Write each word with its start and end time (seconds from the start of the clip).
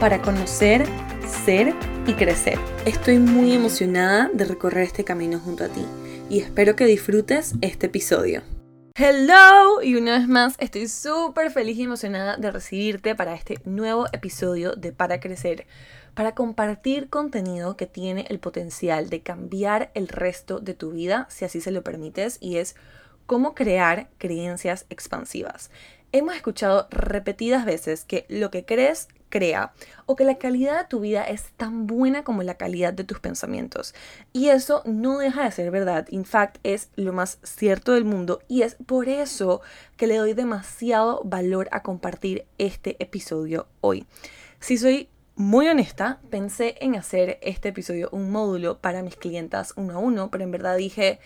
para 0.00 0.20
conocer, 0.20 0.84
ser 1.44 1.74
y 2.06 2.14
crecer. 2.14 2.58
Estoy 2.84 3.18
muy 3.18 3.52
emocionada 3.52 4.30
de 4.32 4.44
recorrer 4.44 4.84
este 4.84 5.04
camino 5.04 5.38
junto 5.38 5.64
a 5.64 5.68
ti 5.68 5.84
y 6.28 6.40
espero 6.40 6.76
que 6.76 6.86
disfrutes 6.86 7.54
este 7.60 7.86
episodio. 7.86 8.42
Hello 8.96 9.82
y 9.82 9.96
una 9.96 10.18
vez 10.18 10.28
más 10.28 10.54
estoy 10.58 10.88
súper 10.88 11.50
feliz 11.50 11.76
y 11.78 11.82
emocionada 11.82 12.36
de 12.36 12.50
recibirte 12.50 13.14
para 13.14 13.34
este 13.34 13.58
nuevo 13.64 14.06
episodio 14.12 14.74
de 14.74 14.92
Para 14.92 15.18
Crecer, 15.20 15.66
para 16.14 16.34
compartir 16.34 17.08
contenido 17.08 17.76
que 17.76 17.86
tiene 17.86 18.24
el 18.28 18.38
potencial 18.38 19.10
de 19.10 19.22
cambiar 19.22 19.90
el 19.94 20.08
resto 20.08 20.60
de 20.60 20.74
tu 20.74 20.92
vida 20.92 21.26
si 21.28 21.44
así 21.44 21.60
se 21.60 21.72
lo 21.72 21.82
permites 21.82 22.38
y 22.40 22.58
es 22.58 22.76
cómo 23.26 23.54
crear 23.54 24.08
creencias 24.18 24.86
expansivas. 24.90 25.70
Hemos 26.12 26.36
escuchado 26.36 26.86
repetidas 26.90 27.64
veces 27.64 28.04
que 28.04 28.26
lo 28.28 28.52
que 28.52 28.64
crees 28.64 29.08
crea 29.34 29.72
o 30.06 30.14
que 30.14 30.24
la 30.24 30.38
calidad 30.38 30.78
de 30.78 30.88
tu 30.88 31.00
vida 31.00 31.24
es 31.24 31.50
tan 31.56 31.88
buena 31.88 32.22
como 32.22 32.44
la 32.44 32.54
calidad 32.54 32.92
de 32.92 33.02
tus 33.02 33.18
pensamientos. 33.18 33.92
Y 34.32 34.50
eso 34.50 34.82
no 34.84 35.18
deja 35.18 35.42
de 35.42 35.50
ser 35.50 35.72
verdad, 35.72 36.06
in 36.10 36.24
fact 36.24 36.58
es 36.62 36.88
lo 36.94 37.12
más 37.12 37.38
cierto 37.42 37.94
del 37.94 38.04
mundo 38.04 38.42
y 38.46 38.62
es 38.62 38.76
por 38.86 39.08
eso 39.08 39.60
que 39.96 40.06
le 40.06 40.18
doy 40.18 40.34
demasiado 40.34 41.20
valor 41.24 41.68
a 41.72 41.82
compartir 41.82 42.46
este 42.58 42.94
episodio 43.00 43.66
hoy. 43.80 44.06
Si 44.60 44.78
soy 44.78 45.08
muy 45.34 45.66
honesta, 45.66 46.20
pensé 46.30 46.76
en 46.80 46.94
hacer 46.94 47.40
este 47.42 47.70
episodio 47.70 48.10
un 48.12 48.30
módulo 48.30 48.78
para 48.78 49.02
mis 49.02 49.16
clientas 49.16 49.72
uno 49.74 49.94
a 49.94 49.98
uno, 49.98 50.30
pero 50.30 50.44
en 50.44 50.52
verdad 50.52 50.76
dije, 50.76 51.18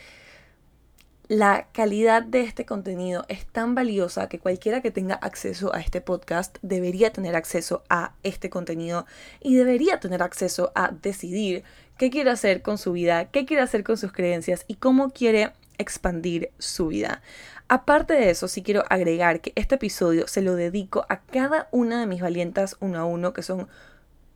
la 1.29 1.69
calidad 1.73 2.23
de 2.23 2.41
este 2.41 2.65
contenido 2.65 3.27
es 3.29 3.45
tan 3.45 3.75
valiosa 3.75 4.31
que 4.31 4.39
cualquiera 4.39 4.81
que 4.81 4.91
tenga 4.91 5.15
acceso 5.15 5.75
a 5.75 5.81
este 5.81 6.01
podcast 6.01 6.57
debería 6.63 7.13
tener 7.13 7.37
acceso 7.37 7.85
a 7.91 8.15
este 8.23 8.49
contenido 8.49 9.05
y 9.41 9.55
debería 9.55 10.01
tener 10.01 10.23
acceso 10.23 10.73
a 10.75 10.91
decidir 11.03 11.65
qué 11.99 12.09
quiere 12.09 12.31
hacer 12.31 12.63
con 12.63 12.79
su 12.79 12.93
vida, 12.93 13.27
qué 13.27 13.45
quiere 13.45 13.63
hacer 13.63 13.85
con 13.85 13.99
sus 13.99 14.11
creencias 14.11 14.65
y 14.69 14.77
cómo 14.77 15.11
quiere 15.11 15.53
expandir 15.77 16.51
su 16.59 16.87
vida. 16.87 17.21
Aparte 17.69 18.15
de 18.15 18.31
eso, 18.31 18.49
sí 18.49 18.63
quiero 18.63 18.85
agregar 18.89 19.43
que 19.43 19.53
este 19.55 19.75
episodio 19.75 20.27
se 20.29 20.41
lo 20.41 20.55
dedico 20.55 21.05
a 21.11 21.21
cada 21.21 21.69
una 21.73 22.01
de 22.01 22.07
mis 22.07 22.23
valientas 22.23 22.77
uno 22.81 23.01
a 23.01 23.05
uno, 23.05 23.35
que 23.35 23.43
son 23.43 23.69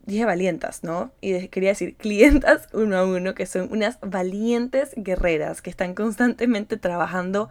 dije 0.05 0.25
valientas, 0.25 0.83
¿no? 0.83 1.11
Y 1.21 1.47
quería 1.47 1.69
decir 1.69 1.95
clientas 1.95 2.67
uno 2.73 2.97
a 2.97 3.05
uno, 3.05 3.33
que 3.35 3.45
son 3.45 3.69
unas 3.71 3.99
valientes 4.01 4.91
guerreras 4.95 5.61
que 5.61 5.69
están 5.69 5.95
constantemente 5.95 6.77
trabajando 6.77 7.49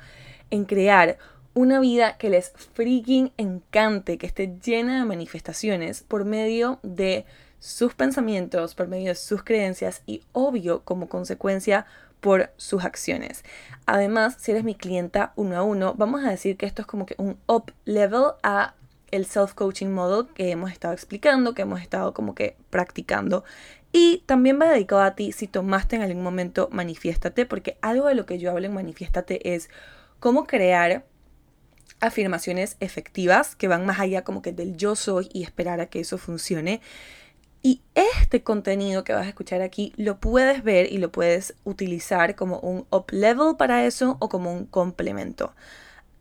en 0.50 0.64
crear 0.64 1.18
una 1.54 1.80
vida 1.80 2.16
que 2.16 2.30
les 2.30 2.52
freaking 2.74 3.32
encante, 3.36 4.18
que 4.18 4.26
esté 4.26 4.56
llena 4.64 4.98
de 4.98 5.04
manifestaciones 5.04 6.02
por 6.02 6.24
medio 6.24 6.78
de 6.82 7.26
sus 7.58 7.94
pensamientos, 7.94 8.74
por 8.74 8.88
medio 8.88 9.08
de 9.08 9.14
sus 9.14 9.44
creencias 9.44 10.02
y 10.06 10.22
obvio 10.32 10.82
como 10.82 11.08
consecuencia 11.08 11.86
por 12.20 12.50
sus 12.56 12.84
acciones. 12.84 13.44
Además, 13.84 14.36
si 14.38 14.52
eres 14.52 14.64
mi 14.64 14.74
clienta 14.74 15.32
uno 15.36 15.56
a 15.56 15.62
uno, 15.62 15.94
vamos 15.94 16.24
a 16.24 16.30
decir 16.30 16.56
que 16.56 16.66
esto 16.66 16.82
es 16.82 16.86
como 16.86 17.04
que 17.04 17.14
un 17.18 17.36
up 17.46 17.72
level 17.84 18.32
a 18.42 18.74
el 19.12 19.26
self-coaching 19.26 19.90
model 19.90 20.26
que 20.34 20.50
hemos 20.50 20.72
estado 20.72 20.92
explicando, 20.92 21.54
que 21.54 21.62
hemos 21.62 21.80
estado 21.80 22.12
como 22.12 22.34
que 22.34 22.56
practicando. 22.70 23.44
Y 23.92 24.24
también 24.26 24.58
va 24.60 24.70
dedicado 24.70 25.02
a 25.02 25.14
ti 25.14 25.32
si 25.32 25.46
tomaste 25.46 25.96
en 25.96 26.02
algún 26.02 26.22
momento 26.22 26.68
Manifiéstate, 26.72 27.46
porque 27.46 27.78
algo 27.82 28.08
de 28.08 28.14
lo 28.14 28.26
que 28.26 28.38
yo 28.38 28.50
hablo 28.50 28.66
en 28.66 28.74
Manifiéstate 28.74 29.54
es 29.54 29.68
cómo 30.18 30.46
crear 30.46 31.04
afirmaciones 32.00 32.76
efectivas 32.80 33.54
que 33.54 33.68
van 33.68 33.86
más 33.86 34.00
allá 34.00 34.24
como 34.24 34.42
que 34.42 34.52
del 34.52 34.76
yo 34.76 34.96
soy 34.96 35.28
y 35.32 35.44
esperar 35.44 35.80
a 35.80 35.86
que 35.86 36.00
eso 36.00 36.18
funcione. 36.18 36.80
Y 37.62 37.80
este 37.94 38.42
contenido 38.42 39.04
que 39.04 39.12
vas 39.12 39.26
a 39.26 39.28
escuchar 39.28 39.62
aquí 39.62 39.92
lo 39.96 40.18
puedes 40.18 40.64
ver 40.64 40.92
y 40.92 40.98
lo 40.98 41.12
puedes 41.12 41.54
utilizar 41.62 42.34
como 42.34 42.58
un 42.58 42.86
up 42.90 43.06
level 43.10 43.56
para 43.56 43.86
eso 43.86 44.16
o 44.20 44.28
como 44.28 44.52
un 44.52 44.66
complemento. 44.66 45.54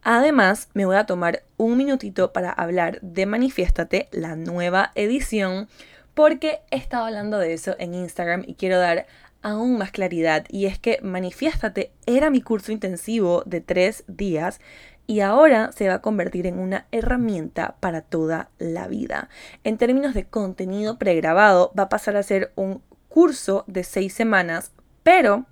Además, 0.04 0.70
me 0.74 0.86
voy 0.86 0.96
a 0.96 1.06
tomar 1.06 1.44
un 1.58 1.78
minutito 1.78 2.34
para 2.34 2.52
hablar 2.52 3.00
de 3.02 3.26
Manifiéstate, 3.26 4.08
la 4.12 4.36
nueva 4.36 4.92
edición, 4.96 5.68
porque 6.14 6.62
he 6.72 6.78
estado 6.78 7.06
hablando 7.06 7.38
de 7.38 7.54
eso 7.54 7.76
en 7.78 7.94
Instagram 7.94 8.44
y 8.48 8.56
quiero 8.56 8.80
dar 8.80 9.06
aún 9.44 9.78
más 9.78 9.92
claridad. 9.92 10.46
Y 10.50 10.66
es 10.66 10.80
que 10.80 11.00
Manifiéstate 11.04 11.92
era 12.06 12.30
mi 12.30 12.42
curso 12.42 12.72
intensivo 12.72 13.44
de 13.46 13.62
tres 13.62 14.04
días 14.08 14.60
y 15.08 15.20
ahora 15.20 15.72
se 15.72 15.88
va 15.88 15.96
a 15.96 16.02
convertir 16.02 16.48
en 16.48 16.58
una 16.58 16.88
herramienta 16.92 17.76
para 17.80 18.02
toda 18.02 18.50
la 18.58 18.88
vida. 18.88 19.30
En 19.64 19.78
términos 19.78 20.14
de 20.14 20.26
contenido 20.26 20.98
pregrabado, 20.98 21.72
va 21.78 21.84
a 21.84 21.90
pasar 21.90 22.16
a 22.16 22.24
ser 22.24 22.52
un 22.56 22.82
curso 23.10 23.66
de 23.68 23.84
seis 23.84 24.14
semanas, 24.14 24.72
pero 25.04 25.46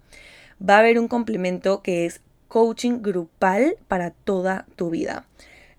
va 0.61 0.77
a 0.77 0.79
haber 0.79 0.97
un 0.97 1.07
complemento 1.07 1.81
que 1.81 2.05
es 2.05 2.21
coaching 2.49 3.01
grupal 3.01 3.77
para 3.87 4.11
toda 4.11 4.65
tu 4.75 4.89
vida. 4.89 5.25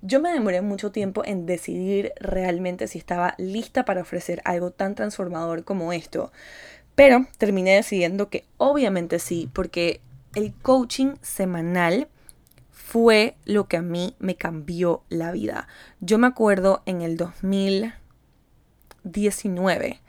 Yo 0.01 0.23
me 0.23 0.33
demoré 0.33 0.63
mucho 0.63 0.93
tiempo 0.93 1.23
en 1.27 1.45
decidir 1.45 2.15
realmente 2.19 2.89
si 2.89 2.97
estaba 2.97 3.35
lista 3.37 3.85
para 3.85 4.01
ofrecer 4.01 4.41
algo 4.47 4.71
tan 4.71 4.95
transformador 4.95 5.65
como 5.65 5.93
esto, 5.93 6.33
pero 6.95 7.27
terminé 7.37 7.75
decidiendo 7.75 8.31
que 8.31 8.47
obviamente 8.57 9.19
sí, 9.19 9.51
porque 9.53 10.01
el 10.35 10.55
coaching 10.55 11.17
semanal 11.21 12.09
fue 12.71 13.37
lo 13.45 13.69
que 13.69 13.77
a 13.77 13.83
mí 13.83 14.17
me 14.19 14.37
cambió 14.37 15.03
la 15.11 15.33
vida. 15.33 15.69
Yo 16.01 16.17
me 16.17 16.29
acuerdo 16.29 16.83
en 16.87 17.03
el 17.03 17.19
2019 17.19 20.01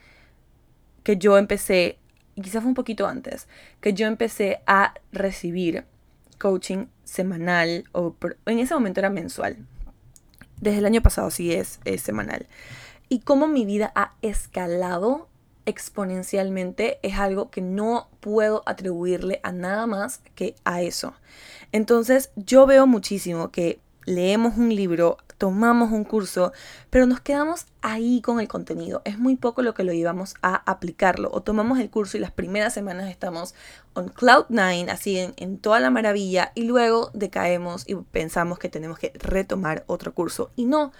que 1.03 1.17
yo 1.17 1.37
empecé, 1.37 1.99
quizás 2.35 2.61
fue 2.61 2.69
un 2.69 2.75
poquito 2.75 3.07
antes, 3.07 3.49
que 3.81 3.93
yo 3.93 4.07
empecé 4.07 4.61
a 4.67 4.93
recibir 5.11 5.83
coaching 6.41 6.87
semanal, 7.03 7.83
o 7.91 8.15
en 8.47 8.57
ese 8.57 8.73
momento 8.73 8.99
era 8.99 9.11
mensual. 9.11 9.57
Desde 10.59 10.79
el 10.79 10.85
año 10.85 11.01
pasado 11.01 11.29
sí 11.29 11.53
es, 11.53 11.79
semanal. 12.01 12.47
Y 13.09 13.19
cómo 13.19 13.47
mi 13.47 13.63
vida 13.65 13.91
ha 13.95 14.13
escalado 14.23 15.27
exponencialmente 15.67 16.97
es 17.03 17.19
algo 17.19 17.51
que 17.51 17.61
no 17.61 18.09
puedo 18.19 18.63
atribuirle 18.65 19.39
a 19.43 19.51
nada 19.51 19.85
más 19.85 20.21
que 20.33 20.55
a 20.63 20.81
eso. 20.81 21.13
Entonces 21.71 22.31
yo 22.35 22.65
veo 22.65 22.87
muchísimo 22.87 23.51
que 23.51 23.79
leemos 24.05 24.57
un 24.57 24.73
libro, 24.75 25.17
tomamos 25.41 25.91
un 25.91 26.03
curso, 26.03 26.53
pero 26.91 27.07
nos 27.07 27.19
quedamos 27.19 27.65
ahí 27.81 28.21
con 28.21 28.39
el 28.39 28.47
contenido. 28.47 29.01
Es 29.05 29.17
muy 29.17 29.37
poco 29.37 29.63
lo 29.63 29.73
que 29.73 29.83
lo 29.83 29.91
llevamos 29.91 30.35
a 30.43 30.61
aplicarlo. 30.71 31.31
O 31.33 31.41
tomamos 31.41 31.79
el 31.79 31.89
curso 31.89 32.15
y 32.15 32.19
las 32.19 32.29
primeras 32.29 32.75
semanas 32.75 33.09
estamos 33.09 33.55
on 33.95 34.09
cloud 34.09 34.45
nine, 34.49 34.91
así 34.91 35.17
en, 35.17 35.57
toda 35.57 35.79
la 35.79 35.89
maravilla, 35.89 36.51
y 36.53 36.65
luego 36.65 37.09
decaemos 37.15 37.89
y 37.89 37.95
pensamos 37.95 38.59
que 38.59 38.69
tenemos 38.69 38.99
que 38.99 39.13
retomar 39.15 39.83
otro 39.87 40.13
curso. 40.13 40.51
Y 40.55 40.65
no. 40.65 40.93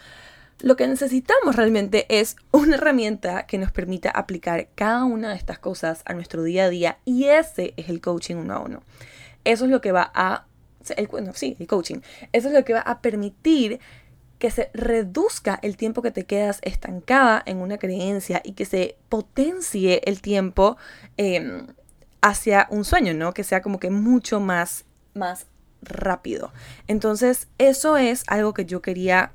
Lo 0.59 0.75
que 0.75 0.87
necesitamos 0.87 1.55
realmente 1.55 2.07
es 2.09 2.35
una 2.49 2.77
herramienta 2.77 3.45
que 3.45 3.59
nos 3.59 3.71
permita 3.71 4.09
aplicar 4.09 4.69
cada 4.73 5.03
una 5.03 5.29
de 5.29 5.35
estas 5.35 5.59
cosas 5.59 6.01
a 6.05 6.15
nuestro 6.15 6.41
día 6.41 6.65
a 6.65 6.69
día 6.69 6.97
y 7.05 7.25
ese 7.25 7.75
es 7.77 7.89
el 7.89 8.01
coaching 8.01 8.37
uno 8.37 8.55
a 8.55 8.59
uno. 8.61 8.81
Eso 9.43 9.65
es 9.65 9.71
lo 9.71 9.81
que 9.81 9.91
va 9.91 10.11
a 10.15 10.47
el 10.97 11.67
coaching. 11.67 12.01
Eso 12.31 12.47
es 12.47 12.53
lo 12.53 12.65
que 12.65 12.73
va 12.73 12.81
a 12.81 13.01
permitir 13.01 13.79
que 14.41 14.49
se 14.49 14.71
reduzca 14.73 15.59
el 15.61 15.77
tiempo 15.77 16.01
que 16.01 16.09
te 16.09 16.25
quedas 16.25 16.61
estancada 16.63 17.43
en 17.45 17.57
una 17.59 17.77
creencia 17.77 18.41
y 18.43 18.53
que 18.53 18.65
se 18.65 18.97
potencie 19.07 20.01
el 20.05 20.19
tiempo 20.19 20.77
em, 21.15 21.67
hacia 22.21 22.65
un 22.71 22.83
sueño, 22.83 23.13
¿no? 23.13 23.35
Que 23.35 23.43
sea 23.43 23.61
como 23.61 23.79
que 23.79 23.91
mucho 23.91 24.39
más, 24.39 24.85
más 25.13 25.45
rápido. 25.83 26.51
Entonces, 26.87 27.49
eso 27.59 27.97
es 27.97 28.23
algo 28.25 28.55
que 28.55 28.65
yo 28.65 28.81
quería 28.81 29.31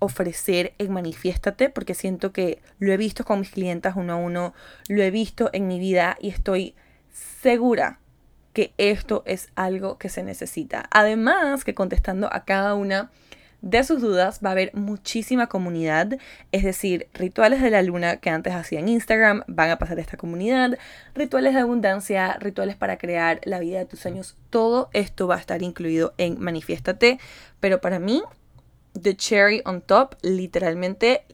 ofrecer 0.00 0.74
en 0.76 0.92
Manifiéstate 0.92 1.70
porque 1.70 1.94
siento 1.94 2.34
que 2.34 2.60
lo 2.78 2.92
he 2.92 2.98
visto 2.98 3.24
con 3.24 3.40
mis 3.40 3.52
clientas 3.52 3.94
uno 3.96 4.12
a 4.12 4.16
uno, 4.16 4.52
lo 4.86 5.02
he 5.02 5.10
visto 5.10 5.48
en 5.54 5.66
mi 5.66 5.78
vida 5.78 6.18
y 6.20 6.28
estoy 6.28 6.74
segura 7.40 8.00
que 8.52 8.74
esto 8.76 9.22
es 9.24 9.48
algo 9.54 9.96
que 9.96 10.10
se 10.10 10.22
necesita. 10.22 10.90
Además 10.90 11.64
que 11.64 11.74
contestando 11.74 12.30
a 12.30 12.44
cada 12.44 12.74
una 12.74 13.10
de 13.62 13.82
sus 13.84 14.02
dudas. 14.02 14.40
Va 14.44 14.50
a 14.50 14.52
haber 14.52 14.74
muchísima 14.74 15.46
comunidad, 15.46 16.18
es 16.50 16.64
decir, 16.64 17.08
rituales 17.14 17.62
de 17.62 17.70
la 17.70 17.82
luna 17.82 18.18
que 18.18 18.28
antes 18.28 18.52
hacía 18.52 18.80
en 18.80 18.88
Instagram 18.88 19.44
van 19.46 19.70
a 19.70 19.78
pasar 19.78 19.98
a 19.98 20.02
esta 20.02 20.16
comunidad, 20.16 20.76
rituales 21.14 21.54
de 21.54 21.60
abundancia, 21.60 22.36
rituales 22.40 22.76
para 22.76 22.98
crear 22.98 23.40
la 23.44 23.60
vida 23.60 23.78
de 23.78 23.86
tus 23.86 24.00
sueños. 24.00 24.36
Todo 24.50 24.90
esto 24.92 25.26
va 25.26 25.36
a 25.36 25.40
estar 25.40 25.62
incluido 25.62 26.12
en 26.18 26.38
Manifiéstate, 26.38 27.18
pero 27.60 27.80
para 27.80 27.98
mí, 27.98 28.22
the 29.00 29.16
cherry 29.16 29.62
on 29.64 29.80
top, 29.80 30.16
literalmente 30.22 31.24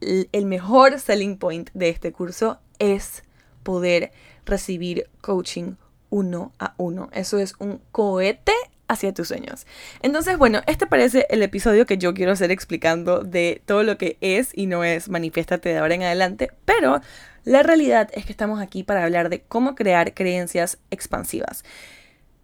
el 0.00 0.46
mejor 0.46 0.98
selling 0.98 1.36
point 1.36 1.70
de 1.74 1.90
este 1.90 2.10
curso 2.10 2.58
es 2.78 3.22
poder 3.62 4.12
recibir 4.46 5.08
coaching 5.20 5.74
uno 6.08 6.52
a 6.58 6.74
uno. 6.78 7.08
Eso 7.12 7.38
es 7.38 7.54
un 7.58 7.80
cohete 7.92 8.52
hacia 8.90 9.14
tus 9.14 9.28
sueños. 9.28 9.66
Entonces, 10.02 10.36
bueno, 10.36 10.60
este 10.66 10.86
parece 10.86 11.26
el 11.30 11.42
episodio 11.42 11.86
que 11.86 11.96
yo 11.96 12.12
quiero 12.12 12.32
hacer 12.32 12.50
explicando 12.50 13.20
de 13.20 13.62
todo 13.64 13.84
lo 13.84 13.96
que 13.96 14.18
es 14.20 14.50
y 14.52 14.66
no 14.66 14.82
es 14.84 15.08
Manifiéstate 15.08 15.68
de 15.68 15.78
ahora 15.78 15.94
en 15.94 16.02
adelante, 16.02 16.50
pero 16.64 17.00
la 17.44 17.62
realidad 17.62 18.10
es 18.12 18.26
que 18.26 18.32
estamos 18.32 18.60
aquí 18.60 18.82
para 18.82 19.04
hablar 19.04 19.28
de 19.28 19.42
cómo 19.42 19.74
crear 19.76 20.12
creencias 20.12 20.78
expansivas. 20.90 21.64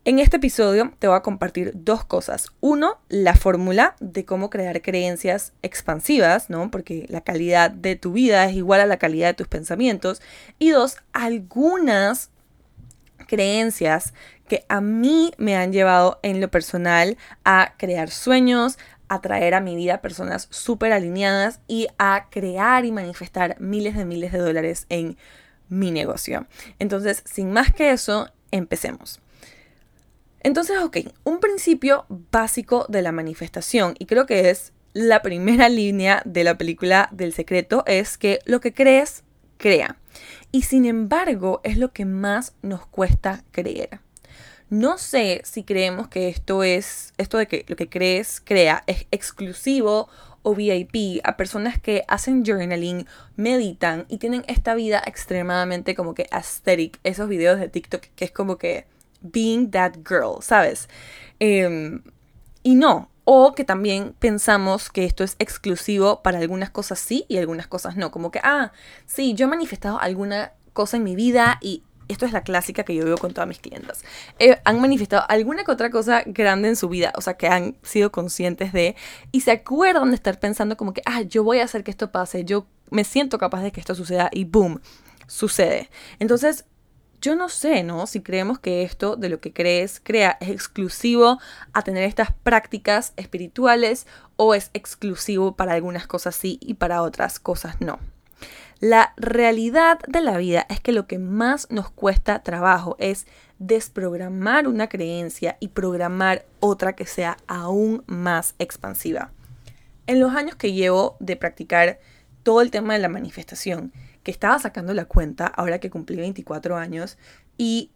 En 0.04 0.20
este 0.20 0.36
episodio 0.36 0.92
te 1.00 1.08
voy 1.08 1.16
a 1.16 1.22
compartir 1.22 1.72
dos 1.74 2.04
cosas. 2.04 2.52
Uno, 2.60 3.00
la 3.08 3.34
fórmula 3.34 3.96
de 3.98 4.24
cómo 4.24 4.50
crear 4.50 4.80
creencias 4.82 5.52
expansivas, 5.62 6.48
¿no? 6.48 6.70
Porque 6.70 7.06
la 7.08 7.22
calidad 7.22 7.72
de 7.72 7.96
tu 7.96 8.12
vida 8.12 8.44
es 8.48 8.54
igual 8.54 8.80
a 8.80 8.86
la 8.86 8.98
calidad 8.98 9.26
de 9.26 9.34
tus 9.34 9.48
pensamientos. 9.48 10.22
Y 10.60 10.70
dos, 10.70 10.98
algunas 11.12 12.30
creencias 13.26 14.14
que 14.46 14.64
a 14.68 14.80
mí 14.80 15.32
me 15.38 15.56
han 15.56 15.72
llevado 15.72 16.18
en 16.22 16.40
lo 16.40 16.48
personal 16.48 17.16
a 17.44 17.74
crear 17.76 18.10
sueños, 18.10 18.78
a 19.08 19.20
traer 19.20 19.54
a 19.54 19.60
mi 19.60 19.76
vida 19.76 20.00
personas 20.00 20.48
súper 20.50 20.92
alineadas 20.92 21.60
y 21.68 21.88
a 21.98 22.26
crear 22.30 22.84
y 22.84 22.92
manifestar 22.92 23.56
miles 23.60 23.96
de 23.96 24.04
miles 24.04 24.32
de 24.32 24.38
dólares 24.38 24.86
en 24.88 25.16
mi 25.68 25.90
negocio. 25.90 26.46
Entonces, 26.78 27.22
sin 27.24 27.52
más 27.52 27.72
que 27.72 27.90
eso, 27.90 28.30
empecemos. 28.50 29.20
Entonces, 30.40 30.78
ok, 30.78 30.98
un 31.24 31.40
principio 31.40 32.06
básico 32.08 32.86
de 32.88 33.02
la 33.02 33.12
manifestación, 33.12 33.94
y 33.98 34.06
creo 34.06 34.26
que 34.26 34.50
es 34.50 34.72
la 34.92 35.22
primera 35.22 35.68
línea 35.68 36.22
de 36.24 36.44
la 36.44 36.56
película 36.56 37.08
del 37.12 37.32
secreto, 37.32 37.84
es 37.86 38.16
que 38.18 38.40
lo 38.44 38.60
que 38.60 38.72
crees, 38.72 39.24
crea. 39.56 39.96
Y 40.52 40.62
sin 40.62 40.84
embargo, 40.84 41.60
es 41.64 41.78
lo 41.78 41.92
que 41.92 42.04
más 42.04 42.54
nos 42.62 42.86
cuesta 42.86 43.42
creer. 43.50 44.00
No 44.68 44.98
sé 44.98 45.42
si 45.44 45.62
creemos 45.62 46.08
que 46.08 46.28
esto 46.28 46.64
es, 46.64 47.12
esto 47.18 47.38
de 47.38 47.46
que 47.46 47.64
lo 47.68 47.76
que 47.76 47.88
crees, 47.88 48.40
crea, 48.44 48.82
es 48.86 49.06
exclusivo 49.12 50.08
o 50.42 50.54
VIP 50.54 51.20
a 51.24 51.36
personas 51.36 51.80
que 51.80 52.04
hacen 52.08 52.44
journaling, 52.44 53.06
meditan 53.36 54.06
y 54.08 54.18
tienen 54.18 54.44
esta 54.48 54.74
vida 54.74 55.02
extremadamente 55.06 55.94
como 55.94 56.14
que 56.14 56.26
aesthetic. 56.30 56.98
Esos 57.04 57.28
videos 57.28 57.60
de 57.60 57.68
TikTok 57.68 58.02
que 58.14 58.24
es 58.24 58.32
como 58.32 58.58
que 58.58 58.86
being 59.20 59.70
that 59.70 59.94
girl, 60.08 60.42
¿sabes? 60.42 60.88
Em, 61.38 62.02
y 62.62 62.74
no, 62.74 63.10
o 63.24 63.54
que 63.54 63.64
también 63.64 64.14
pensamos 64.18 64.90
que 64.90 65.04
esto 65.04 65.24
es 65.24 65.36
exclusivo 65.38 66.22
para 66.22 66.38
algunas 66.38 66.70
cosas 66.70 66.98
sí 66.98 67.24
y 67.28 67.38
algunas 67.38 67.66
cosas 67.66 67.96
no. 67.96 68.10
Como 68.10 68.30
que, 68.30 68.40
ah, 68.42 68.72
sí, 69.04 69.34
yo 69.34 69.46
he 69.46 69.48
manifestado 69.48 70.00
alguna 70.00 70.52
cosa 70.72 70.96
en 70.96 71.04
mi 71.04 71.16
vida 71.16 71.58
y 71.60 71.82
esto 72.08 72.26
es 72.26 72.32
la 72.32 72.42
clásica 72.42 72.84
que 72.84 72.94
yo 72.94 73.04
veo 73.04 73.18
con 73.18 73.32
todas 73.32 73.48
mis 73.48 73.58
clientas. 73.58 74.04
Eh, 74.38 74.58
han 74.64 74.80
manifestado 74.80 75.24
alguna 75.28 75.64
que 75.64 75.72
otra 75.72 75.90
cosa 75.90 76.22
grande 76.26 76.68
en 76.68 76.76
su 76.76 76.88
vida, 76.88 77.12
o 77.16 77.20
sea, 77.20 77.34
que 77.34 77.48
han 77.48 77.76
sido 77.82 78.12
conscientes 78.12 78.72
de 78.72 78.96
y 79.32 79.40
se 79.40 79.50
acuerdan 79.50 80.10
de 80.10 80.16
estar 80.16 80.38
pensando 80.38 80.76
como 80.76 80.92
que, 80.92 81.02
ah, 81.04 81.22
yo 81.22 81.44
voy 81.44 81.60
a 81.60 81.64
hacer 81.64 81.84
que 81.84 81.90
esto 81.90 82.12
pase, 82.12 82.44
yo 82.44 82.66
me 82.90 83.04
siento 83.04 83.38
capaz 83.38 83.62
de 83.62 83.72
que 83.72 83.80
esto 83.80 83.94
suceda 83.94 84.30
y 84.32 84.44
boom, 84.44 84.80
sucede. 85.26 85.90
Entonces, 86.18 86.64
yo 87.20 87.34
no 87.34 87.48
sé, 87.48 87.82
¿no? 87.82 88.06
Si 88.06 88.20
creemos 88.20 88.58
que 88.58 88.82
esto 88.82 89.16
de 89.16 89.28
lo 89.28 89.40
que 89.40 89.52
crees, 89.52 90.00
crea, 90.02 90.36
es 90.40 90.50
exclusivo 90.50 91.38
a 91.72 91.82
tener 91.82 92.04
estas 92.04 92.32
prácticas 92.32 93.12
espirituales 93.16 94.06
o 94.36 94.54
es 94.54 94.70
exclusivo 94.74 95.56
para 95.56 95.72
algunas 95.72 96.06
cosas 96.06 96.36
sí 96.36 96.58
y 96.60 96.74
para 96.74 97.02
otras 97.02 97.40
cosas 97.40 97.80
no. 97.80 97.98
La 98.80 99.14
realidad 99.16 99.98
de 100.06 100.20
la 100.20 100.36
vida 100.36 100.66
es 100.68 100.80
que 100.80 100.92
lo 100.92 101.06
que 101.06 101.18
más 101.18 101.70
nos 101.70 101.90
cuesta 101.90 102.42
trabajo 102.42 102.96
es 102.98 103.26
desprogramar 103.58 104.68
una 104.68 104.88
creencia 104.88 105.56
y 105.60 105.68
programar 105.68 106.44
otra 106.60 106.94
que 106.94 107.06
sea 107.06 107.38
aún 107.46 108.04
más 108.06 108.54
expansiva. 108.58 109.30
En 110.06 110.20
los 110.20 110.34
años 110.34 110.56
que 110.56 110.74
llevo 110.74 111.16
de 111.20 111.36
practicar 111.36 112.00
todo 112.42 112.60
el 112.60 112.70
tema 112.70 112.92
de 112.92 113.00
la 113.00 113.08
manifestación, 113.08 113.92
que 114.22 114.30
estaba 114.30 114.58
sacando 114.58 114.92
la 114.92 115.06
cuenta 115.06 115.46
ahora 115.46 115.78
que 115.78 115.88
cumplí 115.88 116.16
24 116.16 116.76
años 116.76 117.16
y 117.56 117.90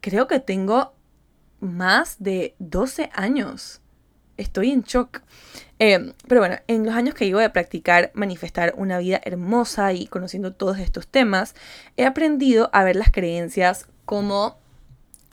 creo 0.00 0.26
que 0.26 0.40
tengo 0.40 0.92
más 1.60 2.16
de 2.18 2.54
12 2.58 3.08
años. 3.14 3.80
Estoy 4.38 4.70
en 4.70 4.82
shock. 4.82 5.20
Em, 5.78 6.14
pero 6.26 6.40
bueno, 6.40 6.56
en 6.66 6.86
los 6.86 6.94
años 6.94 7.14
que 7.14 7.26
llevo 7.26 7.40
de 7.40 7.50
practicar 7.50 8.10
manifestar 8.14 8.72
una 8.76 8.98
vida 8.98 9.20
hermosa 9.24 9.92
y 9.92 10.06
conociendo 10.06 10.52
todos 10.52 10.78
estos 10.78 11.06
temas, 11.06 11.54
he 11.96 12.06
aprendido 12.06 12.70
a 12.72 12.82
ver 12.82 12.96
las 12.96 13.10
creencias 13.10 13.86
como 14.06 14.56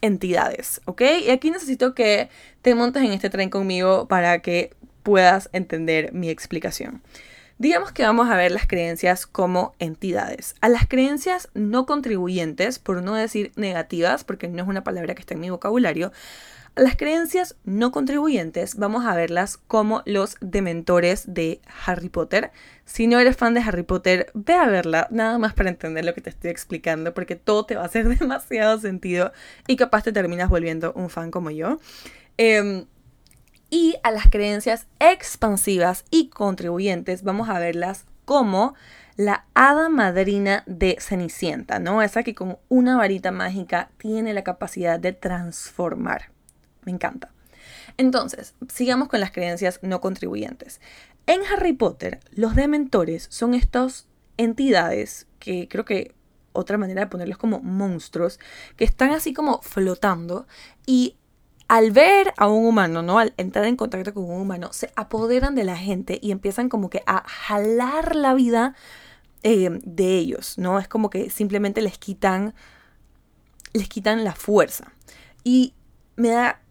entidades, 0.02 0.82
¿ok? 0.86 1.02
Y 1.26 1.30
aquí 1.32 1.50
necesito 1.50 1.96
que 1.96 2.30
te 2.62 2.76
montes 2.76 3.04
en 3.04 3.12
este 3.12 3.30
tren 3.30 3.50
conmigo 3.50 4.08
para 4.08 4.40
que 4.40 4.76
puedas 5.02 5.50
entender 5.54 6.14
mi 6.14 6.30
explicación. 6.30 7.02
Digamos 7.58 7.94
que 7.94 8.04
vamos 8.04 8.30
a 8.30 8.36
ver 8.36 8.52
las 8.52 8.68
creencias 8.68 9.26
como 9.26 9.76
entidades. 9.80 10.56
A 10.60 10.68
las 10.68 10.88
creencias 10.88 11.48
no 11.54 11.86
contribuyentes, 11.86 12.80
por 12.80 13.02
no 13.02 13.14
decir 13.14 13.54
negativas, 13.56 14.26
porque 14.26 14.50
no 14.50 14.62
es 14.62 14.68
una 14.68 14.84
palabra 14.84 15.16
que 15.16 15.22
está 15.22 15.36
en 15.36 15.40
mi 15.40 15.50
vocabulario, 15.50 16.12
las 16.76 16.98
creencias 16.98 17.56
no 17.64 17.92
contribuyentes 17.92 18.76
vamos 18.76 19.06
a 19.06 19.16
verlas 19.16 19.58
como 19.58 20.04
los 20.06 20.38
dementores 20.42 21.24
de 21.34 21.62
Harry 21.86 22.10
Potter. 22.10 22.52
Si 22.86 23.08
no 23.08 23.20
eres 23.20 23.38
fan 23.38 23.54
de 23.54 23.62
Harry 23.62 23.84
Potter, 23.84 24.30
ve 24.34 24.54
a 24.54 24.68
verla, 24.68 25.08
nada 25.10 25.38
más 25.38 25.54
para 25.54 25.70
entender 25.70 26.04
lo 26.04 26.14
que 26.14 26.22
te 26.22 26.30
estoy 26.30 26.52
explicando, 26.52 27.14
porque 27.14 27.36
todo 27.36 27.66
te 27.66 27.76
va 27.76 27.84
a 27.84 27.86
hacer 27.86 28.08
demasiado 28.20 28.80
sentido 28.80 29.32
y 29.68 29.78
capaz 29.78 30.04
te 30.04 30.12
terminas 30.12 30.50
volviendo 30.50 30.92
un 30.94 31.10
fan 31.10 31.32
como 31.32 31.50
yo. 31.50 31.80
Eh, 32.38 32.86
y 33.70 33.96
a 34.04 34.12
las 34.12 34.30
creencias 34.30 34.88
expansivas 35.00 36.06
y 36.12 36.30
contribuyentes 36.30 37.24
vamos 37.24 37.50
a 37.50 37.60
verlas 37.60 38.06
como 38.26 38.76
la 39.18 39.46
hada 39.54 39.90
madrina 39.90 40.64
de 40.66 40.98
Cenicienta, 41.00 41.80
¿no? 41.80 42.02
Esa 42.02 42.24
que 42.24 42.36
con 42.36 42.58
una 42.68 42.98
varita 42.98 43.32
mágica 43.32 43.90
tiene 43.98 44.34
la 44.34 44.44
capacidad 44.44 45.00
de 45.00 45.14
transformar. 45.14 46.35
Me 46.86 46.92
encanta. 46.92 47.32
Entonces, 47.98 48.54
sigamos 48.72 49.10
con 49.10 49.20
las 49.20 49.32
creencias 49.32 49.80
no 49.82 50.02
contribuyentes. 50.02 50.82
En 51.28 51.42
Harry 51.52 51.74
Potter, 51.74 52.20
los 52.32 52.56
dementores 52.56 53.28
son 53.30 53.54
estas 53.54 54.08
entidades 54.38 55.28
que 55.40 55.68
creo 55.68 55.86
que 55.86 56.14
otra 56.54 56.78
manera 56.78 57.02
de 57.02 57.08
ponerlos 57.08 57.38
como 57.38 57.60
monstruos, 57.60 58.40
que 58.78 58.86
están 58.86 59.12
así 59.12 59.34
como 59.34 59.62
flotando 59.62 60.48
y 60.86 61.16
al 61.68 61.92
ver 61.92 62.34
a 62.38 62.48
un 62.48 62.66
humano, 62.66 63.02
¿no? 63.02 63.20
Al 63.20 63.34
entrar 63.38 63.66
en 63.66 63.76
contacto 63.76 64.14
con 64.14 64.26
un 64.26 64.42
humano, 64.42 64.72
se 64.72 64.92
apoderan 64.96 65.56
de 65.56 65.64
la 65.64 65.76
gente 65.76 66.20
y 66.22 66.32
empiezan 66.32 66.70
como 66.70 66.90
que 66.90 67.02
a 67.08 67.24
jalar 67.28 68.16
la 68.16 68.34
vida 68.34 68.76
eh, 69.44 69.80
de 69.84 70.18
ellos, 70.18 70.58
¿no? 70.58 70.80
Es 70.80 70.88
como 70.88 71.10
que 71.10 71.30
simplemente 71.30 71.82
les 71.82 71.98
quitan, 71.98 72.54
les 73.74 73.90
quitan 73.90 74.24
la 74.24 74.36
fuerza. 74.36 74.94
Y 75.44 75.74
me 76.16 76.30
da 76.30 76.62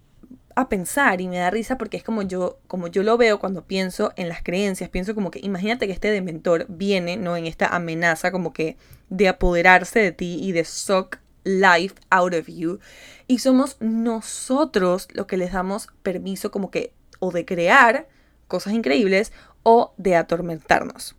a 0.56 0.68
pensar 0.68 1.20
y 1.20 1.28
me 1.28 1.38
da 1.38 1.50
risa 1.50 1.78
porque 1.78 1.96
es 1.96 2.02
como 2.02 2.22
yo, 2.22 2.58
como 2.66 2.88
yo 2.88 3.02
lo 3.02 3.16
veo 3.16 3.38
cuando 3.38 3.64
pienso 3.64 4.12
en 4.16 4.28
las 4.28 4.42
creencias, 4.42 4.90
pienso 4.90 5.14
como 5.14 5.30
que 5.30 5.40
imagínate 5.42 5.86
que 5.86 5.92
este 5.92 6.10
dementor 6.10 6.66
viene, 6.68 7.16
¿no? 7.16 7.36
En 7.36 7.46
esta 7.46 7.68
amenaza 7.68 8.30
como 8.30 8.52
que 8.52 8.76
de 9.08 9.28
apoderarse 9.28 10.00
de 10.00 10.12
ti 10.12 10.38
y 10.40 10.52
de 10.52 10.64
suck 10.64 11.18
life 11.44 11.94
out 12.10 12.34
of 12.34 12.46
you. 12.48 12.78
Y 13.26 13.38
somos 13.38 13.76
nosotros 13.80 15.08
los 15.12 15.26
que 15.26 15.36
les 15.36 15.52
damos 15.52 15.88
permiso 16.02 16.50
como 16.50 16.70
que 16.70 16.92
o 17.18 17.30
de 17.30 17.44
crear 17.44 18.08
cosas 18.48 18.72
increíbles 18.72 19.32
o 19.62 19.94
de 19.96 20.16
atormentarnos. 20.16 21.16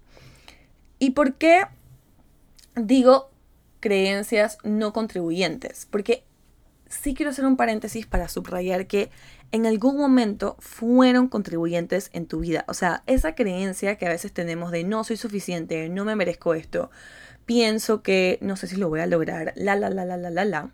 ¿Y 0.99 1.11
por 1.11 1.35
qué 1.35 1.63
digo 2.75 3.29
creencias 3.79 4.57
no 4.63 4.93
contribuyentes? 4.93 5.87
Porque 5.89 6.23
sí 7.01 7.13
quiero 7.13 7.31
hacer 7.31 7.45
un 7.45 7.57
paréntesis 7.57 8.05
para 8.05 8.27
subrayar 8.27 8.87
que 8.87 9.09
en 9.51 9.65
algún 9.65 9.97
momento 9.97 10.55
fueron 10.59 11.27
contribuyentes 11.27 12.09
en 12.13 12.25
tu 12.25 12.39
vida. 12.39 12.65
O 12.67 12.73
sea, 12.73 13.03
esa 13.07 13.35
creencia 13.35 13.97
que 13.97 14.05
a 14.05 14.09
veces 14.09 14.31
tenemos 14.33 14.71
de 14.71 14.83
no 14.83 15.03
soy 15.03 15.17
suficiente, 15.17 15.89
no 15.89 16.05
me 16.05 16.15
merezco 16.15 16.53
esto, 16.53 16.91
pienso 17.45 18.01
que 18.01 18.37
no 18.41 18.55
sé 18.55 18.67
si 18.67 18.75
lo 18.75 18.89
voy 18.89 18.99
a 18.99 19.07
lograr, 19.07 19.53
la, 19.55 19.75
la, 19.75 19.89
la, 19.89 20.05
la, 20.05 20.17
la, 20.17 20.29
la, 20.29 20.45
la, 20.45 20.71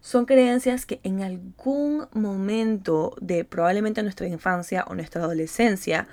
son 0.00 0.24
creencias 0.24 0.84
que 0.84 1.00
en 1.04 1.22
algún 1.22 2.08
momento 2.12 3.14
de 3.20 3.44
probablemente 3.44 4.02
nuestra 4.02 4.26
infancia 4.26 4.84
o 4.88 4.94
nuestra 4.94 5.22
adolescencia 5.22 6.08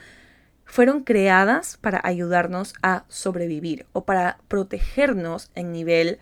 fueron 0.65 1.03
creadas 1.03 1.77
para 1.77 1.99
ayudarnos 2.03 2.75
a 2.83 3.05
sobrevivir 3.07 3.87
o 3.91 4.05
para 4.05 4.37
protegernos 4.47 5.49
en 5.55 5.71
nivel 5.71 6.19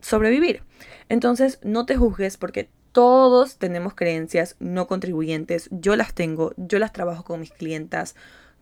sobrevivir. 0.00 0.62
Entonces, 1.08 1.58
no 1.62 1.86
te 1.86 1.96
juzgues 1.96 2.36
porque 2.36 2.68
todos 2.92 3.56
tenemos 3.58 3.94
creencias 3.94 4.56
no 4.58 4.86
contribuyentes. 4.86 5.68
Yo 5.70 5.96
las 5.96 6.14
tengo, 6.14 6.52
yo 6.56 6.78
las 6.78 6.92
trabajo 6.92 7.24
con 7.24 7.40
mis 7.40 7.52
clientas 7.52 8.14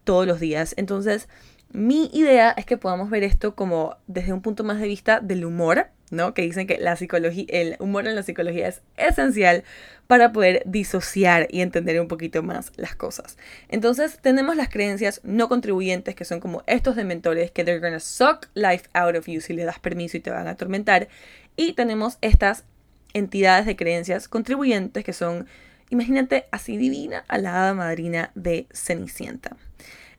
todos 0.04 0.26
los 0.26 0.40
días. 0.40 0.74
Entonces, 0.76 1.28
mi 1.72 2.10
idea 2.12 2.52
es 2.52 2.64
que 2.64 2.76
podamos 2.76 3.10
ver 3.10 3.22
esto 3.24 3.54
como 3.54 3.96
desde 4.06 4.32
un 4.32 4.40
punto 4.40 4.64
más 4.64 4.80
de 4.80 4.86
vista 4.86 5.20
del 5.20 5.44
humor, 5.44 5.88
¿no? 6.10 6.32
Que 6.34 6.42
dicen 6.42 6.66
que 6.66 6.78
la 6.78 6.96
psicología, 6.96 7.46
el 7.48 7.76
humor 7.80 8.06
en 8.06 8.14
la 8.14 8.22
psicología 8.22 8.68
es 8.68 8.82
esencial 8.96 9.64
para 10.06 10.32
poder 10.32 10.62
disociar 10.64 11.48
y 11.50 11.60
entender 11.60 12.00
un 12.00 12.08
poquito 12.08 12.42
más 12.42 12.72
las 12.76 12.94
cosas. 12.94 13.36
Entonces, 13.68 14.18
tenemos 14.22 14.56
las 14.56 14.68
creencias 14.68 15.20
no 15.24 15.48
contribuyentes 15.48 16.14
que 16.14 16.24
son 16.24 16.40
como 16.40 16.62
estos 16.66 16.96
de 16.96 17.04
mentores 17.04 17.50
que 17.50 17.64
they're 17.64 17.80
gonna 17.80 18.00
suck 18.00 18.48
life 18.54 18.88
out 18.92 19.16
of 19.16 19.26
you 19.26 19.40
si 19.40 19.52
le 19.52 19.64
das 19.64 19.80
permiso 19.80 20.16
y 20.16 20.20
te 20.20 20.30
van 20.30 20.46
a 20.46 20.50
atormentar. 20.50 21.08
Y 21.56 21.72
tenemos 21.72 22.18
estas 22.20 22.64
entidades 23.12 23.66
de 23.66 23.76
creencias 23.76 24.28
contribuyentes 24.28 25.02
que 25.02 25.12
son, 25.12 25.46
imagínate, 25.90 26.46
así 26.52 26.76
divina 26.76 27.24
a 27.28 27.38
la 27.38 27.62
hada 27.62 27.74
madrina 27.74 28.30
de 28.34 28.66
Cenicienta. 28.72 29.56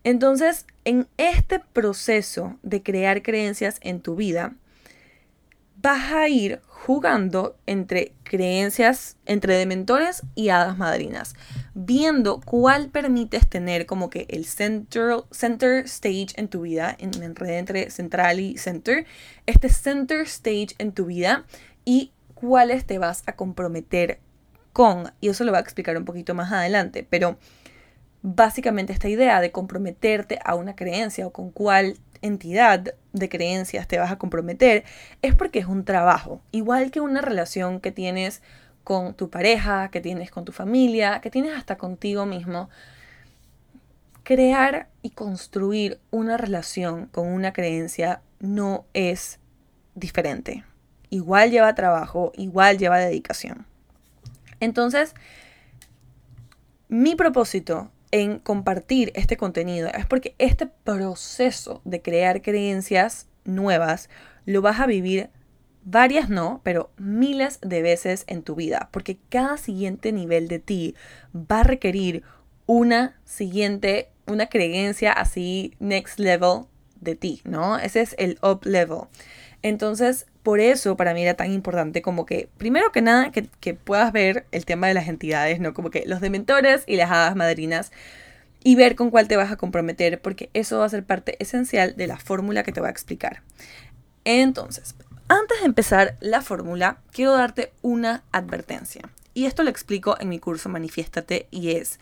Entonces, 0.08 0.66
en 0.86 1.06
este 1.18 1.60
proceso 1.60 2.56
de 2.64 2.82
crear 2.82 3.22
creencias 3.24 3.78
en 3.82 4.00
tu 4.00 4.16
vida, 4.16 4.54
vas 5.82 6.14
a 6.14 6.30
ir 6.30 6.62
jugando 6.66 7.58
entre 7.66 8.14
creencias, 8.24 9.18
entre 9.26 9.58
dementores 9.58 10.24
y 10.34 10.48
hadas 10.48 10.78
madrinas, 10.78 11.36
viendo 11.74 12.40
cuál 12.40 12.88
permites 12.88 13.50
tener 13.50 13.86
como 13.86 14.10
que 14.10 14.28
el 14.30 14.46
center, 14.46 15.26
center 15.32 15.84
stage 15.84 16.30
en 16.38 16.48
tu 16.48 16.62
vida, 16.62 16.96
en, 16.98 17.12
entre 17.22 17.90
central 17.90 18.40
y 18.40 18.58
center, 18.58 19.06
este 19.46 19.68
center 19.68 20.22
stage 20.22 20.70
en 20.78 20.94
tu 20.94 21.08
vida 21.08 21.44
y 21.84 22.14
cuáles 22.34 22.86
te 22.86 22.98
vas 22.98 23.24
a 23.26 23.36
comprometer 23.36 24.22
con. 24.72 25.12
Y 25.20 25.28
eso 25.28 25.44
lo 25.44 25.52
va 25.52 25.58
a 25.58 25.62
explicar 25.62 25.98
un 25.98 26.06
poquito 26.06 26.34
más 26.34 26.54
adelante, 26.54 27.06
pero 27.10 27.38
básicamente 28.22 28.94
esta 28.94 29.10
idea 29.10 29.42
de 29.42 29.52
comprometerte 29.52 30.40
a 30.44 30.56
una 30.56 30.76
creencia 30.76 31.28
o 31.28 31.32
con 31.32 31.52
cuál 31.52 31.98
entidad 32.22 32.94
de 33.14 33.30
creencias 33.30 33.88
te 33.88 34.00
vas 34.00 34.12
a 34.12 34.18
comprometer 34.18 34.84
es 35.22 35.36
porque 35.36 35.60
es 35.60 35.66
un 35.66 35.86
trabajo, 35.86 36.42
igual 36.52 36.92
que 36.92 37.00
una 37.00 37.22
relación 37.22 37.80
que 37.80 37.92
tienes 37.92 38.42
con 38.84 39.14
tu 39.14 39.30
pareja, 39.30 39.90
que 39.92 40.02
tienes 40.02 40.32
con 40.32 40.46
tu 40.46 40.52
familia, 40.52 41.20
que 41.20 41.30
tienes 41.30 41.54
hasta 41.56 41.78
contigo 41.78 42.26
mismo. 42.26 42.70
Crear 44.24 44.88
y 45.02 45.10
construir 45.10 46.00
una 46.10 46.38
relación 46.38 47.08
con 47.08 47.28
una 47.28 47.54
creencia 47.54 48.22
no 48.40 48.86
es 48.94 49.40
diferente. 49.96 50.64
Igual 51.10 51.52
lleva 51.52 51.76
trabajo, 51.76 52.32
igual 52.36 52.78
lleva 52.78 52.98
dedicación. 52.98 53.66
Entonces, 54.60 55.14
mi 56.88 57.16
propósito 57.16 57.92
en 58.12 58.40
compartir 58.40 59.12
este 59.16 59.38
contenido 59.38 59.90
es 59.90 60.06
porque 60.06 60.36
este 60.38 60.68
proceso 60.68 61.82
de 61.84 62.02
crear 62.02 62.42
creencias 62.42 63.28
nuevas 63.44 64.10
lo 64.46 64.62
vas 64.62 64.80
a 64.80 64.86
vivir 64.86 65.30
varias 65.84 66.30
no, 66.30 66.60
pero 66.64 66.92
miles 66.98 67.60
de 67.62 67.82
veces 67.82 68.26
en 68.28 68.44
tu 68.44 68.56
vida, 68.56 68.90
porque 68.92 69.18
cada 69.30 69.58
siguiente 69.58 70.12
nivel 70.12 70.50
de 70.50 70.60
ti 70.60 70.96
va 71.34 71.62
a 71.62 71.64
requerir 71.64 72.24
una 72.66 73.18
siguiente, 73.24 74.10
una 74.26 74.48
creencia 74.48 75.14
así 75.14 75.74
next 75.80 76.20
level 76.20 76.66
de 77.00 77.16
ti, 77.16 77.42
¿no? 77.46 77.78
Ese 77.78 78.02
es 78.02 78.16
el 78.18 78.38
up 78.42 78.66
level. 78.66 79.04
Entonces, 79.62 80.28
por 80.48 80.62
eso 80.62 80.96
para 80.96 81.14
mí 81.14 81.24
era 81.24 81.34
tan 81.34 81.52
importante 81.52 82.02
como 82.02 82.26
que, 82.26 82.48
primero 82.58 82.94
que 82.94 83.02
nada, 83.02 83.32
que, 83.32 83.74
puedas 83.74 84.14
ver 84.14 84.46
el 84.54 84.64
tema 84.64 84.88
de 84.88 84.94
las 84.94 85.10
entidades, 85.10 85.60
¿no? 85.60 85.74
Como 85.74 85.90
que 85.90 86.06
los 86.06 86.22
dementores 86.22 86.86
y 86.88 86.96
las 86.96 87.12
hadas 87.12 87.36
madrinas 87.36 87.92
y 88.64 88.76
ver 88.76 88.96
con 88.96 89.12
cuál 89.12 89.28
te 89.28 89.36
vas 89.36 89.52
a 89.52 89.58
comprometer, 89.58 90.22
porque 90.22 90.50
eso 90.54 90.80
va 90.80 90.86
a 90.86 90.90
ser 90.90 91.04
parte 91.04 91.36
esencial 91.40 91.98
de 91.98 92.08
la 92.08 92.16
fórmula 92.16 92.64
que 92.64 92.72
te 92.72 92.80
voy 92.80 92.88
a 92.88 92.92
explicar. 92.92 93.42
Entonces, 94.24 94.96
antes 95.28 95.60
de 95.60 95.66
empezar 95.66 96.16
la 96.22 96.42
fórmula, 96.42 97.02
quiero 97.12 97.34
darte 97.34 97.74
una 97.82 98.24
advertencia. 98.32 99.02
Y 99.34 99.48
esto 99.48 99.64
lo 99.64 99.70
explico 99.70 100.16
en 100.18 100.30
mi 100.30 100.40
curso 100.40 100.70
Manifiéstate 100.70 101.48
y 101.52 101.72
es, 101.72 102.00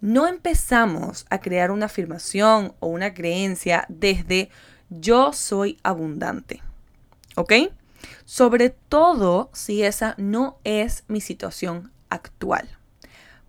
no 0.00 0.28
empezamos 0.28 1.26
a 1.30 1.40
crear 1.40 1.72
una 1.72 1.86
afirmación 1.86 2.74
o 2.78 2.86
una 2.86 3.12
creencia 3.12 3.86
desde 3.88 4.50
yo 4.88 5.32
soy 5.32 5.80
abundante. 5.82 6.62
¿Ok? 7.36 7.52
Sobre 8.24 8.70
todo 8.70 9.50
si 9.52 9.82
esa 9.82 10.14
no 10.18 10.58
es 10.64 11.04
mi 11.08 11.20
situación 11.20 11.92
actual. 12.08 12.68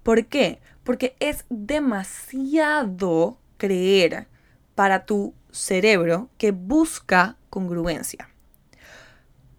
¿Por 0.03 0.25
qué? 0.25 0.59
Porque 0.83 1.15
es 1.19 1.45
demasiado 1.49 3.39
creer 3.57 4.27
para 4.75 5.05
tu 5.05 5.33
cerebro 5.51 6.29
que 6.37 6.51
busca 6.51 7.37
congruencia. 7.49 8.29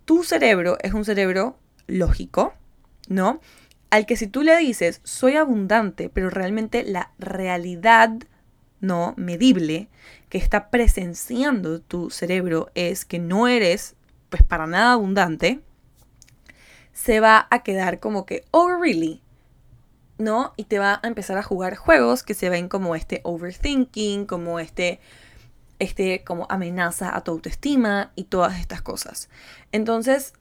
Tu 0.05 0.25
cerebro 0.25 0.77
es 0.83 0.93
un 0.93 1.05
cerebro 1.05 1.59
lógico, 1.87 2.55
¿no? 3.09 3.41
Al 3.91 4.07
que 4.07 4.17
si 4.17 4.27
tú 4.27 4.43
le 4.43 4.57
dices, 4.59 5.01
soy 5.05 5.37
abundante, 5.37 6.11
pero 6.11 6.29
realmente 6.29 6.83
la 6.85 7.13
realidad 7.19 8.11
no 8.81 9.15
medible 9.17 9.89
que 10.29 10.39
está 10.39 10.69
presenciando 10.69 11.81
tu 11.81 12.11
cerebro 12.11 12.71
es 12.75 13.05
que 13.05 13.19
no 13.19 13.49
eres 13.49 13.95
pues 14.35 14.43
para 14.43 14.67
nada 14.67 14.95
abundante, 14.95 15.61
se 16.93 17.21
va 17.21 17.47
a 17.53 17.63
quedar 17.63 18.01
como 18.01 18.27
que, 18.27 18.45
oh, 18.51 18.69
really, 18.69 19.23
¿no? 20.19 20.55
Y 20.57 20.65
te 20.65 20.81
va 20.81 20.99
a 21.01 21.07
empezar 21.07 21.39
a 21.39 21.45
jugar 21.45 21.77
juegos 21.77 22.25
que 22.25 22.35
se 22.35 22.51
ven 22.51 22.69
como 22.69 22.97
este 22.97 23.21
overthinking, 23.23 24.27
como 24.27 24.59
este, 24.59 24.99
este, 25.79 26.25
como 26.25 26.49
amenaza 26.51 27.17
a 27.17 27.23
tu 27.23 27.31
autoestima 27.31 28.11
y 28.17 28.25
todas 28.25 28.59
estas 28.59 28.83
cosas. 28.83 29.29
Entonces, 29.71 30.33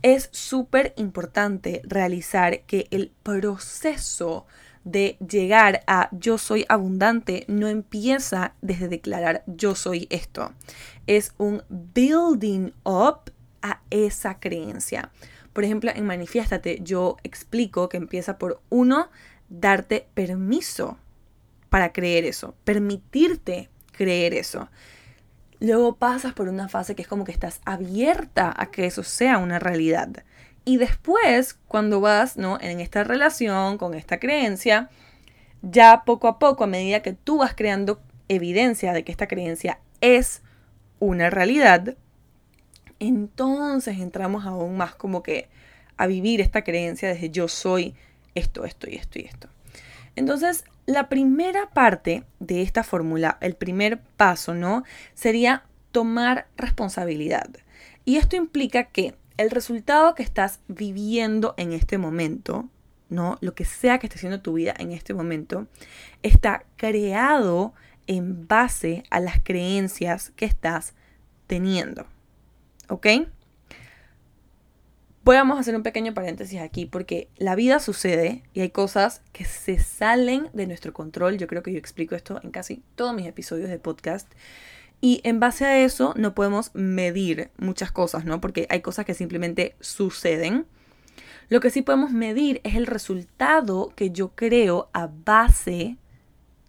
es 0.00 0.30
súper 0.32 0.94
importante 0.96 1.82
realizar 1.84 2.62
que 2.62 2.88
el 2.90 3.12
proceso 3.22 4.46
de 4.84 5.18
llegar 5.18 5.82
a 5.86 6.08
yo 6.12 6.38
soy 6.38 6.64
abundante 6.70 7.44
no 7.48 7.68
empieza 7.68 8.54
desde 8.62 8.88
declarar 8.88 9.44
yo 9.46 9.74
soy 9.74 10.06
esto. 10.08 10.52
Es 11.10 11.34
un 11.38 11.64
building 11.68 12.70
up 12.84 13.32
a 13.62 13.80
esa 13.90 14.38
creencia. 14.38 15.10
Por 15.52 15.64
ejemplo, 15.64 15.90
en 15.92 16.06
Manifiéstate 16.06 16.78
yo 16.84 17.16
explico 17.24 17.88
que 17.88 17.96
empieza 17.96 18.38
por 18.38 18.60
uno, 18.68 19.08
darte 19.48 20.06
permiso 20.14 20.98
para 21.68 21.92
creer 21.92 22.26
eso, 22.26 22.54
permitirte 22.62 23.70
creer 23.90 24.34
eso. 24.34 24.68
Luego 25.58 25.96
pasas 25.96 26.32
por 26.32 26.48
una 26.48 26.68
fase 26.68 26.94
que 26.94 27.02
es 27.02 27.08
como 27.08 27.24
que 27.24 27.32
estás 27.32 27.60
abierta 27.64 28.54
a 28.56 28.70
que 28.70 28.86
eso 28.86 29.02
sea 29.02 29.38
una 29.38 29.58
realidad. 29.58 30.22
Y 30.64 30.76
después, 30.76 31.54
cuando 31.66 32.00
vas 32.00 32.36
¿no? 32.36 32.56
en 32.60 32.78
esta 32.78 33.02
relación 33.02 33.78
con 33.78 33.94
esta 33.94 34.20
creencia, 34.20 34.90
ya 35.60 36.04
poco 36.06 36.28
a 36.28 36.38
poco, 36.38 36.62
a 36.62 36.68
medida 36.68 37.02
que 37.02 37.14
tú 37.14 37.38
vas 37.38 37.56
creando 37.56 38.00
evidencia 38.28 38.92
de 38.92 39.02
que 39.02 39.10
esta 39.10 39.26
creencia 39.26 39.80
es 40.00 40.42
una 41.00 41.30
realidad, 41.30 41.96
entonces 43.00 43.98
entramos 43.98 44.46
aún 44.46 44.76
más 44.76 44.94
como 44.94 45.22
que 45.24 45.48
a 45.96 46.06
vivir 46.06 46.40
esta 46.40 46.62
creencia 46.62 47.08
desde 47.08 47.30
yo 47.30 47.48
soy 47.48 47.94
esto, 48.34 48.64
esto 48.64 48.88
y 48.88 48.94
esto 48.94 49.18
y 49.18 49.22
esto. 49.22 49.48
Entonces, 50.16 50.64
la 50.86 51.08
primera 51.08 51.70
parte 51.70 52.24
de 52.38 52.62
esta 52.62 52.82
fórmula, 52.82 53.38
el 53.40 53.54
primer 53.54 54.00
paso, 54.16 54.54
¿no? 54.54 54.84
Sería 55.14 55.64
tomar 55.92 56.46
responsabilidad. 56.56 57.48
Y 58.04 58.16
esto 58.16 58.36
implica 58.36 58.84
que 58.84 59.14
el 59.36 59.50
resultado 59.50 60.14
que 60.14 60.22
estás 60.22 60.60
viviendo 60.68 61.54
en 61.56 61.72
este 61.72 61.96
momento, 61.96 62.68
¿no? 63.08 63.38
Lo 63.40 63.54
que 63.54 63.64
sea 63.64 63.98
que 63.98 64.06
esté 64.06 64.18
haciendo 64.18 64.40
tu 64.40 64.54
vida 64.54 64.74
en 64.78 64.92
este 64.92 65.14
momento, 65.14 65.66
está 66.22 66.64
creado 66.76 67.72
en 68.06 68.46
base 68.46 69.04
a 69.10 69.20
las 69.20 69.40
creencias 69.42 70.30
que 70.36 70.44
estás 70.44 70.94
teniendo. 71.46 72.06
¿Ok? 72.88 73.06
Vamos 75.38 75.58
a 75.58 75.60
hacer 75.60 75.76
un 75.76 75.82
pequeño 75.82 76.12
paréntesis 76.12 76.60
aquí 76.60 76.86
porque 76.86 77.28
la 77.36 77.54
vida 77.54 77.78
sucede 77.78 78.42
y 78.52 78.60
hay 78.60 78.70
cosas 78.70 79.22
que 79.32 79.44
se 79.44 79.78
salen 79.78 80.48
de 80.52 80.66
nuestro 80.66 80.92
control. 80.92 81.38
Yo 81.38 81.46
creo 81.46 81.62
que 81.62 81.72
yo 81.72 81.78
explico 81.78 82.14
esto 82.14 82.40
en 82.42 82.50
casi 82.50 82.82
todos 82.96 83.14
mis 83.14 83.26
episodios 83.26 83.68
de 83.68 83.78
podcast. 83.78 84.30
Y 85.00 85.20
en 85.24 85.40
base 85.40 85.64
a 85.64 85.78
eso 85.78 86.14
no 86.16 86.34
podemos 86.34 86.74
medir 86.74 87.50
muchas 87.58 87.92
cosas, 87.92 88.24
¿no? 88.24 88.40
Porque 88.40 88.66
hay 88.70 88.80
cosas 88.80 89.06
que 89.06 89.14
simplemente 89.14 89.76
suceden. 89.80 90.66
Lo 91.48 91.60
que 91.60 91.70
sí 91.70 91.82
podemos 91.82 92.10
medir 92.10 92.60
es 92.64 92.74
el 92.74 92.86
resultado 92.86 93.92
que 93.94 94.10
yo 94.10 94.30
creo 94.34 94.90
a 94.92 95.08
base 95.24 95.96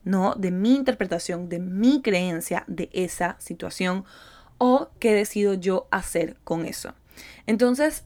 ¿no? 0.04 0.36
de 0.36 0.52
mi 0.52 0.76
interpretación, 0.76 1.50
de 1.50 1.60
mi 1.60 2.02
creencia 2.02 2.64
de 2.68 2.90
esa 2.94 3.36
situación 3.40 4.06
o 4.58 4.90
qué 5.00 5.14
decido 5.14 5.54
yo 5.54 5.88
hacer 5.92 6.38
con 6.44 6.66
eso. 6.66 6.94
Entonces, 7.48 8.04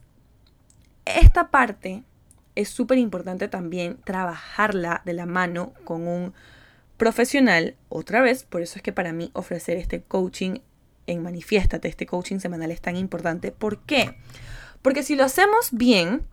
esta 1.04 1.50
parte 1.50 2.04
es 2.54 2.68
súper 2.68 2.98
importante 2.98 3.48
también 3.48 3.98
trabajarla 4.04 5.02
de 5.04 5.12
la 5.12 5.26
mano 5.26 5.72
con 5.84 6.08
un 6.08 6.34
profesional, 6.96 7.76
otra 7.88 8.22
vez, 8.22 8.44
por 8.44 8.62
eso 8.62 8.76
es 8.76 8.82
que 8.82 8.92
para 8.92 9.12
mí 9.12 9.30
ofrecer 9.34 9.76
este 9.76 10.02
coaching 10.02 10.60
en 11.06 11.22
Manifiéstate, 11.22 11.88
este 11.88 12.06
coaching 12.06 12.38
semanal 12.38 12.70
es 12.70 12.80
tan 12.80 12.96
importante. 12.96 13.52
¿Por 13.52 13.80
qué? 13.82 14.16
Porque 14.82 15.02
si 15.02 15.14
lo 15.14 15.24
hacemos 15.24 15.68
bien, 15.72 16.26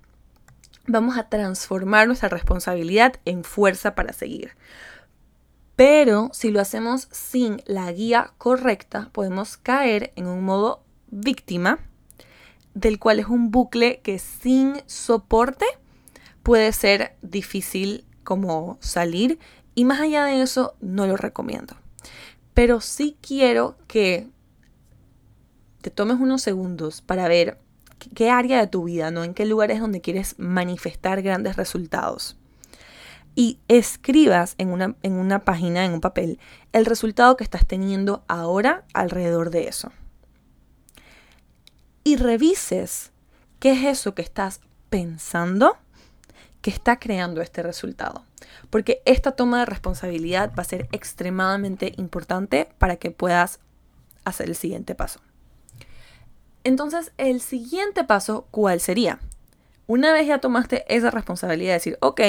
vamos 0.88 1.18
a 1.18 1.30
transformar 1.30 2.08
nuestra 2.08 2.30
responsabilidad 2.30 3.20
en 3.26 3.44
fuerza 3.44 3.96
para 3.96 4.14
seguir. 4.14 4.52
Pero 5.76 6.30
si 6.34 6.52
lo 6.52 6.62
hacemos 6.62 7.08
sin 7.12 7.62
la 7.66 7.92
guía 7.92 8.34
correcta, 8.38 9.10
podemos 9.12 9.58
caer 9.58 10.14
en 10.16 10.28
un 10.28 10.44
modo 10.44 10.84
víctima, 11.10 11.80
del 12.74 13.00
cual 13.00 13.20
es 13.20 13.28
un 13.28 13.52
bucle 13.52 14.02
que 14.02 14.20
sin 14.20 14.82
soporte 14.86 15.66
puede 16.42 16.72
ser 16.74 17.16
difícil 17.22 18.06
como 18.24 18.78
salir 18.82 19.40
y 19.76 19.86
más 19.86 20.02
allá 20.02 20.26
de 20.26 20.42
eso 20.42 20.76
no 20.82 21.08
lo 21.08 21.18
recomiendo. 21.18 21.76
Pero 22.54 22.82
sí 22.82 23.18
quiero 23.22 23.78
que 23.88 24.30
te 25.82 25.90
tomes 25.90 26.20
unos 26.20 26.42
segundos 26.42 27.02
para 27.02 27.28
ver 27.28 27.60
qué 28.16 28.30
área 28.30 28.60
de 28.60 28.68
tu 28.68 28.84
vida, 28.84 29.12
¿no? 29.12 29.24
En 29.24 29.34
qué 29.34 29.46
lugares 29.46 29.80
donde 29.80 30.02
quieres 30.02 30.36
manifestar 30.38 31.22
grandes 31.22 31.56
resultados. 31.56 32.38
Y 33.36 33.60
escribas 33.68 34.56
en 34.58 34.70
una, 34.70 34.96
en 35.02 35.14
una 35.14 35.44
página, 35.44 35.86
en 35.86 35.94
un 35.94 36.02
papel, 36.02 36.40
el 36.72 36.86
resultado 36.86 37.36
que 37.36 37.44
estás 37.44 37.66
teniendo 37.66 38.24
ahora 38.28 38.86
alrededor 38.94 39.50
de 39.50 39.68
eso. 39.68 39.92
Y 42.04 42.18
revises 42.18 43.12
qué 43.60 43.72
es 43.72 43.84
eso 43.86 44.14
que 44.14 44.22
estás 44.22 44.62
pensando 44.90 45.78
que 46.64 46.70
está 46.70 46.98
creando 46.98 47.42
este 47.42 47.62
resultado. 47.62 48.24
Porque 48.70 49.02
esta 49.06 49.34
toma 49.34 49.60
de 49.60 49.66
responsabilidad 49.66 50.54
va 50.58 50.62
a 50.62 50.66
ser 50.66 50.88
extremadamente 50.92 51.94
importante 51.98 52.70
para 52.78 52.96
que 52.96 53.12
puedas 53.12 53.60
hacer 54.24 54.50
el 54.50 54.56
siguiente 54.56 54.96
paso. 54.96 55.20
Entonces, 56.64 57.12
el 57.18 57.42
siguiente 57.42 58.06
paso, 58.06 58.48
¿cuál 58.50 58.80
sería? 58.80 59.20
Una 59.88 60.14
vez 60.14 60.26
ya 60.28 60.40
tomaste 60.40 60.86
esa 60.88 61.12
responsabilidad 61.12 61.72
de 61.72 61.80
decir, 61.80 61.98
ok, 62.00 62.22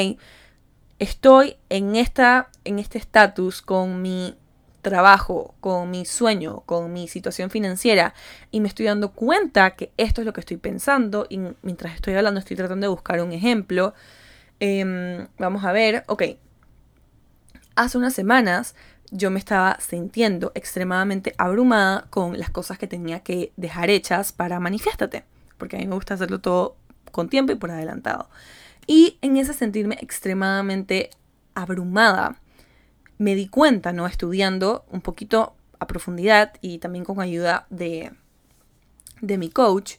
estoy 0.98 1.56
en, 1.68 1.96
esta, 1.96 2.50
en 2.64 2.78
este 2.78 2.98
estatus 2.98 3.62
con 3.62 4.02
mi 4.02 4.36
trabajo, 4.82 5.54
con 5.60 5.90
mi 5.90 6.04
sueño, 6.04 6.62
con 6.66 6.92
mi 6.92 7.08
situación 7.08 7.50
financiera 7.50 8.14
y 8.50 8.60
me 8.60 8.68
estoy 8.68 8.86
dando 8.86 9.12
cuenta 9.12 9.76
que 9.76 9.92
esto 9.96 10.20
es 10.20 10.26
lo 10.26 10.32
que 10.32 10.40
estoy 10.40 10.58
pensando 10.58 11.26
y 11.30 11.40
mientras 11.62 11.94
estoy 11.94 12.14
hablando 12.14 12.40
estoy 12.40 12.56
tratando 12.56 12.84
de 12.84 12.88
buscar 12.88 13.22
un 13.22 13.32
ejemplo 13.32 13.94
Em, 14.60 15.26
vamos 15.38 15.64
a 15.64 15.72
ver, 15.72 16.04
ok. 16.06 16.22
Hace 17.76 17.98
unas 17.98 18.14
semanas 18.14 18.74
yo 19.10 19.30
me 19.30 19.38
estaba 19.38 19.78
sintiendo 19.80 20.52
extremadamente 20.54 21.34
abrumada 21.38 22.06
con 22.10 22.38
las 22.38 22.50
cosas 22.50 22.78
que 22.78 22.86
tenía 22.86 23.20
que 23.20 23.52
dejar 23.56 23.90
hechas 23.90 24.32
para 24.32 24.60
manifiéstate, 24.60 25.24
porque 25.58 25.76
a 25.76 25.80
mí 25.80 25.86
me 25.86 25.94
gusta 25.94 26.14
hacerlo 26.14 26.40
todo 26.40 26.76
con 27.12 27.28
tiempo 27.28 27.52
y 27.52 27.56
por 27.56 27.70
adelantado. 27.70 28.28
Y 28.86 29.18
en 29.22 29.36
ese 29.36 29.52
sentirme 29.52 29.98
extremadamente 30.00 31.10
abrumada, 31.54 32.40
me 33.18 33.34
di 33.34 33.48
cuenta, 33.48 33.92
¿no? 33.92 34.06
Estudiando 34.06 34.84
un 34.90 35.00
poquito 35.00 35.54
a 35.78 35.86
profundidad 35.86 36.52
y 36.60 36.78
también 36.78 37.04
con 37.04 37.20
ayuda 37.20 37.66
de, 37.70 38.12
de 39.20 39.38
mi 39.38 39.50
coach, 39.50 39.94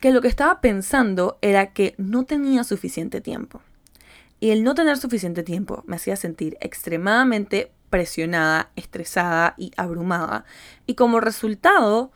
que 0.00 0.12
lo 0.12 0.20
que 0.20 0.28
estaba 0.28 0.60
pensando 0.60 1.38
era 1.42 1.72
que 1.72 1.94
no 1.98 2.24
tenía 2.24 2.64
suficiente 2.64 3.20
tiempo. 3.20 3.62
Y 4.40 4.50
el 4.50 4.62
no 4.62 4.74
tener 4.74 4.96
suficiente 4.96 5.42
tiempo 5.42 5.82
me 5.86 5.96
hacía 5.96 6.16
sentir 6.16 6.56
extremadamente 6.60 7.72
presionada, 7.90 8.70
estresada 8.76 9.54
y 9.56 9.72
abrumada. 9.76 10.44
Y 10.86 10.94
como 10.94 11.20
resultado, 11.20 12.12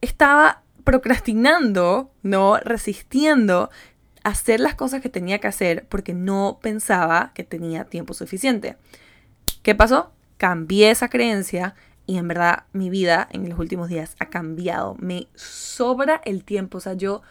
estaba 0.00 0.62
procrastinando, 0.84 2.10
no 2.22 2.56
resistiendo 2.58 3.70
hacer 4.24 4.60
las 4.60 4.74
cosas 4.74 5.00
que 5.00 5.08
tenía 5.08 5.38
que 5.38 5.48
hacer 5.48 5.86
porque 5.88 6.14
no 6.14 6.58
pensaba 6.62 7.32
que 7.34 7.44
tenía 7.44 7.84
tiempo 7.84 8.14
suficiente. 8.14 8.76
¿Qué 9.62 9.74
pasó? 9.74 10.12
Cambié 10.36 10.90
esa 10.90 11.08
creencia 11.08 11.74
y 12.06 12.16
en 12.16 12.28
verdad 12.28 12.64
mi 12.72 12.90
vida 12.90 13.28
en 13.32 13.48
los 13.48 13.58
últimos 13.58 13.88
días 13.88 14.16
ha 14.18 14.26
cambiado. 14.26 14.96
Me 14.98 15.28
sobra 15.34 16.20
el 16.24 16.44
tiempo, 16.44 16.78
o 16.78 16.80
sea, 16.80 16.94
yo 16.94 17.22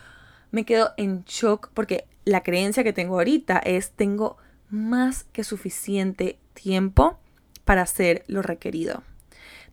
me 0.51 0.65
quedo 0.65 0.93
en 0.97 1.23
shock 1.23 1.69
porque 1.73 2.05
la 2.25 2.43
creencia 2.43 2.83
que 2.83 2.93
tengo 2.93 3.15
ahorita 3.15 3.57
es 3.59 3.91
tengo 3.91 4.37
más 4.69 5.23
que 5.25 5.43
suficiente 5.43 6.39
tiempo 6.53 7.19
para 7.65 7.81
hacer 7.81 8.23
lo 8.27 8.41
requerido. 8.41 9.03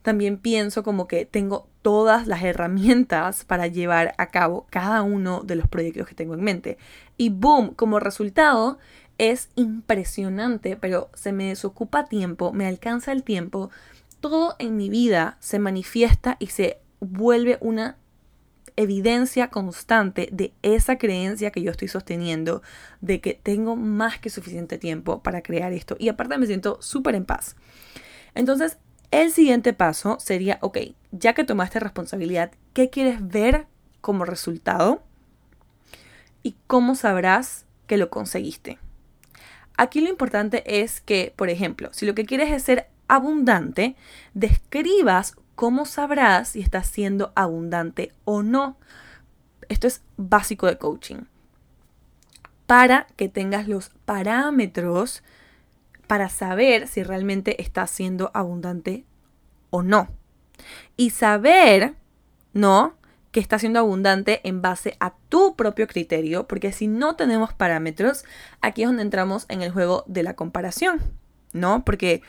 También 0.05 0.37
pienso 0.37 0.83
como 0.83 1.07
que 1.07 1.25
tengo 1.25 1.67
todas 1.81 2.27
las 2.27 2.43
herramientas 2.43 3.43
para 3.43 3.65
llevar 3.65 4.13
a 4.19 4.29
cabo 4.29 4.67
cada 4.69 5.01
uno 5.01 5.41
de 5.41 5.55
los 5.55 5.67
proyectos 5.67 6.07
que 6.07 6.13
tengo 6.13 6.35
en 6.35 6.43
mente. 6.43 6.77
Y 7.17 7.29
boom, 7.29 7.73
como 7.73 7.99
resultado 7.99 8.77
es 9.17 9.49
impresionante, 9.55 10.77
pero 10.79 11.09
se 11.15 11.31
me 11.31 11.47
desocupa 11.47 12.05
tiempo, 12.05 12.53
me 12.53 12.67
alcanza 12.67 13.13
el 13.13 13.23
tiempo, 13.23 13.71
todo 14.19 14.55
en 14.59 14.77
mi 14.77 14.89
vida 14.89 15.37
se 15.39 15.57
manifiesta 15.57 16.37
y 16.37 16.47
se 16.47 16.77
vuelve 16.99 17.57
una 17.59 17.97
evidencia 18.75 19.49
constante 19.49 20.29
de 20.31 20.53
esa 20.61 20.99
creencia 20.99 21.49
que 21.49 21.63
yo 21.63 21.71
estoy 21.71 21.87
sosteniendo, 21.87 22.61
de 23.01 23.21
que 23.21 23.33
tengo 23.33 23.75
más 23.75 24.19
que 24.19 24.29
suficiente 24.29 24.77
tiempo 24.77 25.23
para 25.23 25.41
crear 25.41 25.73
esto. 25.73 25.95
Y 25.97 26.09
aparte 26.09 26.37
me 26.37 26.45
siento 26.45 26.77
súper 26.79 27.15
en 27.15 27.25
paz. 27.25 27.55
Entonces, 28.35 28.77
el 29.21 29.31
siguiente 29.31 29.73
paso 29.73 30.17
sería, 30.19 30.57
ok, 30.61 30.77
ya 31.11 31.33
que 31.33 31.43
tomaste 31.43 31.79
responsabilidad, 31.79 32.51
¿qué 32.73 32.89
quieres 32.89 33.25
ver 33.25 33.67
como 34.01 34.25
resultado? 34.25 35.03
¿Y 36.43 36.55
cómo 36.67 36.95
sabrás 36.95 37.65
que 37.87 37.97
lo 37.97 38.09
conseguiste? 38.09 38.77
Aquí 39.77 40.01
lo 40.01 40.09
importante 40.09 40.81
es 40.81 41.01
que, 41.01 41.33
por 41.35 41.49
ejemplo, 41.49 41.89
si 41.91 42.05
lo 42.05 42.15
que 42.15 42.25
quieres 42.25 42.51
es 42.51 42.63
ser 42.63 42.89
abundante, 43.07 43.95
describas 44.33 45.35
¿cómo 45.55 45.85
sabrás 45.85 46.49
si 46.49 46.61
estás 46.61 46.87
siendo 46.87 47.31
abundante 47.35 48.11
o 48.25 48.43
no? 48.43 48.77
Esto 49.69 49.87
es 49.87 50.03
básico 50.17 50.67
de 50.67 50.77
coaching. 50.77 51.23
Para 52.67 53.07
que 53.15 53.29
tengas 53.29 53.67
los 53.67 53.89
parámetros 54.05 55.23
para 56.05 56.29
saber 56.29 56.87
si 56.87 57.03
realmente 57.03 57.61
estás 57.61 57.91
siendo 57.91 58.31
abundante 58.33 59.05
o 59.69 59.83
no. 59.83 60.07
Y 60.97 61.09
saber, 61.09 61.95
¿no? 62.53 62.95
Que 63.31 63.39
estás 63.39 63.61
siendo 63.61 63.79
abundante 63.79 64.41
en 64.47 64.61
base 64.61 64.95
a 64.99 65.15
tu 65.29 65.55
propio 65.55 65.87
criterio, 65.87 66.47
porque 66.47 66.71
si 66.71 66.87
no 66.87 67.15
tenemos 67.15 67.53
parámetros, 67.53 68.23
aquí 68.61 68.83
es 68.83 68.89
donde 68.89 69.03
entramos 69.03 69.45
en 69.49 69.61
el 69.61 69.71
juego 69.71 70.03
de 70.07 70.23
la 70.23 70.35
comparación, 70.35 71.01
¿no? 71.51 71.83
Porque 71.83 72.21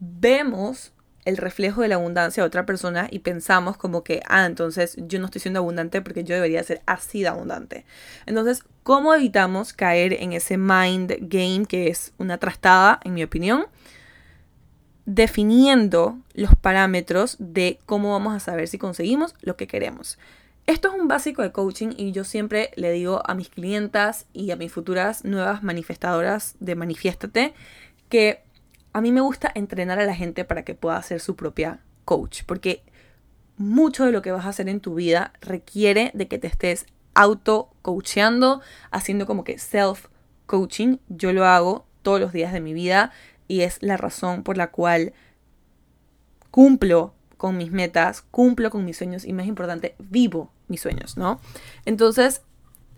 vemos 0.00 0.92
el 1.28 1.36
reflejo 1.36 1.82
de 1.82 1.88
la 1.88 1.96
abundancia 1.96 2.42
a 2.42 2.46
otra 2.46 2.64
persona 2.64 3.06
y 3.10 3.18
pensamos 3.18 3.76
como 3.76 4.02
que, 4.02 4.22
ah, 4.26 4.46
entonces 4.46 4.96
yo 4.96 5.18
no 5.18 5.26
estoy 5.26 5.42
siendo 5.42 5.60
abundante 5.60 6.00
porque 6.00 6.24
yo 6.24 6.34
debería 6.34 6.62
ser 6.64 6.80
así 6.86 7.20
de 7.20 7.28
abundante. 7.28 7.84
Entonces, 8.24 8.64
¿cómo 8.82 9.14
evitamos 9.14 9.74
caer 9.74 10.14
en 10.14 10.32
ese 10.32 10.56
mind 10.56 11.16
game 11.20 11.66
que 11.68 11.88
es 11.88 12.12
una 12.16 12.38
trastada, 12.38 12.98
en 13.04 13.12
mi 13.12 13.22
opinión? 13.22 13.66
Definiendo 15.04 16.18
los 16.32 16.56
parámetros 16.56 17.36
de 17.38 17.78
cómo 17.84 18.12
vamos 18.12 18.34
a 18.34 18.40
saber 18.40 18.66
si 18.66 18.78
conseguimos 18.78 19.34
lo 19.42 19.56
que 19.56 19.66
queremos. 19.66 20.18
Esto 20.66 20.88
es 20.88 21.00
un 21.00 21.08
básico 21.08 21.42
de 21.42 21.52
coaching 21.52 21.90
y 21.96 22.12
yo 22.12 22.24
siempre 22.24 22.70
le 22.76 22.90
digo 22.92 23.22
a 23.26 23.34
mis 23.34 23.50
clientas 23.50 24.26
y 24.32 24.50
a 24.50 24.56
mis 24.56 24.72
futuras 24.72 25.24
nuevas 25.24 25.62
manifestadoras 25.62 26.56
de 26.60 26.74
Manifiéstate 26.74 27.54
que 28.08 28.42
a 28.98 29.00
mí 29.00 29.12
me 29.12 29.20
gusta 29.20 29.50
entrenar 29.54 29.98
a 29.98 30.06
la 30.06 30.14
gente 30.14 30.44
para 30.44 30.64
que 30.64 30.74
pueda 30.74 31.02
ser 31.02 31.20
su 31.20 31.36
propia 31.36 31.80
coach, 32.04 32.42
porque 32.46 32.82
mucho 33.56 34.04
de 34.04 34.12
lo 34.12 34.22
que 34.22 34.32
vas 34.32 34.46
a 34.46 34.50
hacer 34.50 34.68
en 34.68 34.80
tu 34.80 34.94
vida 34.94 35.32
requiere 35.40 36.10
de 36.14 36.28
que 36.28 36.38
te 36.38 36.46
estés 36.46 36.86
auto 37.14 37.70
coacheando, 37.82 38.60
haciendo 38.90 39.26
como 39.26 39.44
que 39.44 39.58
self 39.58 40.06
coaching. 40.46 40.98
Yo 41.08 41.32
lo 41.32 41.44
hago 41.44 41.86
todos 42.02 42.20
los 42.20 42.32
días 42.32 42.52
de 42.52 42.60
mi 42.60 42.72
vida 42.72 43.12
y 43.48 43.62
es 43.62 43.82
la 43.82 43.96
razón 43.96 44.42
por 44.42 44.56
la 44.56 44.70
cual 44.70 45.12
cumplo 46.50 47.14
con 47.36 47.56
mis 47.56 47.70
metas, 47.70 48.22
cumplo 48.30 48.70
con 48.70 48.84
mis 48.84 48.96
sueños 48.96 49.24
y 49.24 49.32
más 49.32 49.46
importante, 49.46 49.94
vivo 49.98 50.52
mis 50.68 50.80
sueños, 50.80 51.16
¿no? 51.16 51.40
Entonces, 51.84 52.42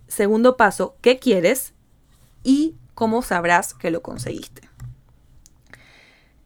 segundo 0.08 0.56
paso, 0.56 0.96
¿qué 1.00 1.18
quieres? 1.18 1.74
y 2.42 2.76
cómo 2.94 3.22
sabrás 3.22 3.74
que 3.74 3.90
lo 3.90 4.02
conseguiste. 4.02 4.69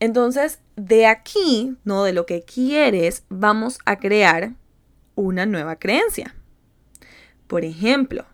Entonces, 0.04 0.58
de 0.76 1.06
aquí, 1.06 1.78
no 1.84 2.04
de 2.04 2.12
lo 2.12 2.26
que 2.26 2.42
quieres, 2.42 3.24
vamos 3.30 3.78
a 3.86 3.96
crear 3.96 4.52
una 5.14 5.46
nueva 5.46 5.76
creencia. 5.76 6.34
Por 7.46 7.64
ejemplo, 7.64 8.26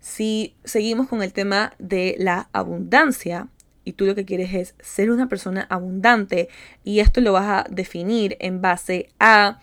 si 0.00 0.56
seguimos 0.64 1.06
con 1.06 1.22
el 1.22 1.34
tema 1.34 1.74
de 1.78 2.16
la 2.18 2.48
abundancia 2.54 3.48
y 3.84 3.92
tú 3.92 4.06
lo 4.06 4.14
que 4.14 4.24
quieres 4.24 4.54
es 4.54 4.74
ser 4.80 5.10
una 5.10 5.28
persona 5.28 5.66
abundante 5.68 6.48
y 6.82 7.00
esto 7.00 7.20
lo 7.20 7.34
vas 7.34 7.46
a 7.46 7.66
definir 7.68 8.38
en 8.40 8.62
base 8.62 9.10
a 9.20 9.60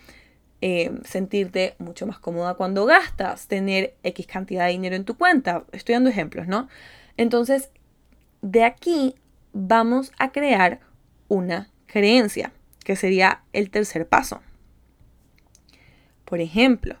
eh, 0.60 0.92
sentirte 1.02 1.74
mucho 1.80 2.06
más 2.06 2.20
cómoda 2.20 2.54
cuando 2.54 2.86
gastas, 2.86 3.48
tener 3.48 3.96
X 4.04 4.28
cantidad 4.28 4.66
de 4.66 4.70
dinero 4.70 4.94
en 4.94 5.04
tu 5.04 5.18
cuenta. 5.18 5.64
Estoy 5.72 5.94
dando 5.94 6.10
ejemplos, 6.10 6.46
¿no? 6.46 6.68
Entonces, 7.16 7.70
de 8.40 8.62
aquí 8.62 9.16
vamos 9.52 10.12
a 10.16 10.30
crear 10.30 10.85
una 11.28 11.70
creencia, 11.86 12.52
que 12.84 12.96
sería 12.96 13.42
el 13.52 13.70
tercer 13.70 14.06
paso. 14.06 14.40
Por 16.24 16.40
ejemplo, 16.40 16.96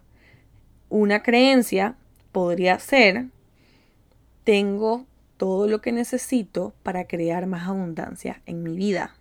una 0.88 1.22
creencia 1.22 1.96
podría 2.32 2.78
ser, 2.78 3.26
tengo 4.44 5.06
todo 5.36 5.66
lo 5.66 5.80
que 5.80 5.92
necesito 5.92 6.72
para 6.82 7.06
crear 7.06 7.46
más 7.46 7.68
abundancia 7.68 8.40
en 8.46 8.62
mi 8.62 8.76
vida. 8.76 9.14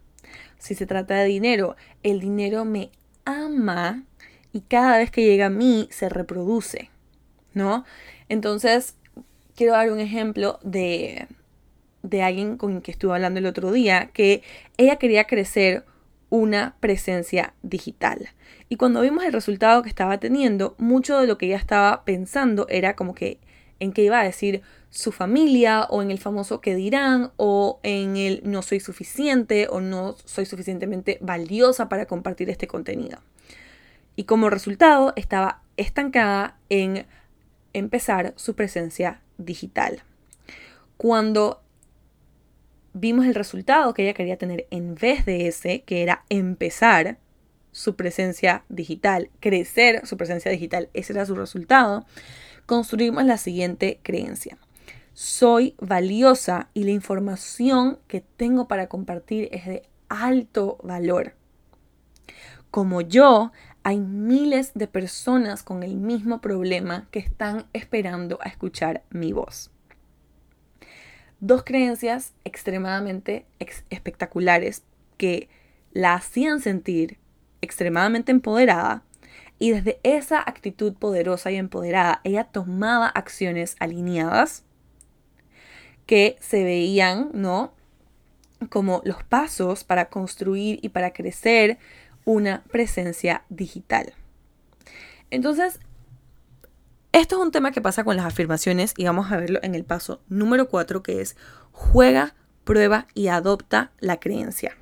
Si 0.60 0.76
se 0.76 0.86
trata 0.86 1.16
de 1.16 1.26
dinero, 1.26 1.76
el 2.04 2.20
dinero 2.20 2.66
me 2.66 2.92
ama 3.26 4.04
y 4.54 4.62
cada 4.62 4.98
vez 4.98 5.12
que 5.12 5.26
llega 5.26 5.48
a 5.48 5.50
mí 5.50 5.88
se 5.92 6.08
reproduce, 6.10 6.90
¿no? 7.54 7.84
Entonces, 8.30 8.96
quiero 9.56 9.74
dar 9.74 9.92
un 9.92 10.00
ejemplo 10.00 10.60
de, 10.64 11.28
de 12.10 12.24
alguien 12.24 12.58
con 12.58 12.82
quien 12.82 12.94
estuve 12.94 13.14
hablando 13.14 13.40
el 13.40 13.46
otro 13.46 13.72
día, 13.72 14.10
que 14.14 14.44
ella 14.78 14.98
quería 14.98 15.26
crecer 15.26 15.84
una 16.30 16.76
presencia 16.80 17.54
digital. 17.62 18.30
Y 18.70 18.78
cuando 18.78 19.02
vimos 19.02 19.24
el 19.24 19.34
resultado 19.34 19.84
que 19.84 19.90
estaba 19.90 20.20
teniendo, 20.20 20.76
mucho 20.78 21.20
de 21.20 21.28
lo 21.28 21.38
que 21.38 21.48
ella 21.48 21.58
estaba 21.58 22.04
pensando 22.04 22.68
era 22.70 22.96
como 22.96 23.14
que 23.14 23.40
en 23.80 23.92
qué 23.92 24.04
iba 24.04 24.20
a 24.20 24.24
decir 24.24 24.62
su 24.90 25.12
familia 25.12 25.86
o 25.90 26.02
en 26.02 26.10
el 26.10 26.20
famoso 26.20 26.62
que 26.62 26.76
dirán 26.76 27.32
o 27.36 27.80
en 27.84 28.16
el 28.16 28.42
no 28.46 28.62
soy 28.62 28.80
suficiente 28.80 29.68
o 29.70 29.82
no 29.82 30.16
soy 30.24 30.46
suficientemente 30.46 31.18
valiosa 31.22 31.90
para 31.90 32.06
compartir 32.06 32.50
este 32.50 32.68
contenido. 32.68 33.20
Y 34.16 34.24
como 34.24 34.50
resultado 34.50 35.12
estaba 35.18 35.62
estancada 35.76 36.58
en 36.70 37.06
empezar 37.74 38.34
su 38.38 38.56
presencia 38.56 39.20
digital. 39.38 40.04
Cuando 40.96 41.62
vimos 42.96 43.26
el 43.26 43.36
resultado 43.36 43.94
que 43.94 44.04
ella 44.04 44.14
quería 44.14 44.38
tener 44.38 44.68
en 44.72 44.96
vez 44.96 45.26
de 45.26 45.48
ese, 45.48 45.84
que 45.84 46.02
era 46.02 46.24
empezar 46.30 47.20
su 47.72 47.96
presencia 47.98 48.64
digital, 48.70 49.30
crecer 49.42 50.08
su 50.08 50.16
presencia 50.16 50.50
digital, 50.50 50.90
ese 50.94 51.12
era 51.12 51.26
su 51.26 51.36
resultado, 51.36 52.06
construimos 52.66 53.26
la 53.26 53.38
siguiente 53.38 54.00
creencia. 54.02 54.58
Soy 55.14 55.76
valiosa 55.80 56.70
y 56.74 56.86
la 56.86 56.92
información 56.92 58.00
que 58.08 58.22
tengo 58.22 58.68
para 58.68 58.88
compartir 58.88 59.50
es 59.52 59.66
de 59.66 59.84
alto 60.08 60.78
valor. 60.82 61.34
Como 62.72 63.02
yo, 63.02 63.52
hay 63.84 64.00
miles 64.00 64.72
de 64.74 64.88
personas 64.88 65.64
con 65.64 65.84
el 65.84 65.98
mismo 65.98 66.40
problema 66.40 67.08
que 67.12 67.20
están 67.20 67.66
esperando 67.74 68.40
a 68.42 68.48
escuchar 68.48 69.04
mi 69.10 69.34
voz 69.34 69.70
dos 71.46 71.64
creencias 71.64 72.34
extremadamente 72.44 73.46
espectaculares 73.90 74.84
que 75.18 75.48
la 75.92 76.16
hacían 76.16 76.60
sentir 76.60 77.20
extremadamente 77.62 78.32
empoderada 78.32 79.04
y 79.60 79.72
desde 79.72 80.00
esa 80.04 80.40
actitud 80.40 80.94
poderosa 80.96 81.52
y 81.52 81.58
empoderada 81.58 82.20
ella 82.24 82.46
tomaba 82.46 83.08
acciones 83.08 83.76
alineadas 83.80 84.64
que 86.08 86.36
se 86.40 86.64
veían, 86.64 87.30
¿no? 87.34 87.74
Como 88.70 89.02
los 89.06 89.24
pasos 89.24 89.84
para 89.84 90.10
construir 90.10 90.80
y 90.82 90.90
para 90.90 91.14
crecer 91.14 91.78
una 92.26 92.64
presencia 92.72 93.44
digital. 93.50 94.14
Entonces, 95.30 95.80
esto 97.22 97.38
es 97.38 97.42
un 97.42 97.52
tema 97.52 97.72
que 97.72 97.82
pasa 97.82 98.04
con 98.04 98.18
las 98.18 98.26
afirmaciones 98.26 98.94
y 98.98 99.06
vamos 99.06 99.32
a 99.32 99.38
verlo 99.38 99.60
en 99.64 99.74
el 99.74 99.86
paso 99.86 100.22
número 100.28 100.68
4 100.68 101.02
que 101.02 101.22
es 101.22 101.38
juega, 101.72 102.36
prueba 102.66 103.08
y 103.14 103.28
adopta 103.28 103.92
la 104.00 104.20
creencia. 104.20 104.76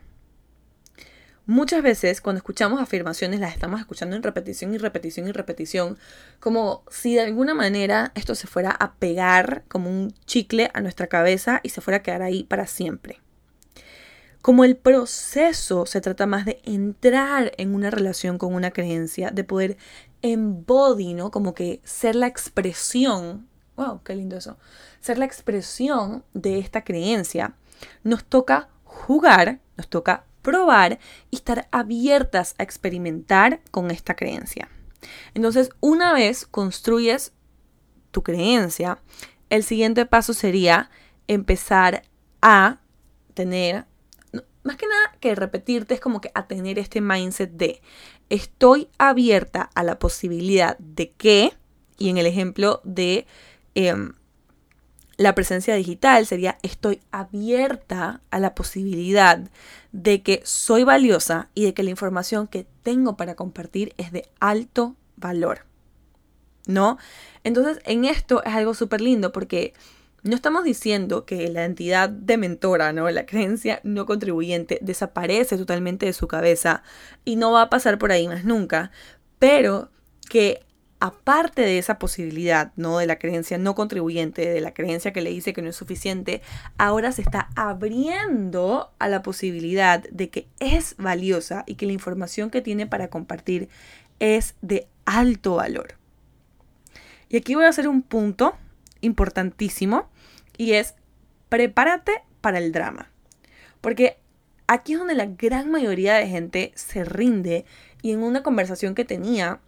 Muchas 1.46 1.84
veces 1.84 2.22
cuando 2.22 2.38
escuchamos 2.38 2.82
afirmaciones 2.82 3.40
las 3.40 3.54
estamos 3.54 3.80
escuchando 3.80 4.16
en 4.16 4.24
repetición 4.24 4.74
y 4.74 4.80
repetición 4.80 5.28
y 5.28 5.32
repetición, 5.32 6.00
como 6.40 6.84
si 6.90 7.14
de 7.14 7.22
alguna 7.22 7.54
manera 7.54 8.12
esto 8.16 8.34
se 8.34 8.48
fuera 8.48 8.72
a 8.72 8.96
pegar 8.96 9.64
como 9.68 9.92
un 9.92 10.12
chicle 10.26 10.72
a 10.74 10.82
nuestra 10.82 11.06
cabeza 11.06 11.60
y 11.62 11.70
se 11.70 11.82
fuera 11.82 11.98
a 11.98 12.02
quedar 12.02 12.24
ahí 12.24 12.46
para 12.46 12.66
siempre. 12.66 13.20
Como 14.42 14.66
el 14.66 14.76
proceso 14.76 15.86
se 15.86 16.02
trata 16.02 16.26
más 16.26 16.46
de 16.46 16.62
entrar 16.66 17.54
en 17.58 17.76
una 17.76 17.92
relación 17.92 18.38
con 18.38 18.54
una 18.54 18.72
creencia, 18.72 19.30
de 19.30 19.44
poder 19.44 19.78
embody, 20.24 21.14
¿no? 21.14 21.30
Como 21.30 21.54
que 21.54 21.82
ser 21.84 22.16
la 22.16 22.26
expresión, 22.26 23.48
wow, 23.76 24.02
qué 24.04 24.16
lindo 24.16 24.38
eso, 24.38 24.58
ser 25.00 25.20
la 25.20 25.26
expresión 25.26 26.24
de 26.34 26.58
esta 26.58 26.84
creencia, 26.84 27.56
nos 28.04 28.24
toca 28.24 28.70
jugar, 28.84 29.60
nos 29.78 29.88
toca 29.90 30.26
probar 30.42 31.00
y 31.30 31.36
estar 31.36 31.68
abiertas 31.72 32.56
a 32.58 32.64
experimentar 32.64 33.62
con 33.70 33.92
esta 33.92 34.16
creencia. 34.16 34.70
Entonces, 35.34 35.70
una 35.80 36.14
vez 36.14 36.46
construyes 36.46 37.34
tu 38.12 38.24
creencia, 38.24 39.00
el 39.50 39.64
siguiente 39.64 40.06
paso 40.06 40.34
sería 40.34 40.90
empezar 41.28 42.04
a 42.42 42.80
tener, 43.34 43.86
más 44.64 44.78
que 44.78 44.88
nada 44.88 45.16
que 45.20 45.36
repetirte, 45.36 45.94
es 45.94 46.00
como 46.00 46.22
que 46.22 46.32
a 46.34 46.48
tener 46.48 46.80
este 46.80 47.02
mindset 47.02 47.52
de 47.52 47.82
estoy 48.30 48.90
abierta 48.98 49.70
a 49.76 49.84
la 49.84 50.00
posibilidad 50.00 50.78
de 50.80 51.12
que, 51.12 51.54
y 51.98 52.10
en 52.10 52.18
el 52.18 52.26
ejemplo 52.26 52.82
de 52.84 53.28
em, 53.76 54.14
la 55.18 55.36
presencia 55.36 55.76
digital 55.76 56.26
sería 56.26 56.58
estoy 56.64 57.02
abierta 57.12 58.22
a 58.32 58.40
la 58.40 58.56
posibilidad 58.56 59.40
de 59.92 60.24
que 60.24 60.42
soy 60.44 60.84
valiosa 60.84 61.50
y 61.54 61.66
de 61.66 61.74
que 61.74 61.84
la 61.84 61.92
información 61.92 62.48
que 62.48 62.66
tengo 62.82 63.16
para 63.16 63.36
compartir 63.36 63.94
es 63.98 64.12
de 64.12 64.28
alto 64.40 64.96
valor. 65.16 65.66
¿No? 66.66 66.98
Entonces, 67.44 67.80
en 67.84 68.06
esto 68.06 68.42
es 68.44 68.54
algo 68.54 68.74
súper 68.74 69.02
lindo 69.02 69.34
porque 69.34 69.74
no 70.24 70.36
estamos 70.36 70.64
diciendo 70.64 71.26
que 71.26 71.50
la 71.50 71.66
entidad 71.66 72.10
de 72.10 72.38
mentora, 72.38 72.94
¿no? 72.94 73.10
La 73.10 73.26
creencia 73.26 73.82
no 73.84 74.06
contribuyente 74.06 74.80
desaparece 74.82 75.58
totalmente 75.58 76.06
de 76.06 76.14
su 76.14 76.28
cabeza 76.28 76.82
y 77.26 77.36
no 77.36 77.52
va 77.52 77.64
a 77.64 77.70
pasar 77.70 77.98
por 77.98 78.12
ahí 78.12 78.28
más 78.28 78.46
nunca, 78.46 78.92
pero 79.38 79.92
que 80.30 80.66
aparte 81.02 81.62
de 81.64 81.78
esa 81.78 82.00
posibilidad, 82.00 82.72
¿no? 82.78 83.00
De 83.00 83.06
la 83.06 83.20
creencia 83.20 83.58
no 83.58 83.76
contribuyente, 83.76 84.48
de 84.50 84.62
la 84.62 84.74
creencia 84.74 85.12
que 85.12 85.22
le 85.22 85.32
dice 85.32 85.52
que 85.52 85.62
no 85.62 85.70
es 85.70 85.76
suficiente, 85.76 86.42
ahora 86.78 87.12
se 87.12 87.22
está 87.22 87.50
abriendo 87.58 88.94
a 89.00 89.10
la 89.10 89.22
posibilidad 89.22 90.02
de 90.10 90.30
que 90.30 90.48
es 90.60 90.96
valiosa 90.98 91.66
y 91.68 91.76
que 91.76 91.86
la 91.86 91.92
información 91.92 92.50
que 92.50 92.62
tiene 92.62 92.88
para 92.88 93.10
compartir 93.10 93.68
es 94.20 94.56
de 94.62 94.88
alto 95.04 95.56
valor. 95.56 95.96
Y 97.28 97.36
aquí 97.36 97.56
voy 97.56 97.66
a 97.66 97.70
hacer 97.70 97.90
un 97.90 98.02
punto 98.02 98.56
importantísimo 99.02 100.10
y 100.58 100.74
es 100.74 100.96
prepárate 101.50 102.22
para 102.42 102.58
el 102.58 102.72
drama. 102.72 103.10
Porque 103.82 104.18
aquí 104.68 104.94
es 104.94 105.00
donde 105.00 105.16
la 105.16 105.26
gran 105.26 105.70
mayoría 105.72 106.16
de 106.16 106.28
gente 106.28 106.72
se 106.76 107.04
rinde 107.04 107.66
y 108.02 108.12
en 108.12 108.24
una 108.24 108.44
conversación 108.44 108.96
que 108.96 109.06
tenía 109.06 109.60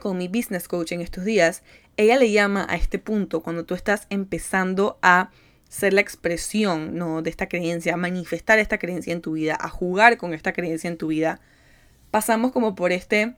con 0.00 0.18
mi 0.18 0.28
business 0.28 0.68
coach 0.68 0.92
en 0.92 1.00
estos 1.00 1.24
días, 1.24 1.62
ella 1.96 2.16
le 2.16 2.30
llama 2.30 2.66
a 2.68 2.76
este 2.76 2.98
punto 2.98 3.42
cuando 3.42 3.64
tú 3.64 3.74
estás 3.74 4.06
empezando 4.10 4.98
a 5.02 5.30
ser 5.68 5.92
la 5.92 6.00
expresión 6.00 6.96
¿no? 6.96 7.22
de 7.22 7.30
esta 7.30 7.48
creencia, 7.48 7.94
a 7.94 7.96
manifestar 7.96 8.58
esta 8.58 8.78
creencia 8.78 9.12
en 9.12 9.20
tu 9.20 9.32
vida, 9.32 9.56
a 9.60 9.68
jugar 9.68 10.16
con 10.16 10.32
esta 10.32 10.52
creencia 10.52 10.88
en 10.88 10.96
tu 10.96 11.08
vida, 11.08 11.40
pasamos 12.10 12.52
como 12.52 12.74
por 12.74 12.92
este 12.92 13.34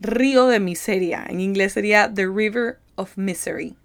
río 0.00 0.46
de 0.46 0.60
miseria. 0.60 1.24
En 1.28 1.40
inglés 1.40 1.72
sería 1.72 2.12
The 2.12 2.26
River 2.26 2.78
of 2.96 3.16
Misery. 3.16 3.76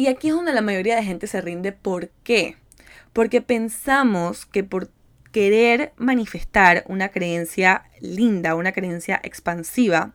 Y 0.00 0.06
aquí 0.06 0.28
es 0.28 0.34
donde 0.34 0.54
la 0.54 0.62
mayoría 0.62 0.96
de 0.96 1.02
gente 1.02 1.26
se 1.26 1.42
rinde. 1.42 1.72
¿Por 1.72 2.08
qué? 2.24 2.56
Porque 3.12 3.42
pensamos 3.42 4.46
que 4.46 4.64
por 4.64 4.90
querer 5.30 5.92
manifestar 5.98 6.84
una 6.88 7.10
creencia 7.10 7.84
linda, 8.00 8.54
una 8.54 8.72
creencia 8.72 9.20
expansiva, 9.22 10.14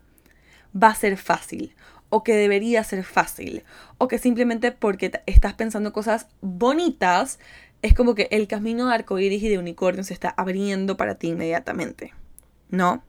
va 0.76 0.88
a 0.88 0.96
ser 0.96 1.18
fácil 1.18 1.76
o 2.10 2.24
que 2.24 2.34
debería 2.34 2.84
ser 2.84 3.04
fácil 3.04 3.64
o 4.00 4.08
que 4.08 4.18
simplemente 4.18 4.72
porque 4.72 5.12
estás 5.28 5.54
pensando 5.54 5.94
cosas 5.94 6.30
bonitas 6.42 7.38
es 7.84 7.94
como 7.94 8.16
que 8.16 8.28
el 8.32 8.48
camino 8.48 8.88
de 8.88 8.96
arcoíris 8.96 9.44
y 9.44 9.50
de 9.50 9.60
unicornio 9.60 10.04
se 10.04 10.16
está 10.16 10.30
abriendo 10.30 10.98
para 10.98 11.14
ti 11.14 11.28
inmediatamente, 11.28 12.12
¿no? 12.72 13.04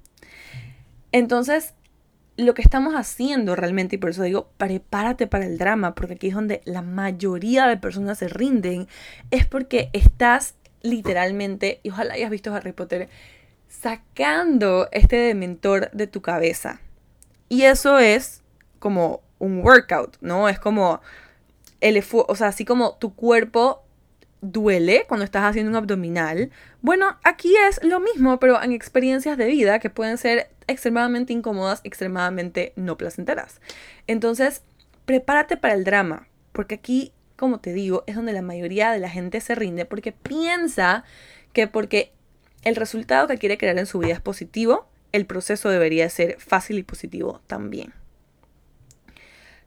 Entonces, 1.10 1.72
lo 2.36 2.54
que 2.54 2.62
estamos 2.62 2.94
haciendo 2.94 3.56
realmente, 3.56 3.96
y 3.96 3.98
por 3.98 4.10
eso 4.10 4.22
digo, 4.22 4.50
prepárate 4.58 5.26
para 5.26 5.46
el 5.46 5.58
drama, 5.58 5.94
porque 5.94 6.14
aquí 6.14 6.28
es 6.28 6.34
donde 6.34 6.60
la 6.64 6.82
mayoría 6.82 7.66
de 7.66 7.76
personas 7.76 8.18
se 8.18 8.28
rinden, 8.28 8.88
es 9.30 9.46
porque 9.46 9.88
estás 9.92 10.54
literalmente, 10.82 11.80
y 11.82 11.90
ojalá 11.90 12.14
hayas 12.14 12.30
visto 12.30 12.54
Harry 12.54 12.72
Potter, 12.72 13.08
sacando 13.68 14.88
este 14.92 15.16
dementor 15.16 15.90
de 15.92 16.06
tu 16.06 16.22
cabeza. 16.22 16.80
Y 17.48 17.62
eso 17.62 17.98
es 17.98 18.42
como 18.78 19.22
un 19.38 19.60
workout, 19.64 20.16
¿no? 20.20 20.48
Es 20.48 20.58
como 20.58 21.00
el 21.80 22.02
o 22.10 22.36
sea, 22.36 22.48
así 22.48 22.64
como 22.64 22.94
tu 22.96 23.14
cuerpo 23.14 23.85
duele 24.52 25.04
cuando 25.08 25.24
estás 25.24 25.44
haciendo 25.44 25.70
un 25.70 25.76
abdominal. 25.76 26.50
Bueno, 26.82 27.18
aquí 27.24 27.54
es 27.68 27.82
lo 27.82 28.00
mismo, 28.00 28.38
pero 28.38 28.62
en 28.62 28.72
experiencias 28.72 29.36
de 29.38 29.46
vida 29.46 29.78
que 29.78 29.90
pueden 29.90 30.18
ser 30.18 30.50
extremadamente 30.66 31.32
incómodas, 31.32 31.80
extremadamente 31.84 32.72
no 32.76 32.96
placenteras. 32.96 33.60
Entonces, 34.06 34.62
prepárate 35.04 35.56
para 35.56 35.74
el 35.74 35.84
drama, 35.84 36.28
porque 36.52 36.76
aquí, 36.76 37.12
como 37.36 37.60
te 37.60 37.72
digo, 37.72 38.04
es 38.06 38.16
donde 38.16 38.32
la 38.32 38.42
mayoría 38.42 38.90
de 38.90 38.98
la 38.98 39.10
gente 39.10 39.40
se 39.40 39.54
rinde 39.54 39.84
porque 39.84 40.12
piensa 40.12 41.04
que 41.52 41.66
porque 41.66 42.12
el 42.62 42.76
resultado 42.76 43.28
que 43.28 43.38
quiere 43.38 43.58
crear 43.58 43.78
en 43.78 43.86
su 43.86 43.98
vida 43.98 44.14
es 44.14 44.20
positivo, 44.20 44.88
el 45.12 45.26
proceso 45.26 45.70
debería 45.70 46.08
ser 46.10 46.36
fácil 46.38 46.78
y 46.78 46.82
positivo 46.82 47.40
también. 47.46 47.94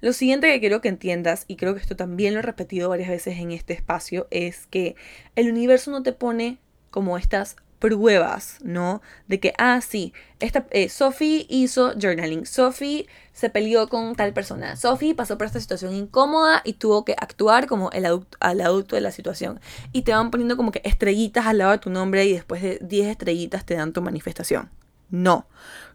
Lo 0.02 0.14
siguiente 0.14 0.48
que 0.48 0.60
quiero 0.60 0.82
que 0.82 0.88
entiendas, 0.88 1.44
y 1.48 1.58
creo 1.58 1.76
que 1.76 1.82
esto 1.82 1.96
también 1.96 2.34
lo 2.34 2.40
he 2.40 2.44
repetido 2.44 2.90
varias 2.90 3.10
veces 3.10 3.38
en 3.38 3.52
este 3.52 3.74
espacio, 3.74 4.28
es 4.32 4.66
que 4.68 4.96
el 5.36 5.50
universo 5.52 5.92
no 5.92 6.04
te 6.04 6.14
pone 6.14 6.58
como 6.90 7.18
estas 7.18 7.58
pruebas, 7.80 8.58
¿no? 8.62 9.02
De 9.28 9.40
que, 9.40 9.54
ah, 9.58 9.82
sí, 9.82 10.14
esta, 10.40 10.68
eh, 10.72 10.90
Sophie 10.90 11.46
hizo 11.50 11.94
journaling, 12.00 12.46
Sophie 12.46 13.08
se 13.34 13.50
peleó 13.50 13.88
con 13.88 14.16
tal 14.16 14.34
persona, 14.34 14.76
Sophie 14.76 15.16
pasó 15.16 15.38
por 15.38 15.48
esta 15.48 15.60
situación 15.60 15.94
incómoda 15.94 16.62
y 16.66 16.74
tuvo 16.74 17.06
que 17.06 17.16
actuar 17.18 17.68
como 17.68 17.90
el 17.92 18.06
adulto, 18.06 18.96
de 18.96 19.02
la 19.02 19.12
situación. 19.12 19.60
Y 19.94 20.04
te 20.04 20.14
van 20.14 20.30
poniendo 20.32 20.58
como 20.58 20.72
que 20.72 20.82
estrellitas 20.84 21.46
al 21.46 21.60
lado 21.60 21.72
de 21.72 21.78
tu 21.80 21.90
nombre 21.90 22.26
y 22.26 22.34
después 22.34 22.62
de 22.62 22.80
10 22.82 23.08
estrellitas 23.08 23.66
te 23.66 23.76
dan 23.76 23.94
tu 23.94 24.02
manifestación. 24.02 24.70
No, 25.10 25.48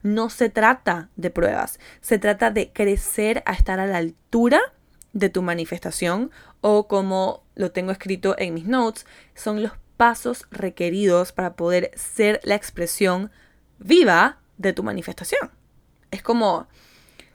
no 0.03 0.31
se 0.31 0.51
trata 0.51 1.09
de 1.17 1.31
pruebas, 1.31 1.79
se 2.01 2.19
trata 2.19 2.51
de 2.51 2.73
crecer 2.73 3.43
a 3.47 3.53
estar 3.53 3.81
a 3.81 3.87
la 3.87 3.99
altura 3.99 4.61
de 5.13 5.29
tu 5.29 5.43
manifestación 5.43 6.31
o 6.61 6.89
como 6.89 7.45
lo 7.55 7.71
tengo 7.71 7.93
escrito 7.93 8.35
en 8.39 8.55
mis 8.55 8.67
notes, 8.67 9.07
son 9.35 9.63
los 9.63 9.73
pasos 9.97 10.47
requeridos 10.51 11.33
para 11.33 11.55
poder 11.55 11.93
ser 11.95 12.41
la 12.45 12.57
expresión 12.57 13.31
viva 13.79 14.39
de 14.59 14.73
tu 14.73 14.83
manifestación. 14.83 15.51
Es 16.11 16.23
como 16.23 16.67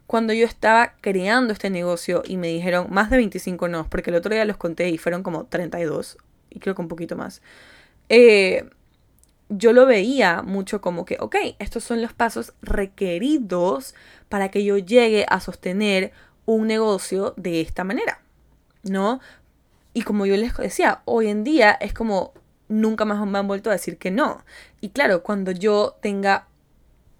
cuando 0.08 0.34
yo 0.34 0.46
estaba 0.46 0.96
creando 1.02 1.54
este 1.54 1.70
negocio 1.70 2.24
y 2.26 2.38
me 2.38 2.48
dijeron 2.48 2.88
más 2.90 3.10
de 3.10 3.18
25 3.18 3.68
no, 3.68 3.90
porque 3.90 4.10
el 4.10 4.16
otro 4.16 4.34
día 4.34 4.44
los 4.46 4.58
conté 4.58 4.90
y 4.90 4.98
fueron 4.98 5.24
como 5.24 5.46
32, 5.46 6.18
y 6.50 6.60
creo 6.60 6.76
que 6.76 6.82
un 6.82 6.88
poquito 6.88 7.16
más. 7.16 7.42
Eh, 8.10 8.68
yo 9.50 9.74
lo 9.74 9.86
veía 9.86 10.42
mucho 10.44 10.80
como 10.80 11.06
que, 11.06 11.18
ok, 11.20 11.36
estos 11.60 11.84
son 11.84 12.02
los 12.02 12.14
pasos 12.14 12.54
requeridos 12.62 13.96
para 14.30 14.50
que 14.50 14.64
yo 14.64 14.78
llegue 14.78 15.26
a 15.28 15.40
sostener 15.40 16.12
un 16.46 16.68
negocio 16.68 17.34
de 17.36 17.62
esta 17.62 17.84
manera, 17.84 18.22
¿no? 18.84 19.20
Y 19.94 20.04
como 20.04 20.26
yo 20.26 20.38
les 20.38 20.56
decía, 20.56 21.02
hoy 21.06 21.28
en 21.28 21.44
día 21.44 21.72
es 21.72 21.94
como 21.94 22.34
nunca 22.68 23.06
más 23.06 23.26
me 23.28 23.40
han 23.40 23.48
vuelto 23.48 23.70
a 23.70 23.74
decir 23.74 23.98
que 23.98 24.12
no. 24.12 24.44
Y 24.80 24.90
claro, 24.90 25.24
cuando 25.24 25.52
yo 25.52 25.98
tenga 26.02 26.48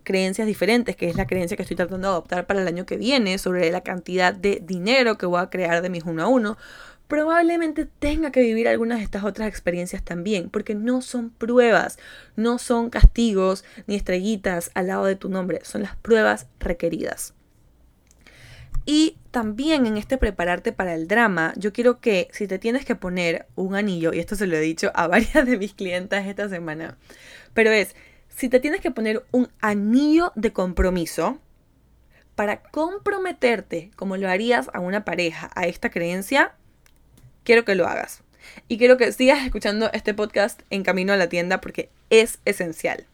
creencias 0.04 0.48
diferentes, 0.48 0.96
que 0.96 1.10
es 1.10 1.16
la 1.16 1.28
creencia 1.28 1.58
que 1.58 1.64
estoy 1.64 1.78
tratando 1.78 2.08
de 2.08 2.14
adoptar 2.14 2.48
para 2.48 2.62
el 2.62 2.68
año 2.68 2.86
que 2.86 2.98
viene, 2.98 3.38
sobre 3.38 3.70
la 3.72 3.82
cantidad 3.82 4.34
de 4.34 4.62
dinero 4.64 5.18
que 5.18 5.26
voy 5.26 5.42
a 5.42 5.50
crear 5.50 5.82
de 5.82 5.90
mis 5.90 6.04
uno 6.04 6.24
a 6.24 6.28
uno, 6.28 6.58
probablemente 7.10 7.86
tenga 7.86 8.32
que 8.32 8.40
vivir 8.42 8.68
algunas 8.68 9.00
de 9.00 9.04
estas 9.04 9.24
otras 9.24 9.48
experiencias 9.48 10.04
también, 10.04 10.50
porque 10.52 10.76
no 10.76 11.02
son 11.02 11.32
pruebas, 11.32 11.98
no 12.36 12.60
son 12.60 12.92
castigos 12.92 13.66
ni 13.88 13.96
estrellitas 13.96 14.70
al 14.76 14.88
lado 14.88 15.06
de 15.06 15.16
tu 15.16 15.28
nombre, 15.28 15.60
son 15.64 15.82
las 15.82 15.96
pruebas 15.96 16.48
requeridas. 16.60 17.34
Y 18.86 19.18
también 19.32 19.88
en 19.88 19.98
este 19.98 20.20
prepararte 20.20 20.72
para 20.72 20.94
el 20.94 21.08
drama, 21.08 21.54
yo 21.58 21.74
quiero 21.74 22.00
que 22.00 22.28
si 22.32 22.46
te 22.46 22.60
tienes 22.60 22.86
que 22.86 22.96
poner 22.96 23.48
un 23.56 23.74
anillo, 23.74 24.14
y 24.14 24.20
esto 24.20 24.36
se 24.36 24.46
lo 24.46 24.56
he 24.56 24.62
dicho 24.62 24.92
a 24.94 25.08
varias 25.10 25.48
de 25.48 25.58
mis 25.58 25.74
clientas 25.74 26.28
esta 26.28 26.48
semana, 26.48 27.00
pero 27.56 27.72
es, 27.72 27.96
si 28.28 28.50
te 28.50 28.60
tienes 28.60 28.82
que 28.82 28.92
poner 28.92 29.26
un 29.32 29.50
anillo 29.62 30.32
de 30.36 30.54
compromiso 30.54 31.40
para 32.36 32.62
comprometerte 32.62 33.90
como 33.96 34.16
lo 34.16 34.30
harías 34.30 34.70
a 34.74 34.80
una 34.80 35.04
pareja, 35.06 35.50
a 35.56 35.66
esta 35.66 35.90
creencia, 35.90 36.54
quiero 37.44 37.66
que 37.66 37.76
lo 37.76 37.88
hagas. 37.88 38.22
Y 38.68 38.78
quiero 38.78 38.98
que 38.98 39.12
sigas 39.12 39.46
escuchando 39.46 39.90
este 39.94 40.14
podcast 40.14 40.62
en 40.70 40.84
camino 40.84 41.14
a 41.14 41.18
la 41.18 41.30
tienda 41.30 41.62
porque 41.62 41.90
es 42.10 42.40
esencial. 42.46 43.06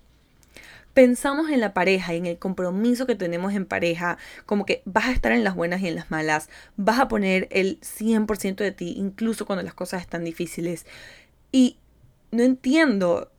Pensamos 0.94 1.50
en 1.50 1.60
la 1.60 1.74
pareja 1.74 2.14
y 2.14 2.18
en 2.18 2.26
el 2.26 2.38
compromiso 2.38 3.06
que 3.06 3.16
tenemos 3.16 3.54
en 3.54 3.66
pareja, 3.66 4.18
como 4.46 4.66
que 4.66 4.82
vas 4.86 5.08
a 5.08 5.12
estar 5.12 5.34
en 5.34 5.44
las 5.44 5.54
buenas 5.54 5.82
y 5.82 5.90
en 5.90 5.96
las 5.96 6.10
malas, 6.10 6.50
vas 6.78 7.00
a 7.00 7.10
poner 7.10 7.50
el 7.52 7.82
100% 7.82 8.56
de 8.56 8.72
ti, 8.72 8.96
incluso 8.98 9.46
cuando 9.46 9.64
las 9.64 9.74
cosas 9.74 10.02
están 10.02 10.24
difíciles. 10.24 10.86
Y 11.52 11.78
no 12.32 12.44
entiendo, 12.44 13.30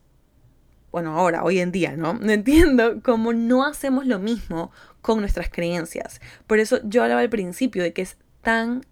bueno, 0.93 1.17
ahora, 1.17 1.45
hoy 1.45 1.61
en 1.61 1.73
día, 1.73 1.97
¿no? 1.97 2.15
No 2.15 2.31
entiendo 2.33 3.01
cómo 3.03 3.33
no 3.33 3.65
hacemos 3.65 4.07
lo 4.07 4.19
mismo 4.19 4.71
con 5.01 5.21
nuestras 5.21 5.49
creencias. 5.49 6.21
Por 6.47 6.59
eso 6.59 6.81
yo 6.85 7.03
hablaba 7.03 7.23
al 7.23 7.31
principio 7.31 7.83
de 7.83 7.95
que 7.95 8.03
es 8.03 8.19
tan 8.43 8.85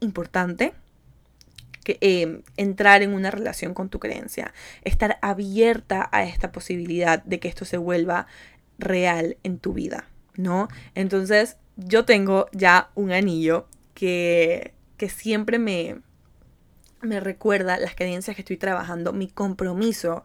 importante 0.00 0.72
Em, 1.84 2.42
entrar 2.56 3.02
en 3.02 3.14
una 3.14 3.30
relación 3.30 3.72
con 3.72 3.88
tu 3.88 3.98
creencia, 3.98 4.52
estar 4.82 5.18
abierta 5.22 6.08
a 6.12 6.24
esta 6.24 6.52
posibilidad 6.52 7.22
de 7.24 7.40
que 7.40 7.48
esto 7.48 7.64
se 7.64 7.78
vuelva 7.78 8.26
real 8.78 9.38
en 9.42 9.58
tu 9.58 9.72
vida, 9.72 10.06
¿no? 10.36 10.68
Entonces, 10.94 11.56
yo 11.76 12.04
tengo 12.04 12.46
ya 12.52 12.90
un 12.94 13.10
anillo 13.12 13.68
que, 13.94 14.74
que 14.98 15.08
siempre 15.08 15.58
me, 15.58 16.02
me 17.00 17.20
recuerda 17.20 17.78
las 17.78 17.94
creencias 17.94 18.36
que 18.36 18.42
estoy 18.42 18.58
trabajando, 18.58 19.14
mi 19.14 19.28
compromiso, 19.28 20.24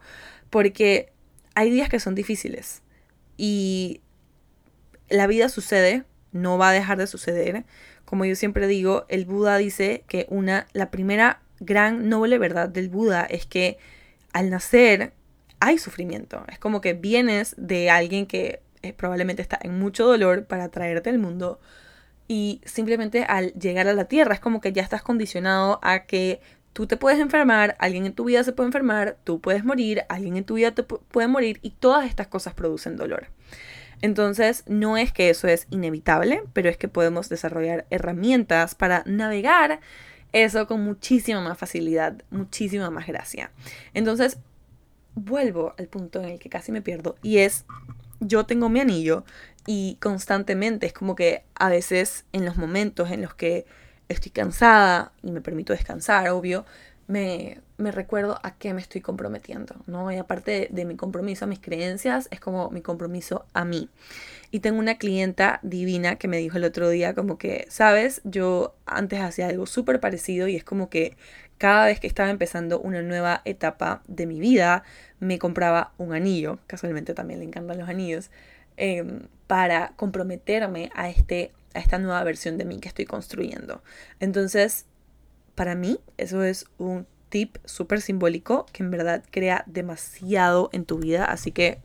porque 0.50 1.12
hay 1.54 1.70
días 1.70 1.88
que 1.88 2.00
son 2.00 2.14
difíciles 2.14 2.82
y 3.36 4.02
la 5.08 5.26
vida 5.26 5.48
sucede, 5.48 6.04
no 6.32 6.58
va 6.58 6.70
a 6.70 6.72
dejar 6.72 6.98
de 6.98 7.06
suceder. 7.06 7.64
Como 8.04 8.24
yo 8.24 8.36
siempre 8.36 8.66
digo, 8.66 9.06
el 9.08 9.24
Buda 9.24 9.56
dice 9.56 10.04
que 10.08 10.26
una, 10.28 10.66
la 10.72 10.90
primera 10.90 11.40
gran 11.64 12.08
noble 12.08 12.38
verdad 12.38 12.68
del 12.68 12.88
Buda 12.88 13.24
es 13.24 13.46
que 13.46 13.78
al 14.32 14.50
nacer 14.50 15.12
hay 15.60 15.78
sufrimiento. 15.78 16.44
Es 16.48 16.58
como 16.58 16.80
que 16.80 16.92
vienes 16.92 17.54
de 17.56 17.90
alguien 17.90 18.26
que 18.26 18.60
eh, 18.82 18.92
probablemente 18.92 19.42
está 19.42 19.58
en 19.62 19.78
mucho 19.78 20.06
dolor 20.06 20.44
para 20.44 20.68
traerte 20.68 21.10
al 21.10 21.18
mundo 21.18 21.60
y 22.28 22.60
simplemente 22.64 23.24
al 23.24 23.52
llegar 23.54 23.88
a 23.88 23.94
la 23.94 24.06
tierra 24.06 24.34
es 24.34 24.40
como 24.40 24.60
que 24.60 24.72
ya 24.72 24.82
estás 24.82 25.02
condicionado 25.02 25.78
a 25.82 26.04
que 26.04 26.40
tú 26.72 26.86
te 26.86 26.96
puedes 26.96 27.20
enfermar, 27.20 27.76
alguien 27.78 28.04
en 28.04 28.14
tu 28.14 28.24
vida 28.24 28.44
se 28.44 28.52
puede 28.52 28.68
enfermar, 28.68 29.16
tú 29.24 29.40
puedes 29.40 29.64
morir, 29.64 30.02
alguien 30.08 30.36
en 30.36 30.44
tu 30.44 30.54
vida 30.54 30.72
te 30.72 30.82
puede 30.82 31.28
morir 31.28 31.60
y 31.62 31.70
todas 31.70 32.06
estas 32.06 32.26
cosas 32.26 32.54
producen 32.54 32.96
dolor. 32.96 33.28
Entonces, 34.02 34.64
no 34.66 34.98
es 34.98 35.12
que 35.12 35.30
eso 35.30 35.48
es 35.48 35.66
inevitable, 35.70 36.42
pero 36.52 36.68
es 36.68 36.76
que 36.76 36.88
podemos 36.88 37.28
desarrollar 37.28 37.86
herramientas 37.90 38.74
para 38.74 39.02
navegar 39.06 39.80
eso 40.34 40.66
con 40.66 40.82
muchísima 40.84 41.40
más 41.40 41.56
facilidad, 41.56 42.22
muchísima 42.30 42.90
más 42.90 43.06
gracia. 43.06 43.52
Entonces, 43.94 44.38
vuelvo 45.14 45.74
al 45.78 45.86
punto 45.86 46.20
en 46.20 46.28
el 46.30 46.38
que 46.38 46.50
casi 46.50 46.72
me 46.72 46.82
pierdo 46.82 47.16
y 47.22 47.38
es, 47.38 47.64
yo 48.20 48.44
tengo 48.44 48.68
mi 48.68 48.80
anillo 48.80 49.24
y 49.66 49.96
constantemente 50.00 50.86
es 50.86 50.92
como 50.92 51.14
que 51.14 51.44
a 51.54 51.68
veces 51.68 52.24
en 52.32 52.44
los 52.44 52.56
momentos 52.56 53.10
en 53.12 53.22
los 53.22 53.34
que 53.34 53.64
estoy 54.08 54.32
cansada 54.32 55.12
y 55.22 55.30
me 55.30 55.40
permito 55.40 55.72
descansar, 55.72 56.28
obvio, 56.30 56.66
me, 57.06 57.60
me 57.76 57.90
recuerdo 57.90 58.38
a 58.42 58.56
qué 58.56 58.72
me 58.72 58.80
estoy 58.80 59.00
comprometiendo, 59.00 59.74
¿no? 59.86 60.10
Y 60.12 60.16
aparte 60.16 60.68
de, 60.70 60.84
mi 60.84 60.96
compromiso 60.96 61.44
a 61.44 61.48
mis 61.48 61.58
creencias, 61.58 62.28
es 62.30 62.40
como 62.40 62.70
mi 62.70 62.82
compromiso 62.82 63.46
a 63.52 63.64
mí. 63.64 63.88
Y 64.50 64.60
tengo 64.60 64.78
una 64.78 64.96
clienta 64.96 65.58
divina 65.62 66.16
que 66.16 66.28
me 66.28 66.38
dijo 66.38 66.56
el 66.56 66.64
otro 66.64 66.88
día 66.88 67.14
como 67.14 67.36
que, 67.36 67.66
sabes, 67.68 68.20
yo 68.24 68.74
antes 68.86 69.20
hacía 69.20 69.48
algo 69.48 69.66
súper 69.66 70.00
parecido 70.00 70.46
y 70.46 70.56
es 70.56 70.64
como 70.64 70.88
que 70.88 71.16
cada 71.58 71.86
vez 71.86 72.00
que 72.00 72.06
estaba 72.06 72.30
empezando 72.30 72.80
una 72.80 73.02
nueva 73.02 73.42
etapa 73.44 74.02
de 74.06 74.26
mi 74.26 74.40
vida, 74.40 74.84
me 75.18 75.38
compraba 75.38 75.92
un 75.98 76.12
anillo, 76.12 76.58
casualmente 76.66 77.14
también 77.14 77.40
le 77.40 77.46
encantan 77.46 77.78
los 77.78 77.88
anillos, 77.88 78.30
em, 78.76 79.28
para 79.46 79.92
comprometerme 79.96 80.90
a, 80.94 81.08
este, 81.08 81.52
a 81.74 81.80
esta 81.80 81.98
nueva 81.98 82.22
versión 82.24 82.58
de 82.58 82.64
mí 82.64 82.80
que 82.80 82.88
estoy 82.88 83.04
construyendo. 83.04 83.82
Entonces, 84.20 84.86
para 85.54 85.74
mí, 85.74 85.98
eso 86.16 86.42
es 86.42 86.66
un 86.78 87.06
tip 87.28 87.56
súper 87.64 88.00
simbólico 88.00 88.66
que 88.72 88.82
en 88.82 88.90
verdad 88.90 89.24
crea 89.30 89.64
demasiado 89.66 90.70
en 90.72 90.84
tu 90.84 90.98
vida, 90.98 91.24
así 91.24 91.52
que 91.52 91.78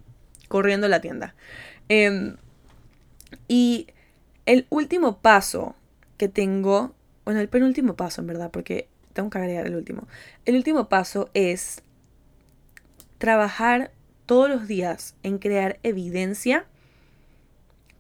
corriendo 0.48 0.88
a 0.88 0.90
la 0.90 1.02
tienda. 1.02 1.36
Em, 1.88 2.38
y 3.48 3.88
el 4.46 4.68
último 4.70 5.20
paso 5.20 5.76
que 6.18 6.28
tengo, 6.28 6.94
bueno, 7.26 7.40
el 7.40 7.50
penúltimo 7.50 7.96
paso 7.96 8.22
en 8.22 8.28
verdad, 8.28 8.52
porque 8.52 8.88
tengo 9.14 9.30
que 9.30 9.38
agregar 9.38 9.66
el 9.66 9.76
último. 9.76 10.08
El 10.46 10.56
último 10.56 10.90
paso 10.90 11.30
es 11.34 11.82
trabajar 13.18 13.92
todos 14.26 14.50
los 14.50 14.68
días 14.68 15.16
en 15.24 15.40
crear 15.40 15.80
evidencia 15.84 16.66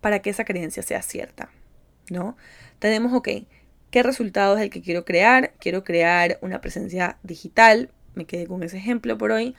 para 0.01 0.19
que 0.21 0.29
esa 0.29 0.45
creencia 0.45 0.83
sea 0.83 1.01
cierta, 1.01 1.49
¿no? 2.09 2.37
Tenemos, 2.79 3.13
ok, 3.13 3.29
¿Qué 3.91 4.03
resultado 4.03 4.55
es 4.55 4.61
el 4.61 4.69
que 4.69 4.81
quiero 4.81 5.03
crear? 5.03 5.53
Quiero 5.59 5.83
crear 5.83 6.37
una 6.41 6.61
presencia 6.61 7.17
digital. 7.23 7.89
Me 8.13 8.25
quedé 8.25 8.45
con 8.45 8.61
ese 8.61 8.77
ejemplo 8.77 9.17
por 9.17 9.31
hoy. 9.31 9.55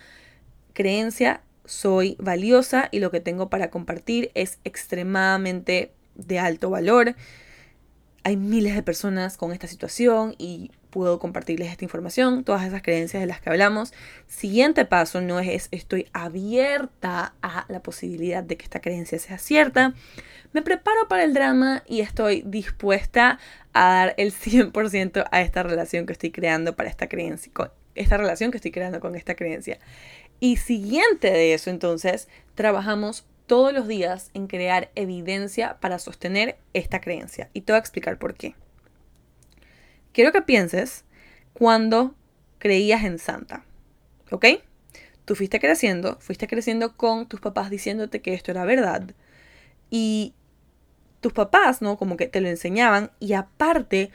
Creencia, 0.73 1.43
soy 1.65 2.17
valiosa 2.19 2.89
y 2.93 3.01
lo 3.01 3.11
que 3.11 3.21
tengo 3.21 3.51
para 3.51 3.71
compartir 3.71 4.31
es 4.35 4.59
extremadamente 4.65 5.93
de 6.15 6.39
alto 6.39 6.71
valor. 6.71 7.17
Hay 8.23 8.37
miles 8.37 8.75
de 8.75 8.83
personas 8.83 9.37
con 9.37 9.53
esta 9.53 9.67
situación 9.67 10.35
y 10.39 10.71
puedo 10.91 11.19
compartirles 11.19 11.71
esta 11.71 11.85
información, 11.85 12.45
todas 12.45 12.65
esas 12.67 12.83
creencias 12.83 13.21
de 13.21 13.27
las 13.27 13.41
que 13.41 13.51
hablamos. 13.51 13.93
Siguiente 14.27 14.85
paso 14.85 15.21
no 15.21 15.41
es 15.41 15.69
estoy 15.71 16.09
abierta 16.13 17.35
a 17.43 17.65
la 17.69 17.81
posibilidad 17.81 18.43
de 18.43 18.57
que 18.57 18.65
esta 18.65 18.81
creencia 18.81 19.19
sea 19.19 19.39
cierta. 19.39 19.95
Me 20.53 20.63
preparo 20.63 21.09
para 21.09 21.25
el 21.25 21.33
drama 21.33 21.85
y 21.87 22.01
estoy 22.01 22.43
dispuesta 22.45 23.39
a 23.73 23.89
dar 23.89 24.15
el 24.17 24.33
100% 24.33 25.25
a 25.31 25.41
esta 25.41 25.63
relación 25.63 26.07
que 26.07 26.13
estoy 26.13 26.33
creando 26.33 26.75
para 26.75 26.89
esta 26.89 27.09
creencia, 27.09 27.53
esta 27.95 28.17
relación 28.17 28.51
que 28.51 28.59
estoy 28.59 28.73
creando 28.73 29.01
con 29.01 29.15
esta 29.15 29.37
creencia. 29.37 29.79
Y 30.41 30.57
siguiente 30.57 31.31
de 31.31 31.55
eso, 31.55 31.71
entonces, 31.71 32.29
trabajamos 32.55 33.27
todos 33.47 33.73
los 33.73 33.87
días 33.87 34.31
en 34.33 34.47
crear 34.47 34.91
evidencia 34.95 35.77
para 35.81 35.99
sostener 35.99 36.57
esta 36.73 37.01
creencia. 37.01 37.51
Y 37.53 37.63
te 37.63 37.73
voy 37.73 37.79
a 37.79 37.81
explicar 37.81 38.19
por 38.19 38.35
qué. 38.35 38.55
Quiero 40.13 40.33
que 40.33 40.43
pienses 40.43 41.05
cuando 41.53 42.15
creías 42.59 43.05
en 43.05 43.19
Santa. 43.19 43.65
¿Ok? 44.31 44.47
Tú 45.25 45.35
fuiste 45.35 45.61
creciendo, 45.61 46.19
fuiste 46.21 46.49
creciendo 46.49 46.97
con 46.97 47.27
tus 47.27 47.41
papás 47.41 47.71
diciéndote 47.71 48.21
que 48.21 48.35
esto 48.35 48.51
era 48.51 48.65
verdad. 48.65 49.15
Y 49.91 50.35
tus 51.21 51.33
papás, 51.33 51.83
¿no? 51.83 51.97
Como 51.97 52.17
que 52.17 52.27
te 52.27 52.41
lo 52.41 52.49
enseñaban 52.49 53.11
y 53.21 53.35
aparte 53.35 54.11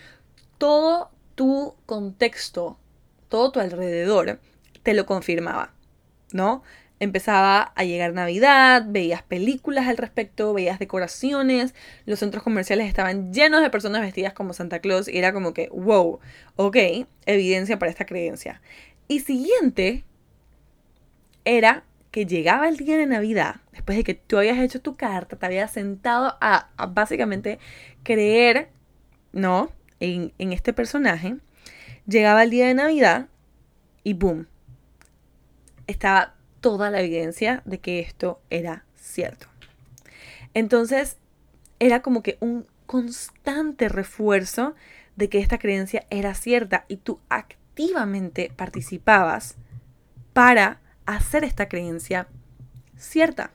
todo 0.58 1.12
tu 1.36 1.76
contexto, 1.86 2.78
todo 3.30 3.52
tu 3.52 3.60
alrededor 3.60 4.40
te 4.84 4.94
lo 4.94 5.06
confirmaba, 5.06 5.74
¿no? 6.32 6.64
Empezaba 7.06 7.72
a 7.76 7.84
llegar 7.84 8.14
Navidad, 8.14 8.84
veías 8.88 9.22
películas 9.22 9.88
al 9.88 9.98
respecto, 9.98 10.56
veías 10.56 10.80
decoraciones, 10.80 11.76
los 12.08 12.18
centros 12.18 12.44
comerciales 12.44 12.88
estaban 12.88 13.32
llenos 13.32 13.62
de 13.62 13.70
personas 13.70 14.02
vestidas 14.02 14.34
como 14.34 14.54
Santa 14.54 14.80
Claus 14.80 15.08
y 15.08 15.20
era 15.20 15.32
como 15.32 15.54
que, 15.54 15.70
wow, 15.70 16.20
ok, 16.56 16.78
evidencia 17.28 17.78
para 17.78 17.92
esta 17.92 18.08
creencia. 18.08 18.60
Y 19.08 19.20
siguiente 19.20 20.04
era 21.44 21.84
que 22.10 22.26
llegaba 22.26 22.68
el 22.68 22.78
día 22.78 22.98
de 22.98 23.06
Navidad, 23.06 23.58
después 23.72 24.00
de 24.00 24.04
que 24.04 24.16
tú 24.16 24.40
habías 24.40 24.58
hecho 24.58 24.82
tu 24.82 24.96
carta, 24.96 25.36
te 25.36 25.46
habías 25.46 25.72
sentado 25.72 26.36
a, 26.42 26.70
básicamente 26.90 27.60
creer, 28.02 28.70
¿no? 29.32 29.70
En, 30.00 30.34
en 30.40 30.54
este 30.54 30.74
personaje, 30.74 31.36
llegaba 32.08 32.42
el 32.42 32.50
día 32.50 32.66
de 32.66 32.74
Navidad 32.74 33.28
y 34.04 34.14
boom, 34.14 34.48
estaba 35.86 36.35
toda 36.66 36.90
la 36.90 37.00
evidencia 37.00 37.62
de 37.66 37.78
que 37.78 38.00
esto 38.00 38.42
era 38.50 38.86
cierto. 38.96 39.46
Entonces, 40.56 41.18
era 41.78 42.02
como 42.02 42.24
que 42.24 42.40
un 42.40 42.66
constante 42.88 43.88
refuerzo 43.88 44.74
de 45.16 45.30
que 45.30 45.38
esta 45.38 45.60
creencia 45.60 46.08
era 46.10 46.34
cierta 46.34 46.86
y 46.88 46.98
tú 46.98 47.20
activamente 47.30 48.52
participabas 48.56 49.58
para 50.34 50.82
hacer 51.06 51.44
esta 51.44 51.70
creencia 51.70 52.30
cierta. 52.98 53.52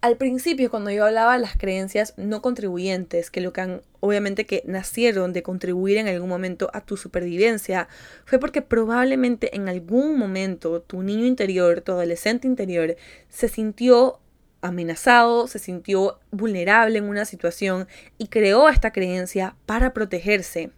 Al 0.00 0.16
principio, 0.16 0.70
cuando 0.70 0.92
yo 0.92 1.06
hablaba 1.06 1.32
de 1.32 1.40
las 1.40 1.56
creencias 1.56 2.14
no 2.16 2.40
contribuyentes, 2.40 3.32
que 3.32 3.40
lo 3.40 3.52
que 3.52 3.62
han, 3.62 3.82
obviamente 3.98 4.46
que 4.46 4.62
nacieron 4.64 5.32
de 5.32 5.42
contribuir 5.42 5.96
en 5.96 6.06
algún 6.06 6.28
momento 6.28 6.70
a 6.72 6.82
tu 6.82 6.96
supervivencia, 6.96 7.88
fue 8.24 8.38
porque 8.38 8.62
probablemente 8.62 9.56
en 9.56 9.68
algún 9.68 10.16
momento 10.16 10.82
tu 10.82 11.02
niño 11.02 11.26
interior, 11.26 11.80
tu 11.80 11.90
adolescente 11.90 12.46
interior, 12.46 12.94
se 13.28 13.48
sintió 13.48 14.20
amenazado, 14.60 15.48
se 15.48 15.58
sintió 15.58 16.20
vulnerable 16.30 16.98
en 16.98 17.08
una 17.08 17.24
situación 17.24 17.88
y 18.18 18.28
creó 18.28 18.68
esta 18.68 18.92
creencia 18.92 19.56
para 19.66 19.94
protegerse. 19.94 20.70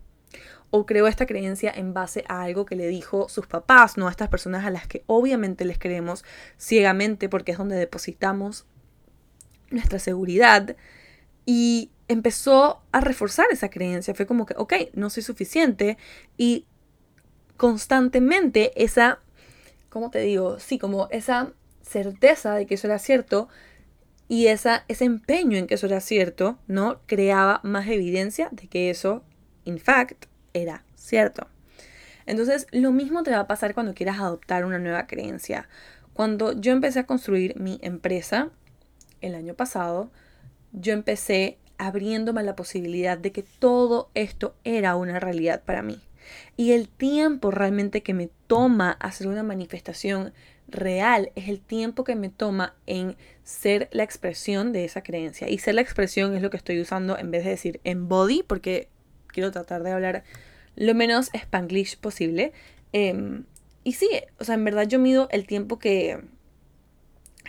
O 0.71 0.87
creó 0.87 1.07
esta 1.09 1.27
creencia 1.27 1.71
en 1.75 1.93
base 1.93 2.25
a 2.27 2.43
algo 2.43 2.65
que 2.65 2.77
le 2.77 2.87
dijo 2.87 3.29
sus 3.29 3.47
papás, 3.47 3.99
no 3.99 4.09
a 4.09 4.11
estas 4.11 4.31
personas 4.31 4.65
a 4.65 4.71
las 4.71 4.87
que 4.87 5.03
obviamente 5.07 5.67
les 5.67 5.79
creemos 5.79 6.25
ciegamente 6.57 7.29
porque 7.29 7.53
es 7.53 7.59
donde 7.59 7.77
depositamos 7.77 8.65
nuestra 9.71 9.99
seguridad 9.99 10.77
y 11.47 11.91
empezó 12.09 12.83
a 12.93 13.01
reforzar 13.01 13.47
esa 13.51 13.71
creencia. 13.71 14.15
Fue 14.15 14.27
como 14.27 14.47
que, 14.47 14.55
ok, 14.57 14.75
no 14.95 15.11
soy 15.11 15.23
suficiente 15.23 15.97
y 16.37 16.67
constantemente 17.57 18.73
esa, 18.83 19.21
¿cómo 19.89 20.11
te 20.11 20.21
digo? 20.21 20.59
Sí, 20.59 20.79
como 20.79 21.09
esa 21.11 21.53
certeza 21.83 22.55
de 22.55 22.67
que 22.67 22.75
eso 22.75 22.87
era 22.87 22.99
cierto 22.99 23.49
y 24.29 24.47
esa, 24.47 24.85
ese 24.89 25.05
empeño 25.05 25.59
en 25.59 25.67
que 25.67 25.75
eso 25.75 25.87
era 25.87 26.01
cierto, 26.01 26.59
¿no? 26.69 27.01
Creaba 27.07 27.61
más 27.65 27.89
evidencia 27.89 28.49
de 28.53 28.69
que 28.69 28.91
eso, 28.91 29.25
in 29.65 29.79
fact, 29.79 30.27
era 30.53 30.85
cierto. 30.95 31.49
Entonces, 32.27 32.67
lo 32.71 32.93
mismo 32.93 33.25
te 33.25 33.33
va 33.33 33.41
a 33.41 33.47
pasar 33.49 33.75
cuando 33.75 33.93
quieras 33.93 34.21
adoptar 34.21 34.65
una 34.65 34.79
nueva 34.79 35.07
creencia. 35.09 35.69
Cuando 36.13 36.53
yo 36.53 36.73
empecé 36.73 37.01
a 37.01 37.07
construir 37.07 37.59
mi 37.59 37.81
empresa 37.83 38.51
el 39.21 39.35
año 39.35 39.55
pasado, 39.55 40.11
yo 40.73 40.93
empecé 40.93 41.59
abriéndome 41.79 42.43
la 42.43 42.57
posibilidad 42.57 43.17
de 43.17 43.33
que 43.33 43.43
todo 43.43 44.11
esto 44.15 44.55
era 44.65 44.97
una 44.97 45.19
realidad 45.19 45.63
para 45.65 45.83
mí. 45.83 46.01
Y 46.57 46.73
el 46.73 46.89
tiempo 46.89 47.51
realmente 47.51 48.03
que 48.03 48.15
me 48.15 48.29
toma 48.47 48.93
hacer 48.93 49.27
una 49.27 49.43
manifestación 49.43 50.33
real 50.69 51.33
es 51.35 51.49
el 51.49 51.61
tiempo 51.61 52.05
que 52.05 52.15
me 52.15 52.29
toma 52.29 52.75
en 52.87 53.17
ser 53.43 53.89
la 53.93 54.05
expresión 54.05 54.73
de 54.73 54.85
esa 54.85 55.03
creencia. 55.03 55.49
Y 55.49 55.59
ser 55.59 55.75
la 55.75 55.81
expresión 55.81 56.35
es 56.35 56.43
lo 56.43 56.51
que 56.51 56.57
estoy 56.57 56.81
usando 56.81 57.19
en 57.19 57.31
vez 57.31 57.45
de 57.45 57.51
decir 57.51 57.81
embody, 57.85 58.43
porque 58.43 58.89
quiero 59.29 59.51
tratar 59.51 59.83
de 59.83 59.93
hablar 59.93 60.25
lo 60.77 60.95
menos 60.95 61.31
spanglish 61.33 61.99
posible. 61.99 62.53
Em, 62.93 63.45
y 63.85 63.93
sí, 63.93 64.09
o 64.39 64.45
sea, 64.45 64.55
en 64.55 64.65
verdad 64.65 64.87
yo 64.87 64.99
mido 64.99 65.29
el 65.31 65.47
tiempo 65.47 65.79
que, 65.79 66.21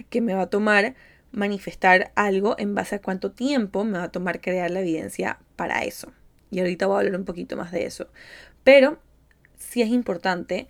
que 0.09 0.21
me 0.21 0.33
va 0.33 0.43
a 0.43 0.49
tomar 0.49 0.95
manifestar 1.31 2.11
algo 2.15 2.55
en 2.57 2.75
base 2.75 2.95
a 2.95 3.01
cuánto 3.01 3.31
tiempo 3.31 3.83
me 3.83 3.97
va 3.97 4.05
a 4.05 4.11
tomar 4.11 4.41
crear 4.41 4.69
la 4.71 4.81
evidencia 4.81 5.39
para 5.55 5.83
eso. 5.83 6.11
Y 6.49 6.59
ahorita 6.59 6.87
voy 6.87 6.95
a 6.95 6.99
hablar 6.99 7.15
un 7.15 7.25
poquito 7.25 7.55
más 7.55 7.71
de 7.71 7.85
eso. 7.85 8.07
Pero 8.63 8.99
sí 9.57 9.81
es 9.81 9.89
importante 9.89 10.67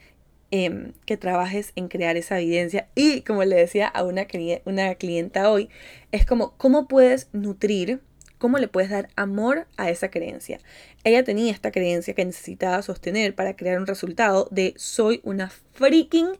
em, 0.52 0.94
que 1.06 1.18
trabajes 1.18 1.72
en 1.76 1.88
crear 1.88 2.18
esa 2.18 2.40
evidencia. 2.40 2.88
Y 2.96 3.22
como 3.22 3.44
le 3.44 3.56
decía 3.56 3.88
a 3.88 4.04
una, 4.04 4.28
una 4.66 4.96
clienta 4.96 5.52
hoy, 5.52 5.70
es 6.12 6.26
como 6.26 6.56
cómo 6.58 6.88
puedes 6.88 7.30
nutrir 7.34 8.02
¿Cómo 8.42 8.58
le 8.58 8.68
puedes 8.68 8.90
dar 8.90 9.10
amor 9.16 9.68
a 9.78 9.92
esa 9.92 10.10
creencia? 10.10 10.60
Ella 11.04 11.24
tenía 11.24 11.52
esta 11.52 11.70
creencia 11.70 12.16
que 12.16 12.26
necesitaba 12.26 12.82
sostener 12.82 13.36
para 13.36 13.56
crear 13.56 13.78
un 13.78 13.86
resultado 13.86 14.48
de 14.50 14.74
soy 14.78 15.22
una 15.24 15.52
freaking 15.74 16.40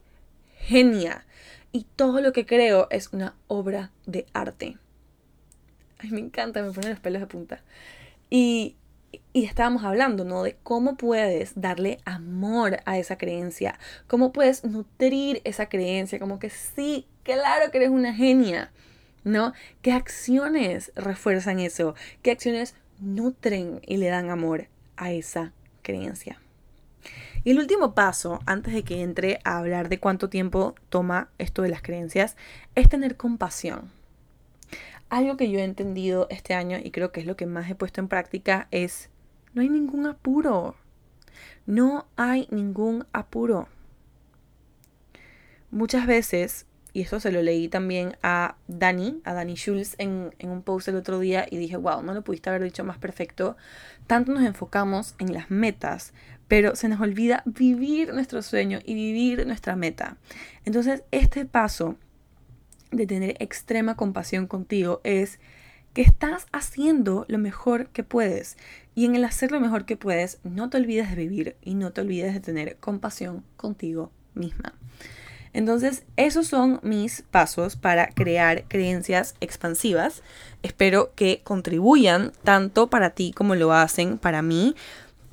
genia 0.58 1.24
y 1.72 1.86
todo 1.96 2.20
lo 2.20 2.32
que 2.32 2.46
creo 2.46 2.86
es 2.90 3.12
una 3.12 3.34
obra 3.48 3.90
de 4.06 4.26
arte. 4.32 4.76
Ay, 5.98 6.10
me 6.10 6.20
encanta, 6.20 6.62
me 6.62 6.72
ponen 6.72 6.90
los 6.90 7.00
pelos 7.00 7.20
de 7.20 7.26
punta. 7.26 7.62
Y, 8.30 8.76
y 9.32 9.44
estábamos 9.44 9.84
hablando, 9.84 10.24
¿no? 10.24 10.42
De 10.42 10.56
cómo 10.62 10.96
puedes 10.96 11.52
darle 11.60 11.98
amor 12.04 12.80
a 12.84 12.98
esa 12.98 13.16
creencia, 13.16 13.78
cómo 14.06 14.32
puedes 14.32 14.64
nutrir 14.64 15.40
esa 15.44 15.68
creencia, 15.68 16.18
como 16.18 16.38
que 16.38 16.50
sí, 16.50 17.06
claro 17.22 17.70
que 17.70 17.78
eres 17.78 17.90
una 17.90 18.14
genia. 18.14 18.70
¿no? 19.24 19.52
¿Qué 19.82 19.92
acciones 19.92 20.92
refuerzan 20.94 21.60
eso? 21.60 21.94
¿Qué 22.22 22.30
acciones 22.30 22.74
nutren 23.00 23.80
y 23.86 23.96
le 23.96 24.08
dan 24.08 24.30
amor 24.30 24.68
a 24.96 25.12
esa 25.12 25.52
creencia? 25.82 26.40
Y 27.44 27.50
el 27.50 27.58
último 27.58 27.94
paso, 27.94 28.40
antes 28.46 28.72
de 28.72 28.84
que 28.84 29.02
entre 29.02 29.40
a 29.44 29.58
hablar 29.58 29.88
de 29.88 29.98
cuánto 29.98 30.28
tiempo 30.28 30.74
toma 30.88 31.28
esto 31.38 31.62
de 31.62 31.68
las 31.70 31.82
creencias, 31.82 32.36
es 32.74 32.88
tener 32.88 33.16
compasión. 33.16 33.90
algo 35.10 35.36
que 35.36 35.50
yo 35.50 35.58
he 35.58 35.64
entendido 35.64 36.26
este 36.30 36.54
año 36.54 36.78
y 36.82 36.90
creo 36.90 37.12
que 37.12 37.20
es 37.20 37.26
lo 37.26 37.36
que 37.36 37.44
más 37.44 37.68
he 37.68 37.74
puesto 37.74 38.00
en 38.00 38.08
práctica 38.08 38.66
es, 38.70 39.10
no 39.52 39.60
hay 39.60 39.68
ningún 39.68 40.06
apuro. 40.06 40.74
No 41.66 42.06
hay 42.16 42.48
ningún 42.50 43.06
apuro. 43.12 43.68
Muchas 45.70 46.06
veces, 46.06 46.66
y 46.92 47.02
esto 47.02 47.20
se 47.20 47.30
lo 47.30 47.42
leí 47.42 47.68
también 47.68 48.16
a 48.22 48.56
Dani, 48.68 49.20
a 49.24 49.32
Dani 49.34 49.54
Schulz 49.54 49.94
en, 49.98 50.34
en 50.38 50.50
un 50.50 50.62
post 50.62 50.88
el 50.88 50.96
otro 50.96 51.18
día 51.18 51.46
y 51.50 51.58
dije, 51.58 51.76
wow, 51.76 52.02
no 52.02 52.14
lo 52.14 52.22
pudiste 52.22 52.50
haber 52.50 52.62
dicho 52.62 52.84
más 52.84 52.98
perfecto. 52.98 53.56
Tanto 54.06 54.32
nos 54.32 54.42
enfocamos 54.44 55.14
en 55.18 55.32
las 55.32 55.50
metas, 55.50 56.12
pero 56.48 56.76
se 56.76 56.88
nos 56.88 57.00
olvida 57.00 57.42
vivir 57.46 58.12
nuestro 58.12 58.42
sueño 58.42 58.80
y 58.84 58.94
vivir 58.94 59.46
nuestra 59.46 59.76
meta. 59.76 60.16
Entonces, 60.64 61.02
este 61.10 61.44
paso 61.44 61.96
de 62.90 63.06
tener 63.06 63.36
extrema 63.40 63.96
compasión 63.96 64.46
contigo 64.46 65.00
es 65.04 65.38
que 65.94 66.02
estás 66.02 66.46
haciendo 66.52 67.24
lo 67.28 67.38
mejor 67.38 67.88
que 67.88 68.04
puedes. 68.04 68.56
Y 68.94 69.04
en 69.04 69.16
el 69.16 69.24
hacer 69.24 69.52
lo 69.52 69.60
mejor 69.60 69.84
que 69.84 69.96
puedes, 69.96 70.38
no 70.44 70.70
te 70.70 70.78
olvides 70.78 71.10
de 71.10 71.16
vivir 71.16 71.56
y 71.62 71.74
no 71.74 71.92
te 71.92 72.00
olvides 72.00 72.34
de 72.34 72.40
tener 72.40 72.76
compasión 72.76 73.44
contigo 73.56 74.10
misma. 74.34 74.74
Entonces, 75.54 76.04
esos 76.16 76.46
son 76.46 76.80
mis 76.82 77.22
pasos 77.30 77.76
para 77.76 78.08
crear 78.08 78.64
creencias 78.68 79.34
expansivas. 79.40 80.22
Espero 80.62 81.12
que 81.14 81.42
contribuyan 81.44 82.32
tanto 82.42 82.88
para 82.88 83.10
ti 83.10 83.32
como 83.32 83.54
lo 83.54 83.72
hacen 83.72 84.16
para 84.16 84.40
mí. 84.40 84.74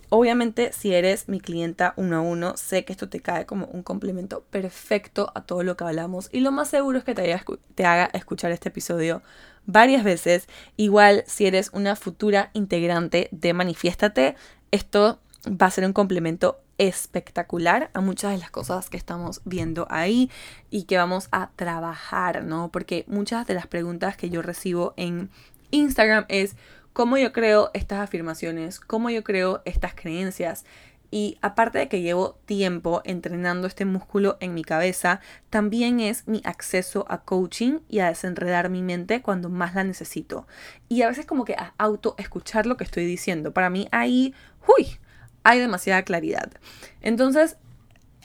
Obviamente, 0.09 0.71
si 0.73 0.93
eres 0.93 1.29
mi 1.29 1.39
clienta 1.39 1.93
uno 1.95 2.17
a 2.17 2.21
uno, 2.21 2.57
sé 2.57 2.83
que 2.83 2.93
esto 2.93 3.09
te 3.09 3.19
cae 3.19 3.45
como 3.45 3.67
un 3.67 3.83
complemento 3.83 4.43
perfecto 4.49 5.31
a 5.35 5.43
todo 5.43 5.61
lo 5.61 5.77
que 5.77 5.83
hablamos 5.83 6.29
y 6.31 6.39
lo 6.39 6.51
más 6.51 6.69
seguro 6.69 6.97
es 6.97 7.03
que 7.03 7.13
te, 7.13 7.39
te 7.75 7.85
haga 7.85 8.09
escuchar 8.13 8.51
este 8.51 8.69
episodio 8.69 9.21
varias 9.67 10.03
veces. 10.03 10.47
Igual, 10.77 11.23
si 11.27 11.45
eres 11.45 11.69
una 11.73 11.95
futura 11.95 12.49
integrante 12.53 13.29
de 13.31 13.53
Manifiéstate, 13.53 14.35
esto 14.71 15.19
va 15.47 15.67
a 15.67 15.71
ser 15.71 15.85
un 15.85 15.93
complemento 15.93 16.59
espectacular 16.79 17.91
a 17.93 18.01
muchas 18.01 18.31
de 18.31 18.37
las 18.37 18.49
cosas 18.49 18.89
que 18.89 18.97
estamos 18.97 19.41
viendo 19.45 19.85
ahí 19.89 20.31
y 20.71 20.83
que 20.83 20.97
vamos 20.97 21.27
a 21.31 21.51
trabajar, 21.55 22.43
¿no? 22.43 22.71
Porque 22.71 23.03
muchas 23.07 23.45
de 23.45 23.53
las 23.53 23.67
preguntas 23.67 24.17
que 24.17 24.29
yo 24.29 24.41
recibo 24.41 24.93
en 24.97 25.29
Instagram 25.71 26.25
es 26.29 26.55
cómo 26.99 27.17
yo 27.17 27.31
creo 27.31 27.71
estas 27.73 28.01
afirmaciones, 28.01 28.81
cómo 28.81 29.09
yo 29.09 29.23
creo 29.23 29.61
estas 29.63 29.93
creencias. 29.93 30.65
Y 31.11 31.37
aparte 31.41 31.77
de 31.77 31.87
que 31.87 32.01
llevo 32.01 32.37
tiempo 32.43 33.01
entrenando 33.05 33.67
este 33.67 33.85
músculo 33.85 34.35
en 34.41 34.53
mi 34.53 34.65
cabeza, 34.65 35.21
también 35.49 36.01
es 36.01 36.27
mi 36.27 36.41
acceso 36.43 37.05
a 37.07 37.21
coaching 37.21 37.79
y 37.87 37.99
a 37.99 38.09
desenredar 38.09 38.69
mi 38.69 38.81
mente 38.81 39.21
cuando 39.21 39.47
más 39.47 39.75
la 39.75 39.85
necesito. 39.85 40.45
Y 40.89 41.03
a 41.03 41.07
veces 41.07 41.25
como 41.25 41.45
que 41.45 41.53
a 41.53 41.73
auto 41.77 42.15
escuchar 42.17 42.65
lo 42.65 42.75
que 42.75 42.83
estoy 42.83 43.05
diciendo. 43.05 43.53
Para 43.53 43.69
mí 43.69 43.87
ahí, 43.93 44.33
uy, 44.67 44.99
hay 45.43 45.59
demasiada 45.59 46.03
claridad. 46.03 46.51
Entonces, 46.99 47.55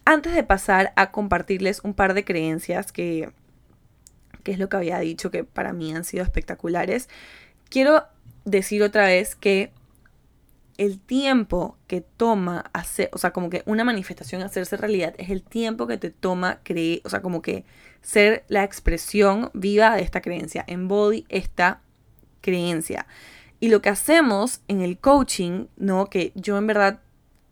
antes 0.05 0.35
de 0.35 0.43
pasar 0.43 0.93
a 0.97 1.13
compartirles 1.13 1.79
un 1.85 1.95
par 1.95 2.13
de 2.13 2.25
creencias 2.25 2.91
que, 2.91 3.31
que 4.43 4.51
es 4.51 4.59
lo 4.59 4.69
que 4.69 4.79
había 4.79 4.99
dicho 4.99 5.31
que 5.31 5.45
para 5.45 5.73
mí 5.73 5.95
han 5.95 6.03
sido 6.03 6.25
espectaculares, 6.25 7.09
quiero 7.71 8.09
decir 8.45 8.83
otra 8.83 9.07
vez 9.07 9.35
que 9.35 9.73
el 10.77 10.99
tiempo 10.99 11.77
que 11.87 12.01
toma 12.01 12.71
hacer, 12.73 13.09
o 13.13 13.19
sea, 13.19 13.33
como 13.33 13.49
que 13.49 13.63
una 13.67 13.85
manifestación 13.85 14.43
hacerse 14.43 14.77
realidad 14.77 15.15
es 15.19 15.31
el 15.31 15.43
tiempo 15.43 15.87
que 15.87 15.99
te 15.99 16.11
toma 16.11 16.61
creer, 16.63 17.01
o 17.05 17.11
sea, 17.11 17.23
como 17.23 17.43
que 17.43 17.65
ser 18.03 18.45
la 18.49 18.65
expresión 18.65 19.51
viva 19.55 19.95
de 19.95 20.03
esta 20.03 20.21
creencia, 20.21 20.65
embody 20.67 21.27
esta 21.29 21.81
creencia. 22.41 23.07
Y 23.61 23.69
lo 23.69 23.81
que 23.81 23.89
hacemos 23.89 24.61
en 24.69 24.81
el 24.81 24.99
coaching, 24.99 25.67
¿no? 25.77 26.07
Que 26.07 26.33
yo 26.35 26.59
en 26.59 26.67
verdad 26.67 27.01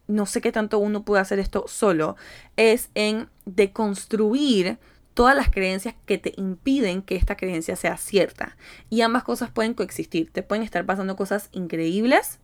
no 0.08 0.26
sé 0.26 0.40
qué 0.40 0.52
tanto 0.52 0.78
uno 0.78 1.04
puede 1.04 1.22
hacer 1.22 1.38
esto 1.38 1.64
solo, 1.68 2.16
es 2.56 2.90
en 2.94 3.28
deconstruir 3.46 4.78
todas 5.14 5.36
las 5.36 5.50
creencias 5.50 5.94
que 6.06 6.18
te 6.18 6.32
impiden 6.36 7.02
que 7.02 7.16
esta 7.16 7.36
creencia 7.36 7.76
sea 7.76 7.96
cierta. 7.96 8.56
Y 8.90 9.02
ambas 9.02 9.24
cosas 9.24 9.50
pueden 9.50 9.74
coexistir. 9.74 10.30
Te 10.30 10.42
pueden 10.42 10.64
estar 10.64 10.84
pasando 10.86 11.16
cosas 11.16 11.48
increíbles 11.52 12.38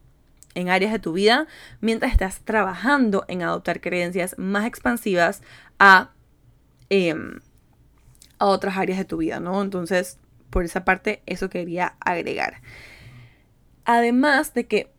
en 0.54 0.68
áreas 0.68 0.92
de 0.92 0.98
tu 0.98 1.12
vida 1.12 1.46
mientras 1.80 2.12
estás 2.12 2.40
trabajando 2.40 3.24
en 3.28 3.42
adoptar 3.42 3.80
creencias 3.80 4.34
más 4.38 4.66
expansivas 4.66 5.42
a, 5.78 6.10
em, 6.90 7.40
a 8.38 8.46
otras 8.46 8.76
áreas 8.76 8.98
de 8.98 9.04
tu 9.04 9.18
vida, 9.18 9.40
¿no? 9.40 9.62
Entonces, 9.62 10.18
por 10.50 10.64
esa 10.64 10.84
parte, 10.84 11.22
eso 11.26 11.50
quería 11.50 11.94
agregar. 12.00 12.60
Además 13.84 14.54
de 14.54 14.66
que 14.66 14.90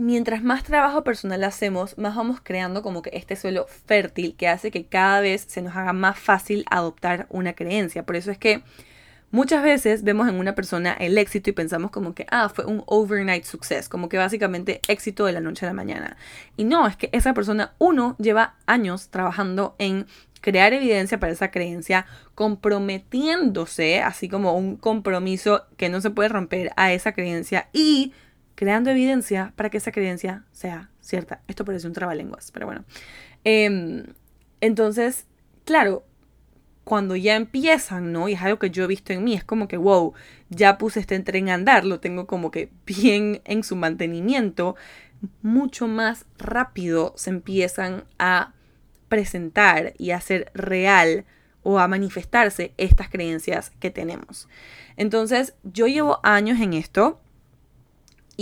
mientras 0.00 0.42
más 0.42 0.64
trabajo 0.64 1.04
personal 1.04 1.44
hacemos, 1.44 1.96
más 1.98 2.16
vamos 2.16 2.40
creando 2.42 2.82
como 2.82 3.02
que 3.02 3.10
este 3.12 3.36
suelo 3.36 3.66
fértil 3.86 4.34
que 4.34 4.48
hace 4.48 4.70
que 4.70 4.84
cada 4.84 5.20
vez 5.20 5.44
se 5.46 5.62
nos 5.62 5.76
haga 5.76 5.92
más 5.92 6.18
fácil 6.18 6.64
adoptar 6.70 7.26
una 7.30 7.52
creencia. 7.52 8.04
Por 8.04 8.16
eso 8.16 8.30
es 8.30 8.38
que 8.38 8.62
muchas 9.30 9.62
veces 9.62 10.02
vemos 10.02 10.28
en 10.28 10.36
una 10.36 10.54
persona 10.54 10.92
el 10.92 11.18
éxito 11.18 11.50
y 11.50 11.52
pensamos 11.52 11.90
como 11.90 12.14
que, 12.14 12.26
ah, 12.30 12.48
fue 12.48 12.64
un 12.64 12.82
overnight 12.86 13.44
success, 13.44 13.88
como 13.88 14.08
que 14.08 14.16
básicamente 14.16 14.80
éxito 14.88 15.26
de 15.26 15.32
la 15.32 15.40
noche 15.40 15.66
a 15.66 15.68
la 15.68 15.74
mañana. 15.74 16.16
Y 16.56 16.64
no, 16.64 16.86
es 16.86 16.96
que 16.96 17.10
esa 17.12 17.34
persona, 17.34 17.74
uno, 17.78 18.16
lleva 18.18 18.56
años 18.66 19.08
trabajando 19.08 19.76
en 19.78 20.06
crear 20.40 20.72
evidencia 20.72 21.20
para 21.20 21.32
esa 21.32 21.50
creencia, 21.50 22.06
comprometiéndose, 22.34 24.00
así 24.00 24.28
como 24.28 24.56
un 24.56 24.76
compromiso 24.76 25.66
que 25.76 25.88
no 25.88 26.00
se 26.00 26.10
puede 26.10 26.30
romper 26.30 26.72
a 26.76 26.92
esa 26.92 27.12
creencia 27.12 27.68
y 27.72 28.12
creando 28.60 28.90
evidencia 28.90 29.54
para 29.56 29.70
que 29.70 29.78
esa 29.78 29.90
creencia 29.90 30.44
sea 30.52 30.90
cierta. 31.00 31.40
Esto 31.48 31.64
parece 31.64 31.86
un 31.86 31.94
trabalenguas, 31.94 32.50
pero 32.50 32.66
bueno. 32.66 32.84
Em, 33.42 34.04
entonces, 34.60 35.24
claro, 35.64 36.04
cuando 36.84 37.16
ya 37.16 37.36
empiezan, 37.36 38.12
¿no? 38.12 38.28
Y 38.28 38.34
es 38.34 38.42
algo 38.42 38.58
que 38.58 38.68
yo 38.68 38.84
he 38.84 38.86
visto 38.86 39.14
en 39.14 39.24
mí, 39.24 39.32
es 39.32 39.44
como 39.44 39.66
que, 39.66 39.78
wow, 39.78 40.12
ya 40.50 40.76
puse 40.76 41.00
este 41.00 41.18
tren 41.20 41.48
a 41.48 41.54
andar, 41.54 41.86
lo 41.86 42.00
tengo 42.00 42.26
como 42.26 42.50
que 42.50 42.70
bien 42.84 43.40
en 43.46 43.64
su 43.64 43.76
mantenimiento, 43.76 44.76
mucho 45.40 45.88
más 45.88 46.26
rápido 46.36 47.14
se 47.16 47.30
empiezan 47.30 48.04
a 48.18 48.52
presentar 49.08 49.94
y 49.96 50.10
a 50.10 50.18
hacer 50.18 50.50
real 50.52 51.24
o 51.62 51.78
a 51.78 51.88
manifestarse 51.88 52.74
estas 52.76 53.08
creencias 53.08 53.70
que 53.80 53.90
tenemos. 53.90 54.50
Entonces, 54.98 55.54
yo 55.64 55.86
llevo 55.86 56.20
años 56.22 56.60
en 56.60 56.74
esto, 56.74 57.22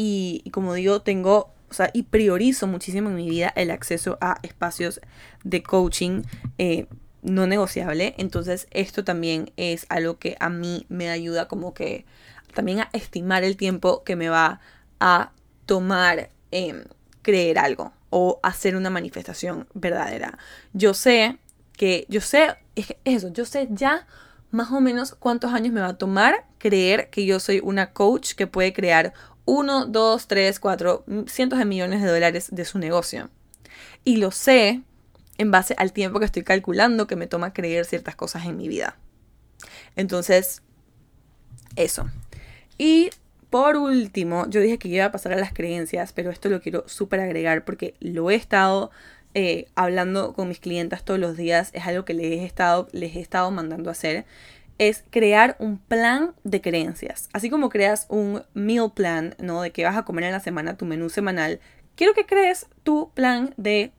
y, 0.00 0.48
como 0.52 0.74
digo, 0.74 1.02
tengo, 1.02 1.52
o 1.68 1.74
sea, 1.74 1.90
y 1.92 2.04
priorizo 2.04 2.68
muchísimo 2.68 3.08
en 3.08 3.16
mi 3.16 3.28
vida 3.28 3.52
el 3.56 3.72
acceso 3.72 4.16
a 4.20 4.38
espacios 4.44 5.00
de 5.42 5.64
coaching 5.64 6.22
eh, 6.56 6.86
no 7.22 7.48
negociable. 7.48 8.14
Entonces, 8.16 8.68
esto 8.70 9.02
también 9.02 9.50
es 9.56 9.86
algo 9.88 10.16
que 10.20 10.36
a 10.38 10.50
mí 10.50 10.86
me 10.88 11.10
ayuda 11.10 11.48
como 11.48 11.74
que 11.74 12.06
también 12.54 12.78
a 12.78 12.90
estimar 12.92 13.42
el 13.42 13.56
tiempo 13.56 14.04
que 14.04 14.14
me 14.14 14.28
va 14.28 14.60
a 15.00 15.32
tomar 15.66 16.30
em, 16.52 16.84
creer 17.22 17.58
algo 17.58 17.92
o 18.10 18.38
hacer 18.44 18.76
una 18.76 18.90
manifestación 18.90 19.66
verdadera. 19.74 20.38
Yo 20.74 20.94
sé 20.94 21.38
que, 21.72 22.06
yo 22.08 22.20
sé, 22.20 22.54
es 22.76 22.94
eso, 23.04 23.32
yo 23.32 23.44
sé 23.44 23.66
ya 23.72 24.06
más 24.52 24.70
o 24.70 24.80
menos 24.80 25.16
cuántos 25.18 25.52
años 25.52 25.72
me 25.72 25.80
va 25.80 25.88
a 25.88 25.98
tomar 25.98 26.46
creer 26.58 27.10
que 27.10 27.26
yo 27.26 27.40
soy 27.40 27.60
una 27.62 27.92
coach 27.92 28.34
que 28.34 28.46
puede 28.46 28.72
crear 28.72 29.12
1, 29.48 29.86
2, 29.86 30.28
3, 30.28 30.60
4, 30.60 31.04
cientos 31.26 31.58
de 31.58 31.64
millones 31.64 32.02
de 32.02 32.08
dólares 32.08 32.48
de 32.50 32.66
su 32.66 32.78
negocio. 32.78 33.30
Y 34.04 34.16
lo 34.16 34.30
sé 34.30 34.82
en 35.38 35.50
base 35.50 35.74
al 35.78 35.94
tiempo 35.94 36.18
que 36.18 36.26
estoy 36.26 36.42
calculando 36.42 37.06
que 37.06 37.16
me 37.16 37.26
toma 37.26 37.54
creer 37.54 37.86
ciertas 37.86 38.14
cosas 38.14 38.44
en 38.44 38.58
mi 38.58 38.68
vida. 38.68 38.98
Entonces, 39.96 40.60
eso. 41.76 42.10
Y 42.76 43.08
por 43.48 43.76
último, 43.76 44.44
yo 44.50 44.60
dije 44.60 44.78
que 44.78 44.88
iba 44.88 45.06
a 45.06 45.12
pasar 45.12 45.32
a 45.32 45.36
las 45.36 45.54
creencias, 45.54 46.12
pero 46.12 46.30
esto 46.30 46.50
lo 46.50 46.60
quiero 46.60 46.86
súper 46.86 47.20
agregar 47.20 47.64
porque 47.64 47.94
lo 48.00 48.30
he 48.30 48.34
estado 48.34 48.90
eh, 49.32 49.66
hablando 49.74 50.34
con 50.34 50.48
mis 50.48 50.60
clientas 50.60 51.06
todos 51.06 51.18
los 51.18 51.38
días, 51.38 51.70
es 51.72 51.86
algo 51.86 52.04
que 52.04 52.12
les 52.12 52.32
he 52.32 52.44
estado, 52.44 52.88
les 52.92 53.16
he 53.16 53.20
estado 53.20 53.50
mandando 53.50 53.88
a 53.88 53.92
hacer 53.92 54.26
es 54.78 55.04
crear 55.10 55.56
un 55.58 55.78
plan 55.78 56.34
de 56.44 56.60
creencias. 56.60 57.28
Así 57.32 57.50
como 57.50 57.68
creas 57.68 58.06
un 58.08 58.42
meal 58.54 58.92
plan, 58.92 59.34
¿no? 59.38 59.62
De 59.62 59.72
qué 59.72 59.84
vas 59.84 59.96
a 59.96 60.04
comer 60.04 60.24
en 60.24 60.32
la 60.32 60.40
semana, 60.40 60.76
tu 60.76 60.86
menú 60.86 61.10
semanal. 61.10 61.60
Quiero 61.96 62.14
que 62.14 62.26
crees 62.26 62.66
tu 62.84 63.10
plan 63.12 63.54
de 63.56 63.92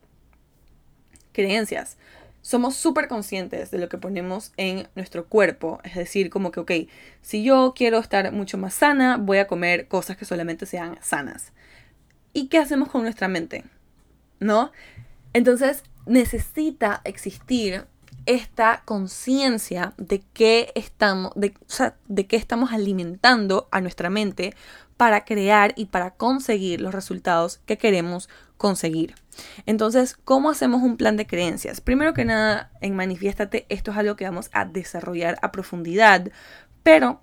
creencias. 1.33 1.97
Somos 2.41 2.77
súper 2.77 3.09
conscientes 3.09 3.69
de 3.71 3.77
lo 3.77 3.89
que 3.89 3.97
ponemos 3.97 4.53
en 4.55 4.87
nuestro 4.95 5.27
cuerpo. 5.27 5.81
Es 5.83 5.95
decir, 5.95 6.29
como 6.29 6.51
que, 6.51 6.61
ok, 6.61 6.71
si 7.21 7.43
yo 7.43 7.73
quiero 7.75 7.99
estar 7.99 8.31
mucho 8.31 8.57
más 8.57 8.73
sana, 8.73 9.17
voy 9.17 9.39
a 9.39 9.47
comer 9.47 9.87
cosas 9.89 10.15
que 10.15 10.25
solamente 10.25 10.65
sean 10.65 10.97
sanas. 11.01 11.51
¿Y 12.31 12.47
qué 12.47 12.57
hacemos 12.57 12.89
con 12.89 13.01
nuestra 13.01 13.27
mente? 13.27 13.65
¿No? 14.39 14.71
Entonces, 15.33 15.83
necesita 16.05 17.01
existir 17.03 17.85
esta 18.29 18.83
conciencia 18.85 19.95
de 19.97 20.21
qué 20.33 20.71
estamos, 20.75 21.31
de, 21.35 22.27
qué 22.27 22.35
estamos 22.35 22.71
alimentando 22.71 23.67
a 23.71 23.81
nuestra 23.81 24.11
mente 24.11 24.53
para 24.97 25.25
crear 25.25 25.73
y 25.75 25.85
para 25.85 26.11
conseguir 26.11 26.79
los 26.79 26.93
resultados 26.93 27.59
que 27.65 27.79
queremos 27.79 28.29
conseguir. 28.55 29.15
Entonces, 29.65 30.15
¿cómo 30.15 30.51
hacemos 30.51 30.83
un 30.83 30.95
plan 30.95 31.17
de 31.17 31.25
creencias? 31.25 31.81
Primero 31.81 32.13
que 32.13 32.23
nada, 32.23 32.71
en 32.81 32.95
Manifiéstate, 32.95 33.65
esto 33.67 33.89
es 33.89 33.97
algo 33.97 34.15
que 34.15 34.25
vamos 34.25 34.51
a 34.53 34.63
desarrollar 34.63 35.39
a 35.41 35.51
profundidad, 35.51 36.29
pero 36.83 37.21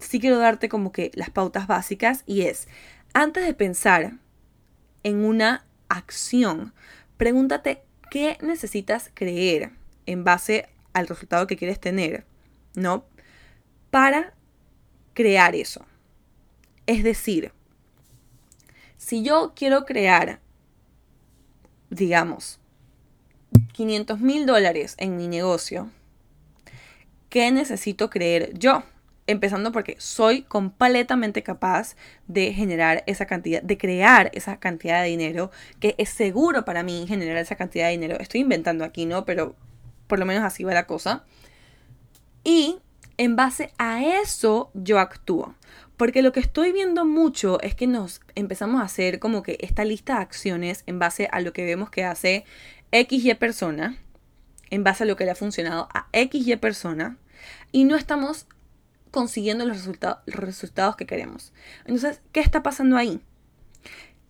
sí 0.00 0.18
quiero 0.18 0.38
darte 0.38 0.68
como 0.68 0.90
que 0.90 1.12
las 1.14 1.30
pautas 1.30 1.68
básicas 1.68 2.24
y 2.26 2.42
es, 2.42 2.66
antes 3.14 3.46
de 3.46 3.54
pensar 3.54 4.14
en 5.04 5.24
una 5.24 5.66
acción, 5.88 6.74
pregúntate 7.16 7.84
qué 8.10 8.38
necesitas 8.40 9.08
creer 9.14 9.80
en 10.06 10.24
base 10.24 10.68
al 10.92 11.08
resultado 11.08 11.46
que 11.46 11.56
quieres 11.56 11.80
tener, 11.80 12.24
¿no? 12.74 13.04
Para 13.90 14.34
crear 15.14 15.54
eso. 15.54 15.84
Es 16.86 17.04
decir, 17.04 17.52
si 18.96 19.22
yo 19.22 19.52
quiero 19.54 19.84
crear, 19.84 20.40
digamos, 21.90 22.60
500 23.72 24.20
mil 24.20 24.46
dólares 24.46 24.94
en 24.98 25.16
mi 25.16 25.28
negocio, 25.28 25.90
¿qué 27.28 27.50
necesito 27.50 28.10
creer 28.10 28.56
yo? 28.58 28.82
Empezando 29.26 29.72
porque 29.72 29.96
soy 29.98 30.42
completamente 30.42 31.42
capaz 31.42 31.96
de 32.26 32.52
generar 32.52 33.04
esa 33.06 33.26
cantidad, 33.26 33.62
de 33.62 33.78
crear 33.78 34.30
esa 34.34 34.58
cantidad 34.58 35.02
de 35.02 35.08
dinero, 35.08 35.50
que 35.78 35.94
es 35.98 36.08
seguro 36.08 36.64
para 36.64 36.82
mí 36.82 37.04
generar 37.06 37.36
esa 37.36 37.56
cantidad 37.56 37.86
de 37.86 37.92
dinero. 37.92 38.16
Estoy 38.18 38.40
inventando 38.40 38.84
aquí, 38.84 39.06
¿no? 39.06 39.24
Pero 39.24 39.54
por 40.12 40.18
lo 40.18 40.26
menos 40.26 40.44
así 40.44 40.62
va 40.62 40.74
la 40.74 40.86
cosa. 40.86 41.24
Y 42.44 42.76
en 43.16 43.34
base 43.34 43.72
a 43.78 44.04
eso 44.04 44.70
yo 44.74 44.98
actúo. 44.98 45.54
Porque 45.96 46.20
lo 46.20 46.32
que 46.32 46.40
estoy 46.40 46.70
viendo 46.70 47.06
mucho 47.06 47.58
es 47.62 47.74
que 47.74 47.86
nos 47.86 48.20
empezamos 48.34 48.82
a 48.82 48.84
hacer 48.84 49.18
como 49.20 49.42
que 49.42 49.56
esta 49.62 49.86
lista 49.86 50.16
de 50.16 50.20
acciones 50.20 50.82
en 50.84 50.98
base 50.98 51.30
a 51.32 51.40
lo 51.40 51.54
que 51.54 51.64
vemos 51.64 51.88
que 51.88 52.04
hace 52.04 52.44
XY 52.92 53.36
persona, 53.36 53.96
en 54.68 54.84
base 54.84 55.04
a 55.04 55.06
lo 55.06 55.16
que 55.16 55.24
le 55.24 55.30
ha 55.30 55.34
funcionado 55.34 55.88
a 55.94 56.08
XY 56.12 56.56
persona, 56.56 57.16
y 57.72 57.84
no 57.84 57.96
estamos 57.96 58.44
consiguiendo 59.10 59.64
los, 59.64 59.78
resultados, 59.78 60.18
los 60.26 60.40
resultados 60.40 60.94
que 60.94 61.06
queremos. 61.06 61.54
Entonces, 61.86 62.20
¿qué 62.32 62.40
está 62.40 62.62
pasando 62.62 62.98
ahí? 62.98 63.22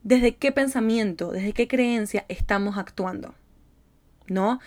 ¿Desde 0.04 0.36
qué 0.36 0.52
pensamiento, 0.52 1.32
desde 1.32 1.52
qué 1.52 1.66
creencia 1.66 2.24
estamos 2.28 2.78
actuando? 2.78 3.34
¿No? 4.28 4.60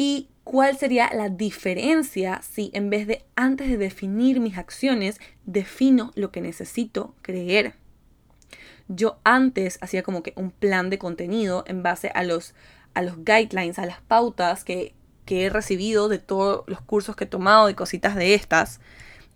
¿Y 0.00 0.28
cuál 0.44 0.78
sería 0.78 1.10
la 1.12 1.28
diferencia 1.28 2.40
si 2.40 2.70
en 2.72 2.88
vez 2.88 3.08
de 3.08 3.24
antes 3.34 3.68
de 3.68 3.76
definir 3.76 4.38
mis 4.38 4.56
acciones, 4.56 5.20
defino 5.44 6.12
lo 6.14 6.30
que 6.30 6.40
necesito 6.40 7.16
creer? 7.20 7.74
Yo 8.86 9.18
antes 9.24 9.76
hacía 9.82 10.04
como 10.04 10.22
que 10.22 10.32
un 10.36 10.52
plan 10.52 10.88
de 10.88 10.98
contenido 10.98 11.64
en 11.66 11.82
base 11.82 12.12
a 12.14 12.22
los, 12.22 12.54
a 12.94 13.02
los 13.02 13.24
guidelines, 13.24 13.80
a 13.80 13.86
las 13.86 14.00
pautas 14.00 14.62
que, 14.62 14.94
que 15.26 15.46
he 15.46 15.50
recibido 15.50 16.08
de 16.08 16.20
todos 16.20 16.62
los 16.68 16.80
cursos 16.80 17.16
que 17.16 17.24
he 17.24 17.26
tomado 17.26 17.68
y 17.68 17.74
cositas 17.74 18.14
de 18.14 18.34
estas. 18.34 18.80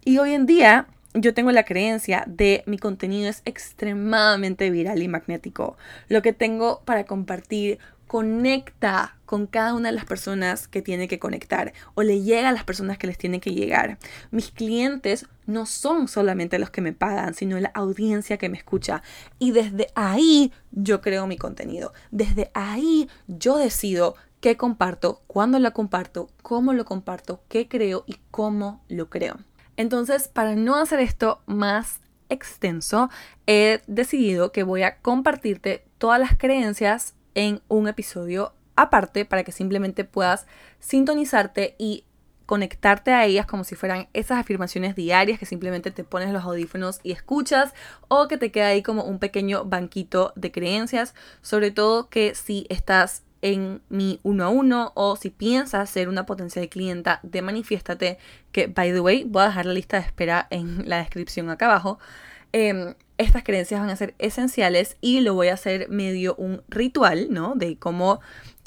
Y 0.04 0.18
hoy 0.18 0.32
en 0.32 0.46
día 0.46 0.86
yo 1.12 1.34
tengo 1.34 1.50
la 1.50 1.64
creencia 1.64 2.22
de 2.28 2.62
mi 2.66 2.78
contenido 2.78 3.28
es 3.28 3.42
extremadamente 3.44 4.70
viral 4.70 5.02
y 5.02 5.08
magnético. 5.08 5.76
Lo 6.08 6.22
que 6.22 6.32
tengo 6.32 6.82
para 6.84 7.04
compartir 7.04 7.80
conecta 8.06 9.16
con 9.32 9.46
cada 9.46 9.72
una 9.72 9.88
de 9.88 9.94
las 9.94 10.04
personas 10.04 10.68
que 10.68 10.82
tiene 10.82 11.08
que 11.08 11.18
conectar 11.18 11.72
o 11.94 12.02
le 12.02 12.20
llega 12.20 12.50
a 12.50 12.52
las 12.52 12.64
personas 12.64 12.98
que 12.98 13.06
les 13.06 13.16
tiene 13.16 13.40
que 13.40 13.54
llegar. 13.54 13.96
Mis 14.30 14.50
clientes 14.50 15.26
no 15.46 15.64
son 15.64 16.06
solamente 16.06 16.58
los 16.58 16.68
que 16.68 16.82
me 16.82 16.92
pagan, 16.92 17.32
sino 17.32 17.58
la 17.58 17.70
audiencia 17.70 18.36
que 18.36 18.50
me 18.50 18.58
escucha. 18.58 19.02
Y 19.38 19.52
desde 19.52 19.86
ahí 19.94 20.52
yo 20.70 21.00
creo 21.00 21.26
mi 21.26 21.38
contenido. 21.38 21.94
Desde 22.10 22.50
ahí 22.52 23.08
yo 23.26 23.56
decido 23.56 24.16
qué 24.42 24.58
comparto, 24.58 25.22
cuándo 25.26 25.58
lo 25.58 25.72
comparto, 25.72 26.28
cómo 26.42 26.74
lo 26.74 26.84
comparto, 26.84 27.42
qué 27.48 27.68
creo 27.68 28.04
y 28.06 28.18
cómo 28.30 28.84
lo 28.88 29.08
creo. 29.08 29.38
Entonces, 29.78 30.28
para 30.28 30.56
no 30.56 30.76
hacer 30.76 31.00
esto 31.00 31.40
más 31.46 32.00
extenso, 32.28 33.08
he 33.46 33.80
decidido 33.86 34.52
que 34.52 34.62
voy 34.62 34.82
a 34.82 34.98
compartirte 34.98 35.86
todas 35.96 36.20
las 36.20 36.36
creencias 36.36 37.14
en 37.34 37.62
un 37.68 37.88
episodio 37.88 38.52
aparte 38.76 39.24
para 39.24 39.44
que 39.44 39.52
simplemente 39.52 40.04
puedas 40.04 40.46
sintonizarte 40.80 41.74
y 41.78 42.04
conectarte 42.46 43.12
a 43.12 43.24
ellas 43.24 43.46
como 43.46 43.64
si 43.64 43.74
fueran 43.74 44.08
esas 44.12 44.38
afirmaciones 44.38 44.94
diarias 44.94 45.38
que 45.38 45.46
simplemente 45.46 45.90
te 45.90 46.04
pones 46.04 46.30
los 46.32 46.44
audífonos 46.44 47.00
y 47.02 47.12
escuchas 47.12 47.72
o 48.08 48.28
que 48.28 48.36
te 48.36 48.50
queda 48.50 48.68
ahí 48.68 48.82
como 48.82 49.04
un 49.04 49.18
pequeño 49.18 49.64
banquito 49.64 50.32
de 50.36 50.52
creencias, 50.52 51.14
sobre 51.40 51.70
todo 51.70 52.08
que 52.08 52.34
si 52.34 52.66
estás 52.68 53.22
en 53.42 53.82
mi 53.88 54.20
uno 54.22 54.44
a 54.44 54.48
uno 54.48 54.92
o 54.94 55.16
si 55.16 55.30
piensas 55.30 55.90
ser 55.90 56.08
una 56.08 56.26
potencial 56.26 56.68
clienta 56.68 57.20
de 57.22 57.42
Manifiéstate, 57.42 58.18
que 58.52 58.68
by 58.68 58.92
the 58.92 59.00
way 59.00 59.24
voy 59.24 59.42
a 59.42 59.46
dejar 59.46 59.66
la 59.66 59.72
lista 59.72 59.98
de 59.98 60.06
espera 60.06 60.46
en 60.50 60.88
la 60.88 60.98
descripción 60.98 61.50
acá 61.50 61.66
abajo. 61.66 61.98
Em, 62.52 62.94
estas 63.18 63.42
creencias 63.44 63.80
van 63.80 63.90
a 63.90 63.96
ser 63.96 64.14
esenciales 64.18 64.96
y 65.00 65.20
lo 65.20 65.34
voy 65.34 65.48
a 65.48 65.54
hacer 65.54 65.88
medio 65.88 66.34
un 66.36 66.62
ritual, 66.68 67.28
¿no? 67.30 67.54
De 67.54 67.78
cómo 67.78 68.20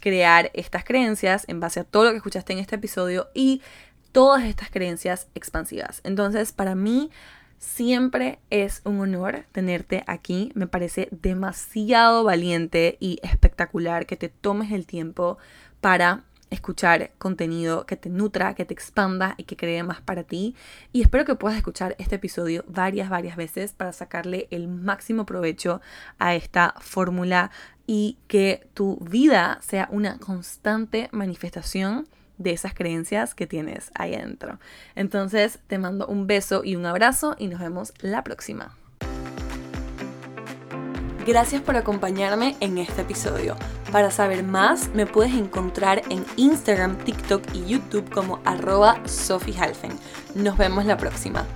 crear 0.05 0.51
estas 0.53 0.83
creencias 0.83 1.45
en 1.47 1.59
base 1.59 1.79
a 1.79 1.83
todo 1.83 2.03
lo 2.03 2.11
que 2.11 2.17
escuchaste 2.17 2.53
en 2.53 2.59
este 2.59 2.75
episodio 2.75 3.27
y 3.33 3.63
todas 4.11 4.43
estas 4.43 4.69
creencias 4.69 5.29
expansivas. 5.33 6.01
Entonces, 6.03 6.51
para 6.51 6.75
mí 6.75 7.09
siempre 7.57 8.37
es 8.51 8.81
un 8.83 8.99
honor 8.99 9.45
tenerte 9.51 10.03
aquí. 10.05 10.51
Me 10.53 10.67
parece 10.67 11.07
demasiado 11.09 12.23
valiente 12.23 12.97
y 12.99 13.19
espectacular 13.23 14.05
que 14.05 14.15
te 14.15 14.29
tomes 14.29 14.71
el 14.71 14.85
tiempo 14.85 15.39
para 15.81 16.23
escuchar 16.51 17.09
contenido 17.17 17.87
que 17.87 17.97
te 17.97 18.09
nutra, 18.09 18.53
que 18.53 18.65
te 18.65 18.75
expanda 18.75 19.33
y 19.37 19.45
que 19.45 19.57
cree 19.57 19.81
más 19.81 20.01
para 20.01 20.23
ti. 20.23 20.55
Y 20.93 21.01
espero 21.01 21.25
que 21.25 21.33
puedas 21.33 21.57
escuchar 21.57 21.95
este 21.97 22.17
episodio 22.17 22.63
varias, 22.67 23.09
varias 23.09 23.35
veces 23.37 23.73
para 23.73 23.91
sacarle 23.91 24.47
el 24.51 24.67
máximo 24.67 25.25
provecho 25.25 25.81
a 26.19 26.35
esta 26.35 26.75
fórmula 26.79 27.49
y 27.87 28.17
que 28.27 28.67
tu 28.73 28.97
vida 28.97 29.59
sea 29.61 29.87
una 29.91 30.17
constante 30.17 31.09
manifestación 31.11 32.07
de 32.37 32.51
esas 32.51 32.73
creencias 32.73 33.33
que 33.33 33.47
tienes 33.47 33.91
ahí 33.95 34.13
adentro. 34.13 34.59
Entonces 34.95 35.59
te 35.67 35.77
mando 35.77 36.07
un 36.07 36.27
beso 36.27 36.63
y 36.63 36.75
un 36.75 36.85
abrazo 36.85 37.35
y 37.37 37.47
nos 37.47 37.59
vemos 37.59 37.93
la 38.01 38.23
próxima. 38.23 38.75
Gracias 41.25 41.61
por 41.63 41.75
acompañarme 41.75 42.55
en 42.59 42.77
este 42.77 43.01
episodio. 43.01 43.55
Para 43.91 44.11
saber 44.11 44.43
más, 44.43 44.89
me 44.93 45.07
puedes 45.07 45.33
encontrar 45.33 46.03
en 46.09 46.23
Instagram, 46.35 46.97
TikTok 46.99 47.41
y 47.53 47.65
YouTube 47.65 48.07
como 48.11 48.39
arroba 48.45 49.01
Sophie 49.07 49.55
Nos 50.35 50.55
vemos 50.55 50.85
la 50.85 50.97
próxima. 50.97 51.47